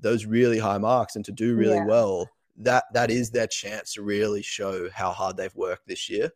those 0.00 0.26
really 0.26 0.58
high 0.58 0.78
marks 0.78 1.16
and 1.16 1.24
to 1.24 1.32
do 1.32 1.56
really 1.56 1.76
Yeah, 1.76 1.86
well, 1.86 2.28
that 2.58 2.84
that 2.92 3.10
is 3.10 3.30
their 3.30 3.46
chance 3.46 3.94
to 3.94 4.02
really 4.02 4.42
show 4.42 4.88
how 4.90 5.10
hard 5.10 5.36
they've 5.36 5.54
worked 5.54 5.88
this 5.88 6.10
year. 6.10 6.30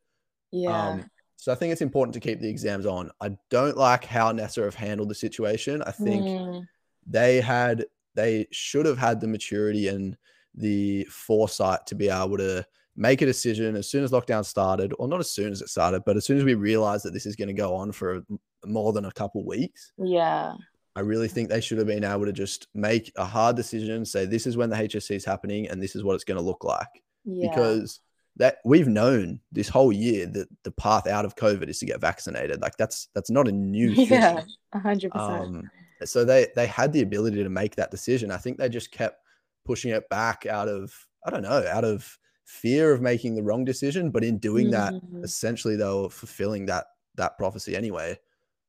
yeah, 0.51 0.89
Um, 0.89 1.11
so 1.37 1.53
I 1.53 1.55
think 1.55 1.73
it's 1.73 1.83
important 1.83 2.15
to 2.15 2.21
keep 2.21 2.41
the 2.41 2.49
exams 2.49 2.87
on. 2.87 3.11
I 3.21 3.37
don't 3.51 3.77
like 3.77 4.05
how 4.05 4.33
NESA 4.33 4.65
have 4.65 4.75
handled 4.75 5.11
the 5.11 5.15
situation. 5.15 5.83
I 5.83 5.93
think 5.93 6.25
mm, 6.25 6.67
they 7.09 7.41
had 7.41 7.87
they 8.15 8.47
should 8.51 8.87
have 8.87 8.99
had 8.99 9.21
the 9.21 9.29
maturity 9.29 9.89
and 9.89 10.17
the 10.55 11.05
foresight 11.05 11.87
to 11.87 11.95
be 11.95 12.09
able 12.09 12.37
to 12.37 12.65
make 12.97 13.23
a 13.23 13.27
decision 13.27 13.77
as 13.77 13.89
soon 13.89 14.03
as 14.03 14.11
lockdown 14.11 14.45
started 14.45 14.93
or 14.99 15.07
not 15.07 15.21
as 15.21 15.31
soon 15.31 15.53
as 15.53 15.63
it 15.63 15.69
started 15.69 16.03
but 16.05 16.17
as 16.17 16.25
soon 16.25 16.37
as 16.37 16.43
we 16.43 16.55
realized 16.55 17.05
that 17.05 17.13
this 17.13 17.27
is 17.27 17.37
going 17.37 17.49
to 17.49 17.55
go 17.55 17.75
on 17.75 17.93
for 17.93 18.23
more 18.65 18.93
than 18.93 19.05
a 19.05 19.13
couple 19.13 19.45
weeks. 19.45 19.93
Yeah, 19.97 20.55
i 20.97 21.01
really 21.01 21.29
think 21.29 21.49
they 21.49 21.61
should 21.61 21.79
have 21.79 21.87
been 21.87 22.03
able 22.03 22.25
to 22.25 22.33
just 22.33 22.67
make 22.75 23.13
a 23.17 23.25
hard 23.25 23.55
decision 23.55 24.05
say 24.05 24.25
this 24.25 24.49
is 24.49 24.57
when 24.57 24.69
the 24.69 24.75
hsc 24.75 25.15
is 25.15 25.25
happening 25.25 25.69
and 25.69 25.81
this 25.81 25.95
is 25.95 26.03
what 26.03 26.15
it's 26.15 26.25
going 26.25 26.39
to 26.39 26.45
look 26.45 26.65
like. 26.65 27.03
Yeah, 27.25 27.51
because 27.51 28.01
that 28.39 28.59
we've 28.65 28.89
known 28.89 29.41
this 29.53 29.69
whole 29.69 29.93
year 29.93 30.27
that 30.27 30.49
the 30.65 30.71
path 30.73 31.07
out 31.07 31.25
of 31.25 31.37
covid 31.37 31.69
is 31.69 31.79
to 31.81 31.87
get 31.87 32.01
vaccinated. 32.01 32.61
Like 32.61 32.77
that's 32.77 33.09
that's 33.15 33.31
not 33.31 33.49
a 33.49 33.53
new 33.53 33.91
yeah, 33.91 34.37
thing. 34.37 34.47
a 34.73 34.79
hundred 34.79 35.13
percent. 35.13 35.57
Um, 35.57 35.71
so 36.05 36.25
they 36.25 36.49
they 36.55 36.67
had 36.67 36.93
the 36.93 37.03
ability 37.03 37.43
to 37.43 37.49
make 37.49 37.77
that 37.77 37.91
decision. 37.91 38.31
I 38.31 38.37
think 38.39 38.59
they 38.59 38.69
just 38.69 38.93
kept 38.93 39.23
pushing 39.65 39.91
it 39.93 40.09
back 40.09 40.47
out 40.47 40.69
of 40.69 40.95
I 41.25 41.31
don't 41.31 41.43
know 41.43 41.65
out 41.69 41.85
of 41.85 42.19
fear 42.45 42.93
of 42.93 43.03
making 43.03 43.35
the 43.35 43.43
wrong 43.43 43.65
decision, 43.65 44.11
but 44.11 44.25
in 44.25 44.39
doing 44.39 44.71
that, 44.71 44.95
Mm, 45.03 45.25
essentially 45.25 45.77
they 45.77 45.85
were 45.85 46.09
fulfilling 46.11 46.67
that 46.67 46.87
that 47.17 47.37
prophecy 47.39 47.77
anyway. 47.77 48.19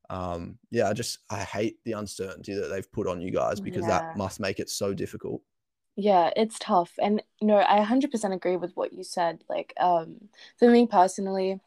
Um, 0.09 0.59
yeah, 0.71 0.89
I 0.89 0.93
just 0.93 1.19
I 1.29 1.39
hate 1.43 1.77
the 1.85 1.93
uncertainty 1.93 2.55
that 2.55 2.69
they've 2.69 2.91
put 2.91 3.07
on 3.07 3.21
you 3.21 3.31
guys 3.31 3.59
because 3.61 3.85
yeah, 3.85 3.87
that 3.87 4.15
must 4.15 4.39
make 4.39 4.59
it 4.59 4.69
so 4.69 4.93
difficult. 4.93 5.41
yeah, 5.95 6.31
it's 6.35 6.57
tough. 6.59 6.93
And 7.01 7.21
no, 7.41 7.57
I 7.57 7.81
hundred 7.83 8.11
percent 8.11 8.33
agree 8.33 8.55
with 8.57 8.73
what 8.75 8.93
you 8.93 9.03
said. 9.03 9.43
Like, 9.49 9.73
um, 9.79 10.29
for 10.57 10.69
me 10.69 10.87
personally, 10.87 11.59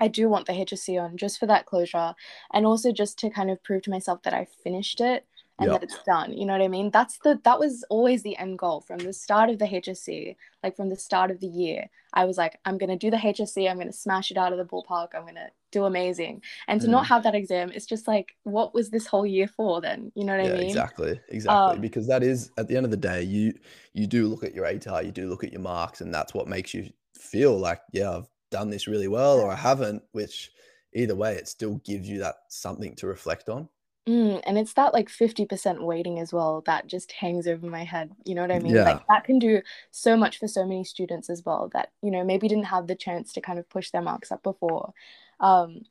I 0.00 0.08
do 0.08 0.28
want 0.28 0.46
the 0.46 0.52
HSC 0.54 0.98
on 0.98 1.16
just 1.16 1.38
for 1.38 1.46
that 1.46 1.66
closure 1.66 2.14
and 2.52 2.66
also 2.66 2.92
just 2.92 3.18
to 3.20 3.30
kind 3.30 3.50
of 3.50 3.62
prove 3.62 3.82
to 3.82 3.90
myself 3.90 4.22
that 4.22 4.34
I 4.34 4.46
finished 4.64 5.00
it 5.00 5.26
and 5.58 5.70
Yeah, 5.70 5.74
that 5.74 5.82
it's 5.82 5.98
done. 6.06 6.32
You 6.32 6.46
know 6.46 6.54
what 6.54 6.62
I 6.62 6.68
mean? 6.68 6.90
That's 6.90 7.18
the 7.18 7.38
that 7.44 7.58
was 7.58 7.84
always 7.90 8.22
the 8.22 8.36
end 8.38 8.58
goal 8.58 8.80
from 8.80 9.04
the 9.04 9.12
start 9.12 9.50
of 9.50 9.58
the 9.58 9.66
HSC, 9.66 10.36
like 10.62 10.76
from 10.76 10.88
the 10.88 10.96
start 10.96 11.30
of 11.30 11.40
the 11.40 11.46
year. 11.46 11.90
I 12.14 12.24
was 12.24 12.38
like, 12.38 12.58
I'm 12.64 12.78
gonna 12.78 12.96
do 12.96 13.10
the 13.10 13.18
HSC, 13.18 13.68
I'm 13.68 13.78
gonna 13.78 13.92
smash 13.92 14.30
it 14.30 14.38
out 14.38 14.52
of 14.52 14.58
the 14.58 14.64
ballpark, 14.64 15.08
I'm 15.14 15.26
gonna 15.26 15.50
do 15.70 15.84
amazing. 15.84 16.42
And 16.66 16.80
to 16.80 16.88
not 16.90 17.06
Mm. 17.06 17.08
have 17.08 17.22
that 17.24 17.34
exam, 17.34 17.70
it's 17.72 17.86
just 17.86 18.08
like, 18.08 18.34
what 18.44 18.74
was 18.74 18.90
this 18.90 19.06
whole 19.06 19.26
year 19.26 19.46
for 19.48 19.80
then? 19.80 20.12
You 20.14 20.24
know 20.24 20.32
what 20.36 20.44
I 20.44 20.48
yeah, 20.48 20.50
mean? 20.50 20.86
exactly, 20.88 21.20
exactly. 21.28 21.76
Um, 21.76 21.78
Because 21.78 22.06
that 22.06 22.22
is 22.22 22.50
at 22.56 22.68
the 22.68 22.76
end 22.76 22.84
of 22.84 22.90
the 22.90 22.96
day, 22.96 23.22
you 23.22 23.54
you 23.92 24.06
do 24.06 24.26
look 24.28 24.42
at 24.44 24.54
your 24.54 24.66
ATAR, 24.66 25.04
you 25.04 25.12
do 25.12 25.28
look 25.28 25.44
at 25.44 25.52
your 25.52 25.60
marks, 25.60 26.00
and 26.00 26.12
that's 26.14 26.32
what 26.34 26.48
makes 26.48 26.72
you 26.74 26.90
feel 27.18 27.58
like, 27.58 27.80
yeah, 27.92 28.16
I've 28.18 28.28
done 28.50 28.70
this 28.70 28.86
really 28.86 29.08
well, 29.08 29.40
or 29.40 29.50
I 29.50 29.56
haven't. 29.56 30.02
Which 30.12 30.50
either 30.94 31.14
way, 31.16 31.34
it 31.34 31.48
still 31.48 31.76
gives 31.84 32.08
you 32.08 32.18
that 32.20 32.36
something 32.48 32.94
to 32.96 33.06
reflect 33.06 33.48
on. 33.48 33.68
Mm, 34.08 34.40
and 34.44 34.58
it's 34.58 34.72
that 34.74 34.94
like 34.94 35.08
50% 35.08 35.82
weighting 35.82 36.18
as 36.18 36.32
well 36.32 36.62
that 36.66 36.86
just 36.86 37.12
hangs 37.12 37.46
over 37.46 37.66
my 37.66 37.84
head. 37.84 38.10
You 38.24 38.34
know 38.34 38.42
what 38.42 38.50
I 38.52 38.58
mean? 38.58 38.82
Yeah, 38.82 38.82
Like 38.82 39.00
that 39.08 39.24
can 39.24 39.38
do 39.38 39.60
so 39.90 40.16
much 40.16 40.38
for 40.38 40.48
so 40.48 40.64
many 40.64 40.84
students 40.84 41.28
as 41.30 41.44
well 41.44 41.70
that, 41.74 41.92
you 42.02 42.10
know, 42.10 42.24
maybe 42.24 42.48
didn't 42.48 42.64
have 42.64 42.86
the 42.86 42.94
chance 42.96 43.32
to 43.34 43.40
kind 43.40 43.58
of 43.58 43.68
push 43.68 43.90
their 43.90 44.02
marks 44.02 44.32
up 44.32 44.42
before. 44.42 44.94
Um, 45.38 45.82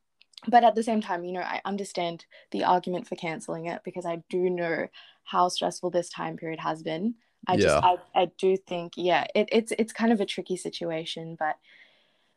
but 0.47 0.63
at 0.63 0.75
the 0.75 0.83
same 0.83 1.01
time, 1.01 1.23
you 1.23 1.33
know, 1.33 1.41
I 1.41 1.61
understand 1.65 2.25
the 2.51 2.63
argument 2.63 3.07
for 3.07 3.15
canceling 3.15 3.67
it 3.67 3.81
because 3.83 4.05
I 4.05 4.23
do 4.29 4.49
know 4.49 4.87
how 5.23 5.49
stressful 5.49 5.91
this 5.91 6.09
time 6.09 6.37
period 6.37 6.59
has 6.59 6.81
been. 6.83 7.15
I 7.47 7.57
just 7.57 7.77
I, 7.81 7.97
I 8.15 8.31
do 8.37 8.57
think, 8.57 8.93
yeah, 8.97 9.25
it, 9.35 9.49
it's 9.51 9.71
it's 9.77 9.93
kind 9.93 10.11
of 10.11 10.19
a 10.21 10.25
tricky 10.25 10.57
situation, 10.57 11.35
but 11.39 11.55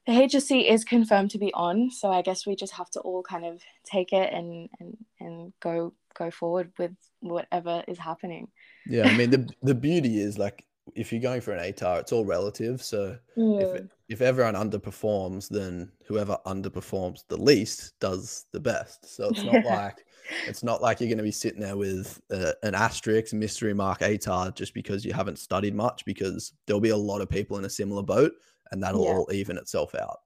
the 0.06 0.12
HSC 0.12 0.68
is 0.68 0.84
confirmed 0.84 1.30
to 1.30 1.38
be 1.38 1.52
on, 1.54 1.90
so 1.90 2.10
I 2.10 2.22
guess 2.22 2.46
we 2.46 2.56
just 2.56 2.72
have 2.72 2.90
to 2.90 3.00
all 3.00 3.22
kind 3.22 3.44
of 3.44 3.62
take 3.84 4.12
it 4.12 4.32
and 4.32 4.68
and 4.80 4.96
and 5.20 5.52
go 5.60 5.94
go 6.14 6.30
forward 6.30 6.72
with 6.78 6.92
whatever 7.20 7.84
is 7.86 7.98
happening. 7.98 8.48
yeah. 8.86 9.08
I 9.08 9.16
mean, 9.16 9.30
the 9.30 9.48
the 9.62 9.74
beauty 9.74 10.20
is 10.20 10.38
like 10.38 10.66
if 10.94 11.12
you're 11.12 11.22
going 11.22 11.40
for 11.40 11.52
an 11.52 11.72
ATAR, 11.72 12.00
it's 12.00 12.12
all 12.12 12.24
relative. 12.24 12.82
So 12.82 13.16
if 13.36 13.82
if 14.08 14.20
everyone 14.20 14.54
underperforms, 14.54 15.48
then 15.48 15.90
whoever 16.06 16.38
underperforms 16.46 17.24
the 17.28 17.36
least 17.36 17.94
does 18.00 18.46
the 18.52 18.60
best. 18.60 19.14
So 19.14 19.28
it's 19.28 19.44
not 19.44 19.64
like 19.64 20.04
it's 20.46 20.62
not 20.62 20.82
like 20.82 21.00
you're 21.00 21.08
going 21.08 21.18
to 21.18 21.24
be 21.24 21.30
sitting 21.30 21.60
there 21.60 21.76
with 21.76 22.20
uh, 22.30 22.52
an 22.62 22.74
asterisk 22.74 23.32
mystery 23.32 23.74
mark 23.74 24.00
ATAR 24.00 24.54
just 24.54 24.74
because 24.74 25.04
you 25.04 25.12
haven't 25.12 25.38
studied 25.38 25.74
much, 25.74 26.04
because 26.04 26.52
there'll 26.66 26.80
be 26.80 26.90
a 26.90 26.96
lot 26.96 27.20
of 27.20 27.30
people 27.30 27.58
in 27.58 27.64
a 27.64 27.70
similar 27.70 28.02
boat, 28.02 28.32
and 28.72 28.82
that'll 28.82 29.02
yeah, 29.02 29.14
all 29.14 29.28
even 29.32 29.58
itself 29.58 29.94
out. 29.94 30.20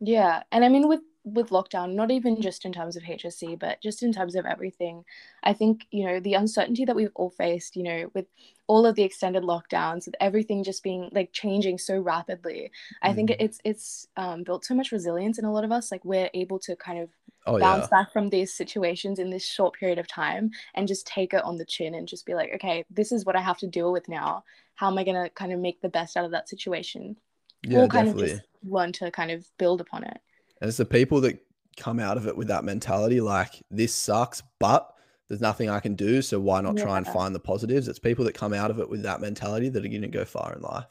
yeah. 0.00 0.42
And 0.52 0.64
I 0.64 0.68
mean, 0.68 0.88
with 0.88 1.00
with 1.24 1.50
lockdown, 1.50 1.92
not 1.94 2.10
even 2.10 2.40
just 2.40 2.64
in 2.64 2.72
terms 2.72 2.96
of 2.96 3.02
HSC, 3.02 3.54
but 3.54 3.82
just 3.82 4.02
in 4.02 4.12
terms 4.12 4.34
of 4.34 4.46
everything. 4.46 5.04
I 5.42 5.52
think, 5.52 5.86
you 5.90 6.06
know, 6.06 6.20
the 6.20 6.34
uncertainty 6.34 6.84
that 6.86 6.96
we've 6.96 7.10
all 7.16 7.28
faced, 7.30 7.76
you 7.76 7.82
know, 7.82 8.10
with 8.14 8.26
all 8.66 8.86
of 8.86 8.94
the 8.94 9.02
extended 9.02 9.42
lockdowns, 9.42 10.06
with 10.06 10.14
everything 10.20 10.64
just 10.64 10.82
being 10.82 11.10
like 11.12 11.32
changing 11.32 11.78
so 11.78 11.98
rapidly, 11.98 12.70
I 13.02 13.12
think 13.12 13.30
Mm. 13.30 13.38
it's 13.38 13.58
it's 13.64 14.06
um, 14.16 14.44
built 14.44 14.64
so 14.64 14.74
much 14.74 14.92
resilience 14.92 15.38
in 15.38 15.44
a 15.44 15.52
lot 15.52 15.64
of 15.64 15.72
us. 15.72 15.90
Like 15.92 16.04
we're 16.04 16.30
able 16.34 16.58
to 16.60 16.76
kind 16.76 17.00
of 17.00 17.10
Oh 17.46 17.56
bounce 17.58 17.88
yeah. 17.88 17.88
back 17.88 18.12
from 18.12 18.30
these 18.30 18.54
situations 18.54 19.18
in 19.18 19.30
this 19.30 19.44
short 19.44 19.74
period 19.74 19.98
of 19.98 20.06
time 20.06 20.50
and 20.74 20.86
just 20.88 21.06
take 21.06 21.34
it 21.34 21.42
on 21.44 21.56
the 21.58 21.64
chin 21.64 21.94
and 21.94 22.06
just 22.08 22.24
be 22.24 22.34
like, 22.34 22.52
okay, 22.54 22.84
this 22.90 23.10
is 23.12 23.24
what 23.24 23.36
I 23.36 23.40
have 23.40 23.58
to 23.58 23.66
deal 23.66 23.92
with 23.92 24.08
now. 24.08 24.44
How 24.76 24.88
am 24.90 24.96
I 24.98 25.04
gonna 25.04 25.28
kind 25.30 25.52
of 25.52 25.58
make 25.60 25.80
the 25.82 25.88
best 25.88 26.16
out 26.16 26.24
of 26.24 26.30
that 26.30 26.48
situation? 26.48 27.16
Yeah, 27.62 27.80
or 27.80 27.88
kind 27.88 28.06
definitely. 28.06 28.32
of 28.32 28.38
just 28.38 28.42
learn 28.62 28.92
to 28.92 29.10
kind 29.10 29.30
of 29.30 29.46
build 29.58 29.80
upon 29.80 30.04
it. 30.04 30.18
And 30.60 30.68
it's 30.68 30.78
the 30.78 30.84
people 30.84 31.20
that 31.22 31.38
come 31.76 32.00
out 32.00 32.16
of 32.16 32.26
it 32.26 32.36
with 32.36 32.48
that 32.48 32.64
mentality 32.64 33.20
like 33.20 33.62
this 33.70 33.94
sucks, 33.94 34.42
but 34.58 34.92
there's 35.28 35.40
nothing 35.40 35.70
I 35.70 35.80
can 35.80 35.94
do. 35.94 36.22
So 36.22 36.40
why 36.40 36.60
not 36.60 36.76
try 36.76 36.96
and 36.96 37.06
find 37.06 37.34
the 37.34 37.40
positives? 37.40 37.86
It's 37.88 37.98
people 37.98 38.24
that 38.24 38.34
come 38.34 38.52
out 38.52 38.70
of 38.70 38.80
it 38.80 38.88
with 38.88 39.02
that 39.02 39.20
mentality 39.20 39.68
that 39.68 39.84
are 39.84 39.88
going 39.88 40.02
to 40.02 40.08
go 40.08 40.24
far 40.24 40.54
in 40.54 40.62
life. 40.62 40.86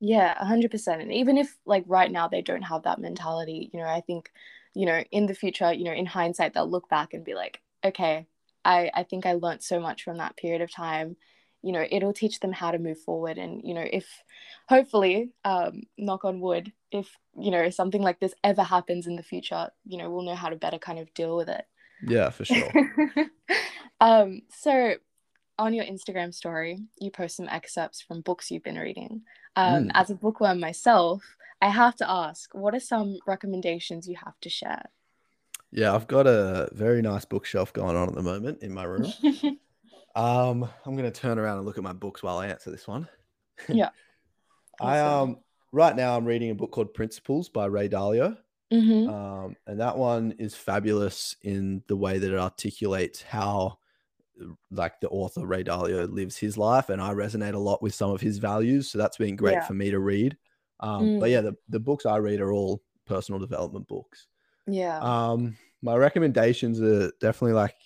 Yeah, 0.00 0.34
a 0.40 0.46
hundred 0.46 0.70
percent. 0.70 1.02
And 1.02 1.12
even 1.12 1.36
if 1.36 1.54
like 1.66 1.84
right 1.86 2.10
now 2.10 2.28
they 2.28 2.40
don't 2.42 2.62
have 2.62 2.84
that 2.84 2.98
mentality, 2.98 3.70
you 3.72 3.80
know, 3.80 3.86
I 3.86 4.00
think, 4.00 4.30
you 4.74 4.86
know, 4.86 5.04
in 5.10 5.26
the 5.26 5.34
future, 5.34 5.72
you 5.72 5.84
know, 5.84 5.92
in 5.92 6.06
hindsight, 6.06 6.54
they'll 6.54 6.70
look 6.70 6.88
back 6.88 7.12
and 7.12 7.24
be 7.24 7.34
like, 7.34 7.60
okay, 7.84 8.26
I 8.64 8.90
I 8.94 9.02
think 9.02 9.26
I 9.26 9.34
learned 9.34 9.62
so 9.62 9.78
much 9.80 10.02
from 10.02 10.16
that 10.18 10.36
period 10.36 10.62
of 10.62 10.72
time. 10.72 11.16
You 11.62 11.72
know, 11.72 11.86
it'll 11.90 12.12
teach 12.12 12.40
them 12.40 12.52
how 12.52 12.70
to 12.70 12.78
move 12.78 12.98
forward. 12.98 13.38
And 13.38 13.62
you 13.64 13.74
know, 13.74 13.84
if 13.90 14.06
hopefully, 14.68 15.30
um, 15.44 15.82
knock 15.98 16.24
on 16.24 16.40
wood, 16.40 16.72
if 16.90 17.16
you 17.38 17.50
know 17.50 17.70
something 17.70 18.02
like 18.02 18.20
this 18.20 18.34
ever 18.44 18.62
happens 18.62 19.06
in 19.06 19.16
the 19.16 19.22
future, 19.22 19.68
you 19.84 19.98
know, 19.98 20.10
we'll 20.10 20.24
know 20.24 20.34
how 20.34 20.48
to 20.48 20.56
better 20.56 20.78
kind 20.78 20.98
of 20.98 21.12
deal 21.14 21.36
with 21.36 21.48
it. 21.48 21.64
Yeah, 22.06 22.30
for 22.30 22.44
sure. 22.44 22.70
um, 24.00 24.42
so 24.48 24.94
on 25.58 25.74
your 25.74 25.84
Instagram 25.84 26.32
story, 26.32 26.78
you 26.98 27.10
post 27.10 27.36
some 27.36 27.48
excerpts 27.48 28.00
from 28.00 28.22
books 28.22 28.50
you've 28.50 28.64
been 28.64 28.78
reading. 28.78 29.22
Um, 29.56 29.84
Mm. 29.84 29.90
As 29.94 30.10
a 30.10 30.14
bookworm 30.14 30.60
myself, 30.60 31.36
I 31.60 31.68
have 31.68 31.96
to 31.96 32.10
ask, 32.10 32.54
what 32.54 32.74
are 32.74 32.80
some 32.80 33.18
recommendations 33.26 34.08
you 34.08 34.16
have 34.24 34.40
to 34.40 34.48
share? 34.48 34.86
yeah, 35.72 35.94
I've 35.94 36.06
got 36.08 36.26
a 36.26 36.68
very 36.72 37.00
nice 37.02 37.24
bookshelf 37.24 37.72
going 37.72 37.96
on 37.96 38.08
at 38.08 38.14
the 38.14 38.22
moment 38.22 38.62
in 38.62 38.72
my 38.72 38.84
room. 38.84 39.12
Um, 40.14 40.68
I'm 40.84 40.96
going 40.96 41.10
to 41.10 41.20
turn 41.20 41.38
around 41.38 41.58
and 41.58 41.66
look 41.66 41.78
at 41.78 41.84
my 41.84 41.92
books 41.92 42.22
while 42.22 42.38
I 42.38 42.48
answer 42.48 42.70
this 42.70 42.86
one. 42.88 43.08
Yeah. 43.68 43.90
I 44.80 44.98
um 45.00 45.40
right 45.72 45.94
now 45.94 46.16
I'm 46.16 46.24
reading 46.24 46.50
a 46.50 46.54
book 46.54 46.72
called 46.72 46.94
Principles 46.94 47.48
by 47.50 47.66
Ray 47.66 47.88
Dalio. 47.88 48.38
hmm 48.72 49.08
Um, 49.08 49.56
and 49.66 49.78
that 49.80 49.98
one 49.98 50.32
is 50.38 50.54
fabulous 50.54 51.36
in 51.42 51.82
the 51.88 51.96
way 51.96 52.18
that 52.18 52.32
it 52.32 52.38
articulates 52.38 53.22
how 53.22 53.78
like 54.70 55.00
the 55.00 55.08
author 55.10 55.46
Ray 55.46 55.64
Dalio 55.64 56.10
lives 56.10 56.36
his 56.36 56.56
life 56.56 56.88
and 56.88 57.00
I 57.02 57.12
resonate 57.12 57.54
a 57.54 57.58
lot 57.58 57.82
with 57.82 57.94
some 57.94 58.10
of 58.10 58.20
his 58.20 58.38
values. 58.38 58.90
So 58.90 58.98
that's 58.98 59.18
been 59.18 59.36
great 59.36 59.54
Yeah. 59.56 59.66
for 59.66 59.74
me 59.74 59.90
to 59.90 59.98
read. 60.00 60.36
Um, 60.80 61.12
but 61.18 61.28
Mm. 61.28 61.32
yeah, 61.32 61.40
the, 61.42 61.56
the 61.68 61.80
books 61.80 62.06
I 62.06 62.16
read 62.16 62.40
are 62.40 62.52
all 62.52 62.82
personal 63.04 63.38
development 63.38 63.86
books. 63.86 64.28
Yeah. 64.66 64.98
Um, 65.00 65.56
my 65.82 65.96
recommendations 65.96 66.80
are 66.80 67.10
definitely 67.20 67.54
like 67.54 67.76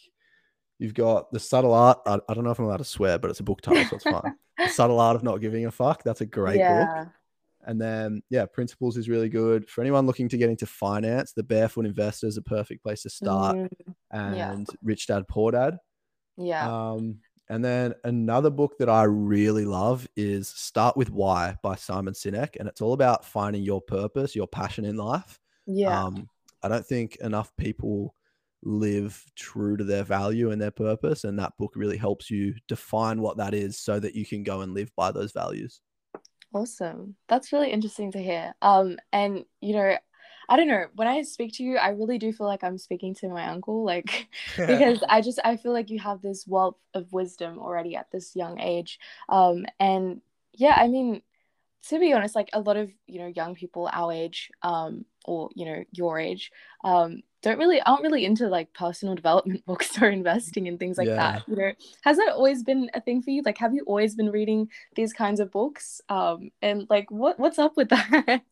you've 0.78 0.94
got 0.94 1.30
the 1.32 1.40
subtle 1.40 1.72
art. 1.74 1.98
I, 2.06 2.18
I 2.28 2.34
don't 2.34 2.44
know 2.44 2.50
if 2.50 2.58
I'm 2.58 2.64
allowed 2.66 2.78
to 2.78 2.84
swear, 2.84 3.18
but 3.18 3.30
it's 3.30 3.40
a 3.40 3.44
book 3.44 3.60
title, 3.60 3.84
so 3.84 3.96
it's 3.96 4.04
fine. 4.04 4.34
the 4.58 4.68
subtle 4.68 5.00
art 5.00 5.16
of 5.16 5.22
not 5.22 5.40
giving 5.40 5.66
a 5.66 5.70
fuck. 5.70 6.02
That's 6.02 6.20
a 6.20 6.26
great 6.26 6.58
book. 6.86 7.08
And 7.66 7.80
then, 7.80 8.22
yeah, 8.28 8.44
Principles 8.44 8.96
is 8.98 9.08
really 9.08 9.30
good 9.30 9.68
for 9.70 9.80
anyone 9.80 10.06
looking 10.06 10.28
to 10.28 10.36
get 10.36 10.50
into 10.50 10.66
finance. 10.66 11.32
The 11.32 11.42
Barefoot 11.42 11.86
Investor 11.86 12.26
is 12.26 12.36
a 12.36 12.42
perfect 12.42 12.82
place 12.82 13.02
to 13.02 13.10
start, 13.10 13.56
Mm, 13.56 14.36
yeah. 14.36 14.52
and 14.52 14.66
Rich 14.82 15.06
Dad 15.06 15.26
Poor 15.28 15.50
Dad. 15.52 15.78
yeah. 16.36 16.68
Um, 16.90 17.20
and 17.48 17.62
then 17.64 17.94
another 18.04 18.48
book 18.50 18.76
that 18.78 18.88
I 18.88 19.02
really 19.04 19.64
love 19.66 20.06
is 20.16 20.48
Start 20.48 20.96
with 20.96 21.10
Why 21.10 21.56
by 21.62 21.74
Simon 21.76 22.14
Sinek, 22.14 22.56
and 22.58 22.68
it's 22.68 22.80
all 22.80 22.92
about 22.94 23.24
finding 23.24 23.62
your 23.62 23.80
purpose, 23.82 24.34
your 24.36 24.46
passion 24.46 24.84
in 24.84 24.96
life. 24.96 25.38
yeah. 25.66 26.04
Um, 26.04 26.28
I 26.62 26.68
don't 26.68 26.86
think 26.86 27.16
enough 27.16 27.54
people 27.58 28.14
live 28.64 29.24
true 29.36 29.76
to 29.76 29.84
their 29.84 30.04
value 30.04 30.50
and 30.50 30.60
their 30.60 30.70
purpose, 30.70 31.24
and 31.24 31.38
that 31.38 31.56
book 31.58 31.72
really 31.76 31.96
helps 31.96 32.30
you 32.30 32.54
define 32.68 33.20
what 33.20 33.36
that 33.36 33.54
is, 33.54 33.78
so 33.78 34.00
that 34.00 34.14
you 34.14 34.26
can 34.26 34.42
go 34.42 34.62
and 34.62 34.74
live 34.74 34.90
by 34.96 35.12
those 35.12 35.32
values. 35.32 35.80
Awesome. 36.54 37.16
That's 37.28 37.52
really 37.52 37.70
interesting 37.70 38.12
to 38.12 38.22
hear. 38.22 38.54
Um, 38.62 38.98
and 39.12 39.44
you 39.60 39.74
know, 39.74 39.96
I 40.48 40.56
don't 40.56 40.68
know, 40.68 40.86
when 40.94 41.08
I 41.08 41.22
speak 41.22 41.54
to 41.54 41.62
you, 41.62 41.78
I 41.78 41.88
really 41.90 42.18
do 42.18 42.32
feel 42.32 42.46
like 42.46 42.62
I'm 42.62 42.78
speaking 42.78 43.14
to 43.16 43.28
my 43.28 43.48
uncle, 43.48 43.84
like 43.84 44.28
because 44.56 45.02
I 45.08 45.20
just 45.20 45.40
I 45.44 45.56
feel 45.56 45.72
like 45.72 45.90
you 45.90 45.98
have 46.00 46.22
this 46.22 46.46
wealth 46.46 46.76
of 46.94 47.12
wisdom 47.12 47.58
already 47.58 47.96
at 47.96 48.10
this 48.12 48.36
young 48.36 48.60
age. 48.60 48.98
Um, 49.28 49.66
and 49.80 50.20
yeah, 50.52 50.74
I 50.76 50.88
mean, 50.88 51.22
to 51.88 51.98
be 51.98 52.12
honest, 52.12 52.34
like 52.34 52.50
a 52.52 52.60
lot 52.60 52.76
of, 52.76 52.90
you 53.06 53.18
know, 53.18 53.26
young 53.26 53.54
people 53.54 53.88
our 53.92 54.12
age, 54.12 54.50
um, 54.62 55.04
or 55.24 55.50
you 55.54 55.66
know, 55.66 55.84
your 55.92 56.18
age, 56.18 56.50
um, 56.84 57.22
don't 57.44 57.58
really 57.58 57.80
aren't 57.82 58.02
really 58.02 58.24
into 58.26 58.48
like 58.48 58.72
personal 58.74 59.14
development 59.22 59.64
books 59.66 60.02
or 60.02 60.08
investing 60.10 60.68
and 60.68 60.80
things 60.80 60.98
like 60.98 61.12
Yeah. 61.12 61.16
that. 61.16 61.44
You 61.46 61.56
know, 61.56 61.72
has 62.02 62.16
that 62.18 62.32
always 62.34 62.64
been 62.64 62.90
a 62.94 63.00
thing 63.02 63.22
for 63.22 63.30
you? 63.30 63.42
Like, 63.46 63.58
have 63.58 63.74
you 63.74 63.84
always 63.86 64.16
been 64.16 64.30
reading 64.30 64.68
these 64.96 65.12
kinds 65.14 65.40
of 65.40 65.52
books? 65.52 66.00
Um, 66.08 66.50
and 66.62 66.86
like, 66.90 67.10
what 67.10 67.38
what's 67.40 67.60
up 67.60 67.76
with 67.76 67.88
that? 67.90 68.42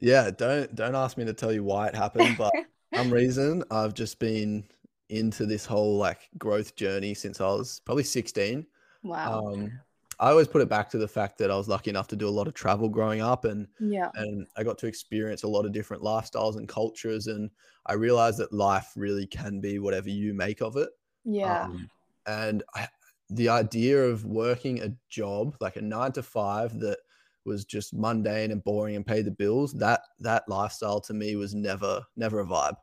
Yeah, 0.00 0.30
don't 0.30 0.74
don't 0.74 0.94
ask 0.94 1.16
me 1.16 1.24
to 1.24 1.32
tell 1.34 1.52
you 1.52 1.64
why 1.64 1.88
it 1.88 1.94
happened, 1.94 2.36
but 2.36 2.54
some 2.94 3.12
reason 3.12 3.64
I've 3.70 3.94
just 3.94 4.18
been 4.18 4.64
into 5.08 5.46
this 5.46 5.64
whole 5.66 5.96
like 5.96 6.28
growth 6.38 6.76
journey 6.76 7.14
since 7.14 7.40
I 7.40 7.46
was 7.48 7.80
probably 7.84 8.04
16. 8.04 8.66
wow. 9.02 9.42
Um, 9.46 9.80
I 10.20 10.30
always 10.30 10.48
put 10.48 10.62
it 10.62 10.68
back 10.68 10.90
to 10.90 10.98
the 10.98 11.06
fact 11.06 11.38
that 11.38 11.50
I 11.50 11.56
was 11.56 11.68
lucky 11.68 11.90
enough 11.90 12.08
to 12.08 12.16
do 12.16 12.28
a 12.28 12.30
lot 12.30 12.48
of 12.48 12.54
travel 12.54 12.88
growing 12.88 13.20
up 13.20 13.44
and 13.44 13.68
yeah. 13.78 14.10
and 14.14 14.46
I 14.56 14.64
got 14.64 14.78
to 14.78 14.86
experience 14.86 15.44
a 15.44 15.48
lot 15.48 15.64
of 15.64 15.72
different 15.72 16.02
lifestyles 16.02 16.56
and 16.56 16.68
cultures 16.68 17.28
and 17.28 17.50
I 17.86 17.94
realized 17.94 18.38
that 18.38 18.52
life 18.52 18.92
really 18.96 19.26
can 19.26 19.60
be 19.60 19.78
whatever 19.78 20.10
you 20.10 20.34
make 20.34 20.60
of 20.60 20.76
it. 20.76 20.90
Yeah. 21.24 21.64
Um, 21.64 21.90
and 22.26 22.62
I, 22.74 22.88
the 23.30 23.48
idea 23.48 24.02
of 24.02 24.24
working 24.24 24.82
a 24.82 24.94
job 25.08 25.56
like 25.60 25.76
a 25.76 25.82
nine 25.82 26.12
to 26.12 26.22
five 26.22 26.78
that 26.80 26.98
was 27.44 27.64
just 27.64 27.94
mundane 27.94 28.50
and 28.50 28.62
boring 28.64 28.96
and 28.96 29.06
paid 29.06 29.24
the 29.24 29.30
bills, 29.30 29.72
that 29.74 30.00
that 30.18 30.48
lifestyle 30.48 31.00
to 31.02 31.14
me 31.14 31.36
was 31.36 31.54
never 31.54 32.04
never 32.16 32.40
a 32.40 32.44
vibe. 32.44 32.76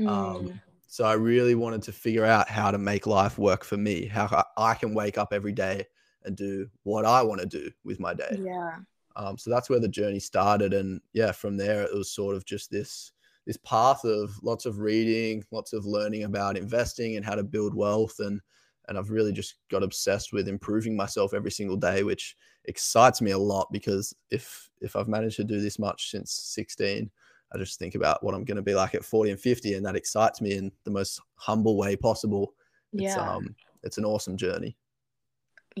Mm, 0.00 0.08
Um, 0.08 0.60
so 0.86 1.04
I 1.04 1.12
really 1.12 1.54
wanted 1.54 1.82
to 1.82 1.92
figure 1.92 2.24
out 2.24 2.48
how 2.48 2.70
to 2.70 2.78
make 2.78 3.06
life 3.06 3.38
work 3.38 3.62
for 3.62 3.76
me, 3.76 4.06
how 4.06 4.44
I 4.56 4.74
can 4.74 4.94
wake 4.94 5.18
up 5.18 5.34
every 5.34 5.52
day 5.52 5.86
and 6.24 6.36
do 6.36 6.68
what 6.82 7.04
I 7.04 7.22
want 7.22 7.40
to 7.40 7.46
do 7.46 7.70
with 7.84 8.00
my 8.00 8.14
day. 8.14 8.40
yeah. 8.40 8.76
Um, 9.16 9.36
so 9.36 9.50
that's 9.50 9.68
where 9.68 9.80
the 9.80 9.88
journey 9.88 10.20
started, 10.20 10.72
and 10.72 11.00
yeah, 11.12 11.32
from 11.32 11.56
there 11.56 11.82
it 11.82 11.92
was 11.94 12.10
sort 12.12 12.36
of 12.36 12.44
just 12.44 12.70
this 12.70 13.12
this 13.46 13.56
path 13.58 14.04
of 14.04 14.30
lots 14.42 14.66
of 14.66 14.78
reading, 14.78 15.42
lots 15.50 15.72
of 15.72 15.86
learning 15.86 16.24
about 16.24 16.58
investing 16.58 17.16
and 17.16 17.24
how 17.24 17.34
to 17.34 17.42
build 17.42 17.74
wealth, 17.74 18.20
and 18.20 18.40
and 18.88 18.96
I've 18.96 19.10
really 19.10 19.32
just 19.32 19.56
got 19.70 19.82
obsessed 19.82 20.32
with 20.32 20.48
improving 20.48 20.96
myself 20.96 21.34
every 21.34 21.50
single 21.50 21.76
day, 21.76 22.02
which 22.04 22.36
excites 22.66 23.20
me 23.20 23.32
a 23.32 23.38
lot 23.38 23.68
because 23.72 24.14
if 24.30 24.70
if 24.80 24.94
I've 24.94 25.08
managed 25.08 25.36
to 25.36 25.44
do 25.44 25.60
this 25.60 25.78
much 25.78 26.10
since 26.10 26.32
16, 26.32 27.10
I 27.52 27.58
just 27.58 27.78
think 27.78 27.96
about 27.96 28.22
what 28.22 28.34
I'm 28.34 28.44
going 28.44 28.56
to 28.56 28.62
be 28.62 28.74
like 28.74 28.94
at 28.94 29.04
40 29.04 29.32
and 29.32 29.40
50, 29.40 29.74
and 29.74 29.84
that 29.84 29.96
excites 29.96 30.40
me 30.40 30.52
in 30.56 30.70
the 30.84 30.90
most 30.90 31.20
humble 31.34 31.76
way 31.76 31.96
possible. 31.96 32.54
It's 32.92 33.16
Yeah. 33.16 33.28
um 33.28 33.56
it's 33.82 33.98
an 33.98 34.04
awesome 34.04 34.36
journey. 34.36 34.76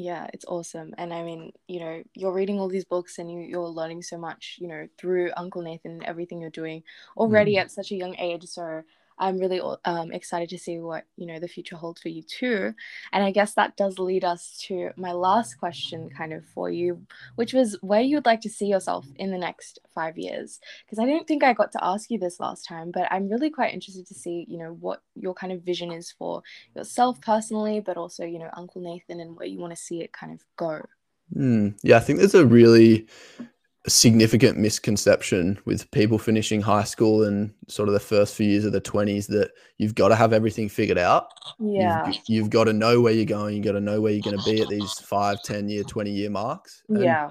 Yeah, 0.00 0.28
it's 0.32 0.44
awesome. 0.46 0.94
And 0.96 1.12
I 1.12 1.22
mean, 1.24 1.52
you 1.66 1.80
know, 1.80 2.02
you're 2.14 2.32
reading 2.32 2.60
all 2.60 2.68
these 2.68 2.84
books 2.84 3.18
and 3.18 3.30
you, 3.32 3.40
you're 3.40 3.66
learning 3.68 4.02
so 4.02 4.16
much, 4.16 4.56
you 4.60 4.68
know, 4.68 4.86
through 4.96 5.32
Uncle 5.36 5.62
Nathan 5.62 5.90
and 5.92 6.04
everything 6.04 6.40
you're 6.40 6.50
doing 6.50 6.84
already 7.16 7.54
Mm. 7.56 7.62
at 7.62 7.70
such 7.72 7.90
a 7.90 7.96
young 7.96 8.14
age. 8.16 8.44
So 8.44 8.82
I'm 9.18 9.38
really 9.38 9.60
um, 9.84 10.12
excited 10.12 10.48
to 10.50 10.58
see 10.58 10.78
what, 10.78 11.04
you 11.16 11.26
know, 11.26 11.38
the 11.38 11.48
future 11.48 11.76
holds 11.76 12.00
for 12.00 12.08
you 12.08 12.22
too. 12.22 12.74
And 13.12 13.24
I 13.24 13.30
guess 13.30 13.54
that 13.54 13.76
does 13.76 13.98
lead 13.98 14.24
us 14.24 14.62
to 14.68 14.90
my 14.96 15.12
last 15.12 15.54
question 15.54 16.10
kind 16.10 16.32
of 16.32 16.44
for 16.46 16.70
you, 16.70 17.06
which 17.36 17.52
was 17.52 17.76
where 17.80 18.00
you'd 18.00 18.26
like 18.26 18.40
to 18.42 18.48
see 18.48 18.66
yourself 18.66 19.06
in 19.16 19.30
the 19.30 19.38
next 19.38 19.78
five 19.94 20.18
years. 20.18 20.60
Because 20.84 20.98
I 20.98 21.06
don't 21.06 21.26
think 21.26 21.42
I 21.42 21.52
got 21.52 21.72
to 21.72 21.84
ask 21.84 22.10
you 22.10 22.18
this 22.18 22.40
last 22.40 22.66
time, 22.66 22.90
but 22.90 23.08
I'm 23.10 23.28
really 23.28 23.50
quite 23.50 23.74
interested 23.74 24.06
to 24.06 24.14
see, 24.14 24.46
you 24.48 24.58
know, 24.58 24.76
what 24.80 25.02
your 25.14 25.34
kind 25.34 25.52
of 25.52 25.62
vision 25.62 25.92
is 25.92 26.10
for 26.10 26.42
yourself 26.74 27.20
personally, 27.20 27.80
but 27.80 27.96
also, 27.96 28.24
you 28.24 28.38
know, 28.38 28.50
Uncle 28.54 28.80
Nathan 28.80 29.20
and 29.20 29.36
where 29.36 29.46
you 29.46 29.58
want 29.58 29.72
to 29.72 29.82
see 29.82 30.00
it 30.00 30.12
kind 30.12 30.32
of 30.32 30.44
go. 30.56 30.82
Mm, 31.34 31.78
yeah, 31.82 31.96
I 31.96 32.00
think 32.00 32.18
there's 32.18 32.34
a 32.34 32.46
really 32.46 33.06
significant 33.86 34.58
misconception 34.58 35.58
with 35.64 35.90
people 35.92 36.18
finishing 36.18 36.60
high 36.60 36.84
school 36.84 37.24
and 37.24 37.52
sort 37.68 37.88
of 37.88 37.94
the 37.94 38.00
first 38.00 38.34
few 38.34 38.46
years 38.46 38.64
of 38.64 38.72
the 38.72 38.80
20s 38.80 39.26
that 39.28 39.50
you've 39.78 39.94
got 39.94 40.08
to 40.08 40.16
have 40.16 40.32
everything 40.32 40.68
figured 40.68 40.98
out. 40.98 41.28
Yeah. 41.58 42.06
You've, 42.06 42.18
you've 42.26 42.50
got 42.50 42.64
to 42.64 42.72
know 42.72 43.00
where 43.00 43.12
you're 43.12 43.24
going. 43.24 43.56
You've 43.56 43.64
got 43.64 43.72
to 43.72 43.80
know 43.80 44.00
where 44.00 44.12
you're 44.12 44.22
going 44.22 44.38
to 44.38 44.44
be 44.44 44.60
at 44.60 44.68
these 44.68 44.92
five, 44.94 45.42
10 45.42 45.68
year, 45.68 45.84
20 45.84 46.10
year 46.10 46.30
marks. 46.30 46.82
And 46.88 47.02
Yeah. 47.02 47.30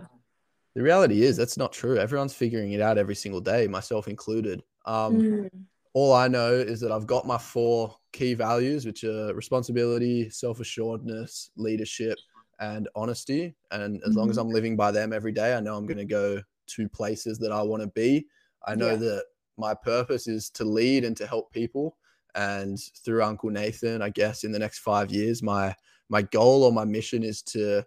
The 0.75 0.83
reality 0.83 1.23
is 1.23 1.35
that's 1.35 1.57
not 1.57 1.73
true. 1.73 1.97
Everyone's 1.97 2.35
figuring 2.35 2.73
it 2.73 2.81
out 2.81 2.99
every 2.99 3.15
single 3.15 3.41
day, 3.41 3.67
myself 3.67 4.07
included. 4.07 4.61
Um, 4.85 5.19
Mm, 5.19 5.49
all 5.93 6.13
I 6.13 6.27
know 6.27 6.53
is 6.53 6.79
that 6.81 6.91
I've 6.91 7.07
got 7.07 7.25
my 7.25 7.39
four 7.39 7.95
key 8.13 8.35
values, 8.35 8.85
which 8.85 9.03
are 9.03 9.33
responsibility, 9.33 10.29
self 10.29 10.59
assuredness, 10.59 11.49
leadership, 11.57 12.19
and 12.59 12.87
honesty. 12.95 13.55
And 13.71 14.01
as 14.03 14.09
mm-hmm. 14.09 14.19
long 14.19 14.29
as 14.29 14.37
mm-hmm. 14.37 14.47
I'm 14.47 14.53
living 14.53 14.75
by 14.75 14.91
them 14.91 15.13
every 15.13 15.31
day, 15.31 15.55
I 15.55 15.59
know 15.59 15.75
I'm 15.75 15.85
going 15.85 15.97
to 15.97 16.05
go 16.05 16.41
to 16.67 16.89
places 16.89 17.37
that 17.39 17.51
I 17.51 17.61
want 17.61 17.83
to 17.83 17.89
be. 17.89 18.27
I 18.65 18.75
know 18.75 18.91
yeah. 18.91 18.97
that 18.97 19.23
my 19.57 19.73
purpose 19.73 20.27
is 20.27 20.49
to 20.51 20.63
lead 20.63 21.03
and 21.03 21.15
to 21.17 21.27
help 21.27 21.51
people. 21.51 21.97
And 22.35 22.77
through 23.03 23.23
Uncle 23.23 23.49
Nathan, 23.49 24.01
I 24.01 24.09
guess 24.09 24.43
in 24.43 24.51
the 24.51 24.59
next 24.59 24.79
five 24.79 25.11
years, 25.11 25.41
my 25.41 25.75
my 26.09 26.21
goal 26.21 26.63
or 26.63 26.71
my 26.71 26.85
mission 26.85 27.23
is 27.23 27.41
to 27.43 27.83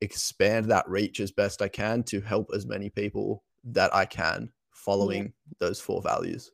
expand 0.00 0.66
that 0.66 0.88
reach 0.88 1.20
as 1.20 1.32
best 1.32 1.62
I 1.62 1.68
can 1.68 2.02
to 2.04 2.20
help 2.20 2.50
as 2.54 2.66
many 2.66 2.90
people 2.90 3.42
that 3.64 3.94
I 3.94 4.04
can 4.04 4.52
following 4.72 5.24
yeah. 5.24 5.54
those 5.58 5.80
four 5.80 6.02
values. 6.02 6.52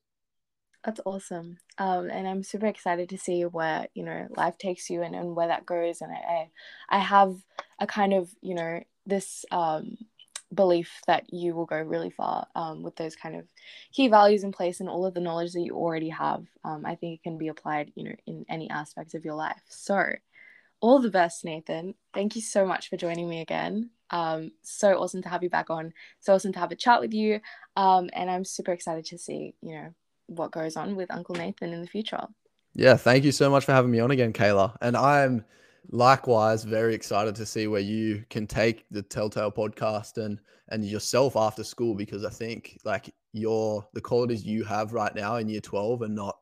That's 0.84 1.00
awesome. 1.04 1.58
Um, 1.76 2.08
and 2.08 2.26
I'm 2.26 2.42
super 2.42 2.66
excited 2.66 3.10
to 3.10 3.18
see 3.18 3.42
where, 3.42 3.86
you 3.94 4.02
know, 4.02 4.28
life 4.36 4.56
takes 4.56 4.88
you 4.88 5.02
and, 5.02 5.14
and 5.14 5.36
where 5.36 5.48
that 5.48 5.66
goes. 5.66 6.00
And 6.00 6.10
I, 6.10 6.50
I, 6.88 6.98
have 6.98 7.36
a 7.78 7.86
kind 7.86 8.14
of, 8.14 8.30
you 8.40 8.54
know, 8.54 8.80
this 9.04 9.44
um, 9.50 9.98
belief 10.54 11.00
that 11.06 11.32
you 11.32 11.54
will 11.54 11.66
go 11.66 11.76
really 11.76 12.10
far 12.10 12.46
um, 12.54 12.82
with 12.82 12.96
those 12.96 13.14
kind 13.14 13.36
of 13.36 13.44
key 13.92 14.08
values 14.08 14.42
in 14.42 14.52
place 14.52 14.80
and 14.80 14.88
all 14.88 15.04
of 15.04 15.12
the 15.12 15.20
knowledge 15.20 15.52
that 15.52 15.60
you 15.60 15.74
already 15.74 16.08
have. 16.08 16.46
Um, 16.64 16.86
I 16.86 16.94
think 16.94 17.20
it 17.20 17.22
can 17.22 17.36
be 17.36 17.48
applied, 17.48 17.92
you 17.94 18.04
know, 18.04 18.16
in 18.26 18.46
any 18.48 18.70
aspect 18.70 19.14
of 19.14 19.24
your 19.24 19.34
life. 19.34 19.62
So, 19.68 20.02
all 20.80 20.98
the 20.98 21.10
best, 21.10 21.44
Nathan. 21.44 21.94
Thank 22.14 22.36
you 22.36 22.42
so 22.42 22.64
much 22.64 22.88
for 22.88 22.96
joining 22.96 23.28
me 23.28 23.42
again. 23.42 23.90
Um, 24.08 24.52
so 24.62 24.94
awesome 24.94 25.22
to 25.22 25.28
have 25.28 25.42
you 25.42 25.50
back 25.50 25.68
on. 25.68 25.92
So 26.20 26.34
awesome 26.34 26.54
to 26.54 26.58
have 26.58 26.72
a 26.72 26.76
chat 26.76 27.00
with 27.00 27.12
you. 27.12 27.40
Um, 27.76 28.08
and 28.14 28.30
I'm 28.30 28.46
super 28.46 28.72
excited 28.72 29.04
to 29.06 29.18
see, 29.18 29.54
you 29.60 29.74
know, 29.74 29.94
what 30.30 30.52
goes 30.52 30.76
on 30.76 30.96
with 30.96 31.10
Uncle 31.10 31.34
Nathan 31.34 31.72
in 31.72 31.80
the 31.80 31.86
future. 31.86 32.26
Yeah, 32.74 32.96
thank 32.96 33.24
you 33.24 33.32
so 33.32 33.50
much 33.50 33.64
for 33.64 33.72
having 33.72 33.90
me 33.90 34.00
on 34.00 34.10
again, 34.10 34.32
Kaela. 34.32 34.76
And 34.80 34.96
I'm 34.96 35.44
likewise 35.90 36.64
very 36.64 36.94
excited 36.94 37.34
to 37.34 37.46
see 37.46 37.66
where 37.66 37.80
you 37.80 38.24
can 38.30 38.46
take 38.46 38.84
the 38.90 39.02
Telltale 39.02 39.50
podcast 39.50 40.18
and 40.24 40.38
and 40.68 40.84
yourself 40.84 41.36
after 41.36 41.64
school 41.64 41.94
because 41.94 42.24
I 42.24 42.30
think 42.30 42.78
like 42.84 43.12
your 43.32 43.84
the 43.92 44.00
qualities 44.00 44.44
you 44.44 44.62
have 44.64 44.92
right 44.92 45.12
now 45.14 45.36
in 45.36 45.48
year 45.48 45.60
12 45.60 46.02
and 46.02 46.14
not 46.14 46.36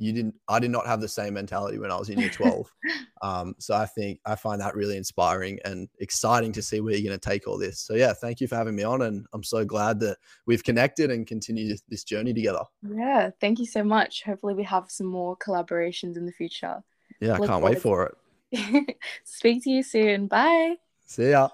you 0.00 0.12
didn't 0.12 0.34
i 0.48 0.58
did 0.58 0.70
not 0.70 0.86
have 0.86 1.00
the 1.00 1.08
same 1.08 1.34
mentality 1.34 1.78
when 1.78 1.92
i 1.92 1.96
was 1.96 2.08
in 2.08 2.18
year 2.18 2.30
12 2.30 2.72
um, 3.22 3.54
so 3.58 3.74
i 3.74 3.84
think 3.84 4.18
i 4.24 4.34
find 4.34 4.60
that 4.60 4.74
really 4.74 4.96
inspiring 4.96 5.58
and 5.64 5.88
exciting 6.00 6.50
to 6.52 6.62
see 6.62 6.80
where 6.80 6.94
you're 6.94 7.06
going 7.06 7.18
to 7.18 7.28
take 7.28 7.46
all 7.46 7.58
this. 7.58 7.78
So 7.80 7.94
yeah 7.94 8.12
thank 8.14 8.40
you 8.40 8.48
for 8.48 8.56
having 8.56 8.74
me 8.74 8.82
on 8.82 9.02
and 9.02 9.26
i'm 9.32 9.44
so 9.44 9.64
glad 9.64 10.00
that 10.00 10.16
we've 10.46 10.64
connected 10.64 11.10
and 11.10 11.26
continue 11.26 11.76
this 11.88 12.04
journey 12.04 12.32
together. 12.32 12.62
Yeah 12.82 13.30
thank 13.40 13.58
you 13.58 13.66
so 13.66 13.84
much. 13.84 14.22
Hopefully 14.24 14.54
we 14.54 14.64
have 14.64 14.90
some 14.90 15.06
more 15.06 15.36
collaborations 15.36 16.16
in 16.16 16.24
the 16.24 16.32
future. 16.32 16.82
Yeah 17.20 17.36
Look 17.36 17.42
i 17.42 17.52
can't 17.52 17.64
wait 17.64 17.80
for 17.80 18.06
it. 18.52 18.96
Speak 19.24 19.62
to 19.64 19.70
you 19.70 19.82
soon. 19.82 20.26
Bye. 20.26 20.76
See 21.06 21.30
ya 21.30 21.50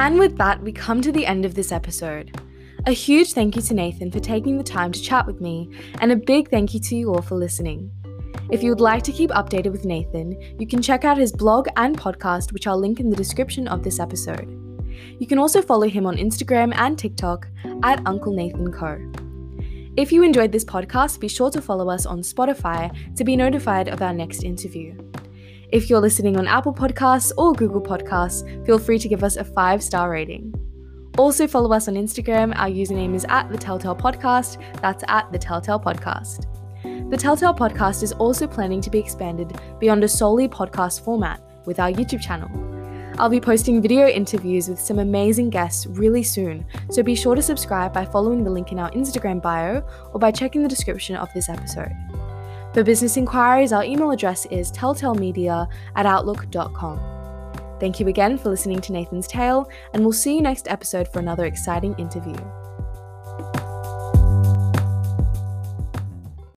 And 0.00 0.18
with 0.18 0.38
that, 0.38 0.62
we 0.62 0.72
come 0.72 1.02
to 1.02 1.12
the 1.12 1.26
end 1.26 1.44
of 1.44 1.54
this 1.54 1.70
episode. 1.70 2.34
A 2.86 2.90
huge 2.90 3.34
thank 3.34 3.54
you 3.54 3.60
to 3.60 3.74
Nathan 3.74 4.10
for 4.10 4.18
taking 4.18 4.56
the 4.56 4.64
time 4.64 4.92
to 4.92 5.02
chat 5.02 5.26
with 5.26 5.42
me, 5.42 5.70
and 6.00 6.10
a 6.10 6.16
big 6.16 6.48
thank 6.48 6.72
you 6.72 6.80
to 6.80 6.96
you 6.96 7.12
all 7.12 7.20
for 7.20 7.34
listening. 7.34 7.90
If 8.50 8.62
you 8.62 8.70
would 8.70 8.80
like 8.80 9.02
to 9.02 9.12
keep 9.12 9.28
updated 9.32 9.72
with 9.72 9.84
Nathan, 9.84 10.40
you 10.58 10.66
can 10.66 10.80
check 10.80 11.04
out 11.04 11.18
his 11.18 11.32
blog 11.32 11.68
and 11.76 11.98
podcast, 11.98 12.50
which 12.50 12.66
I'll 12.66 12.78
link 12.78 12.98
in 12.98 13.10
the 13.10 13.16
description 13.16 13.68
of 13.68 13.82
this 13.82 14.00
episode. 14.00 14.48
You 15.18 15.26
can 15.26 15.38
also 15.38 15.60
follow 15.60 15.86
him 15.86 16.06
on 16.06 16.16
Instagram 16.16 16.72
and 16.76 16.98
TikTok 16.98 17.48
at 17.82 18.00
Uncle 18.06 18.32
Nathan 18.32 18.72
Co. 18.72 18.98
If 19.98 20.12
you 20.12 20.22
enjoyed 20.22 20.50
this 20.50 20.64
podcast, 20.64 21.20
be 21.20 21.28
sure 21.28 21.50
to 21.50 21.60
follow 21.60 21.90
us 21.90 22.06
on 22.06 22.22
Spotify 22.22 22.90
to 23.16 23.22
be 23.22 23.36
notified 23.36 23.88
of 23.88 24.00
our 24.00 24.14
next 24.14 24.44
interview. 24.44 24.96
If 25.72 25.88
you're 25.88 26.00
listening 26.00 26.36
on 26.36 26.48
Apple 26.48 26.74
Podcasts 26.74 27.30
or 27.38 27.52
Google 27.52 27.80
Podcasts, 27.80 28.44
feel 28.66 28.76
free 28.76 28.98
to 28.98 29.08
give 29.08 29.22
us 29.22 29.36
a 29.36 29.44
five 29.44 29.84
star 29.84 30.10
rating. 30.10 30.52
Also, 31.16 31.46
follow 31.46 31.72
us 31.72 31.86
on 31.86 31.94
Instagram. 31.94 32.52
Our 32.56 32.68
username 32.68 33.14
is 33.14 33.24
at 33.28 33.48
the 33.50 33.58
Telltale 33.58 33.94
Podcast. 33.94 34.60
That's 34.80 35.04
at 35.06 35.30
the 35.30 35.38
Telltale 35.38 35.78
Podcast. 35.78 36.46
The 37.10 37.16
Telltale 37.16 37.54
Podcast 37.54 38.02
is 38.02 38.10
also 38.12 38.48
planning 38.48 38.80
to 38.80 38.90
be 38.90 38.98
expanded 38.98 39.60
beyond 39.78 40.02
a 40.02 40.08
solely 40.08 40.48
podcast 40.48 41.04
format 41.04 41.40
with 41.66 41.78
our 41.78 41.90
YouTube 41.90 42.20
channel. 42.20 42.50
I'll 43.20 43.28
be 43.28 43.40
posting 43.40 43.80
video 43.80 44.08
interviews 44.08 44.68
with 44.68 44.80
some 44.80 44.98
amazing 44.98 45.50
guests 45.50 45.86
really 45.86 46.24
soon, 46.24 46.66
so 46.90 47.02
be 47.02 47.14
sure 47.14 47.36
to 47.36 47.42
subscribe 47.42 47.92
by 47.92 48.06
following 48.06 48.42
the 48.42 48.50
link 48.50 48.72
in 48.72 48.80
our 48.80 48.90
Instagram 48.90 49.40
bio 49.40 49.84
or 50.12 50.18
by 50.18 50.32
checking 50.32 50.64
the 50.64 50.68
description 50.68 51.14
of 51.14 51.28
this 51.32 51.48
episode. 51.48 51.92
For 52.72 52.84
business 52.84 53.16
inquiries, 53.16 53.72
our 53.72 53.84
email 53.84 54.12
address 54.12 54.46
is 54.46 54.70
telltalemedia 54.70 55.68
at 55.96 56.06
outlook.com. 56.06 57.00
Thank 57.80 57.98
you 57.98 58.08
again 58.08 58.38
for 58.38 58.50
listening 58.50 58.80
to 58.82 58.92
Nathan's 58.92 59.26
Tale, 59.26 59.68
and 59.92 60.02
we'll 60.02 60.12
see 60.12 60.36
you 60.36 60.42
next 60.42 60.68
episode 60.68 61.08
for 61.08 61.18
another 61.18 61.46
exciting 61.46 61.94
interview. 61.98 62.36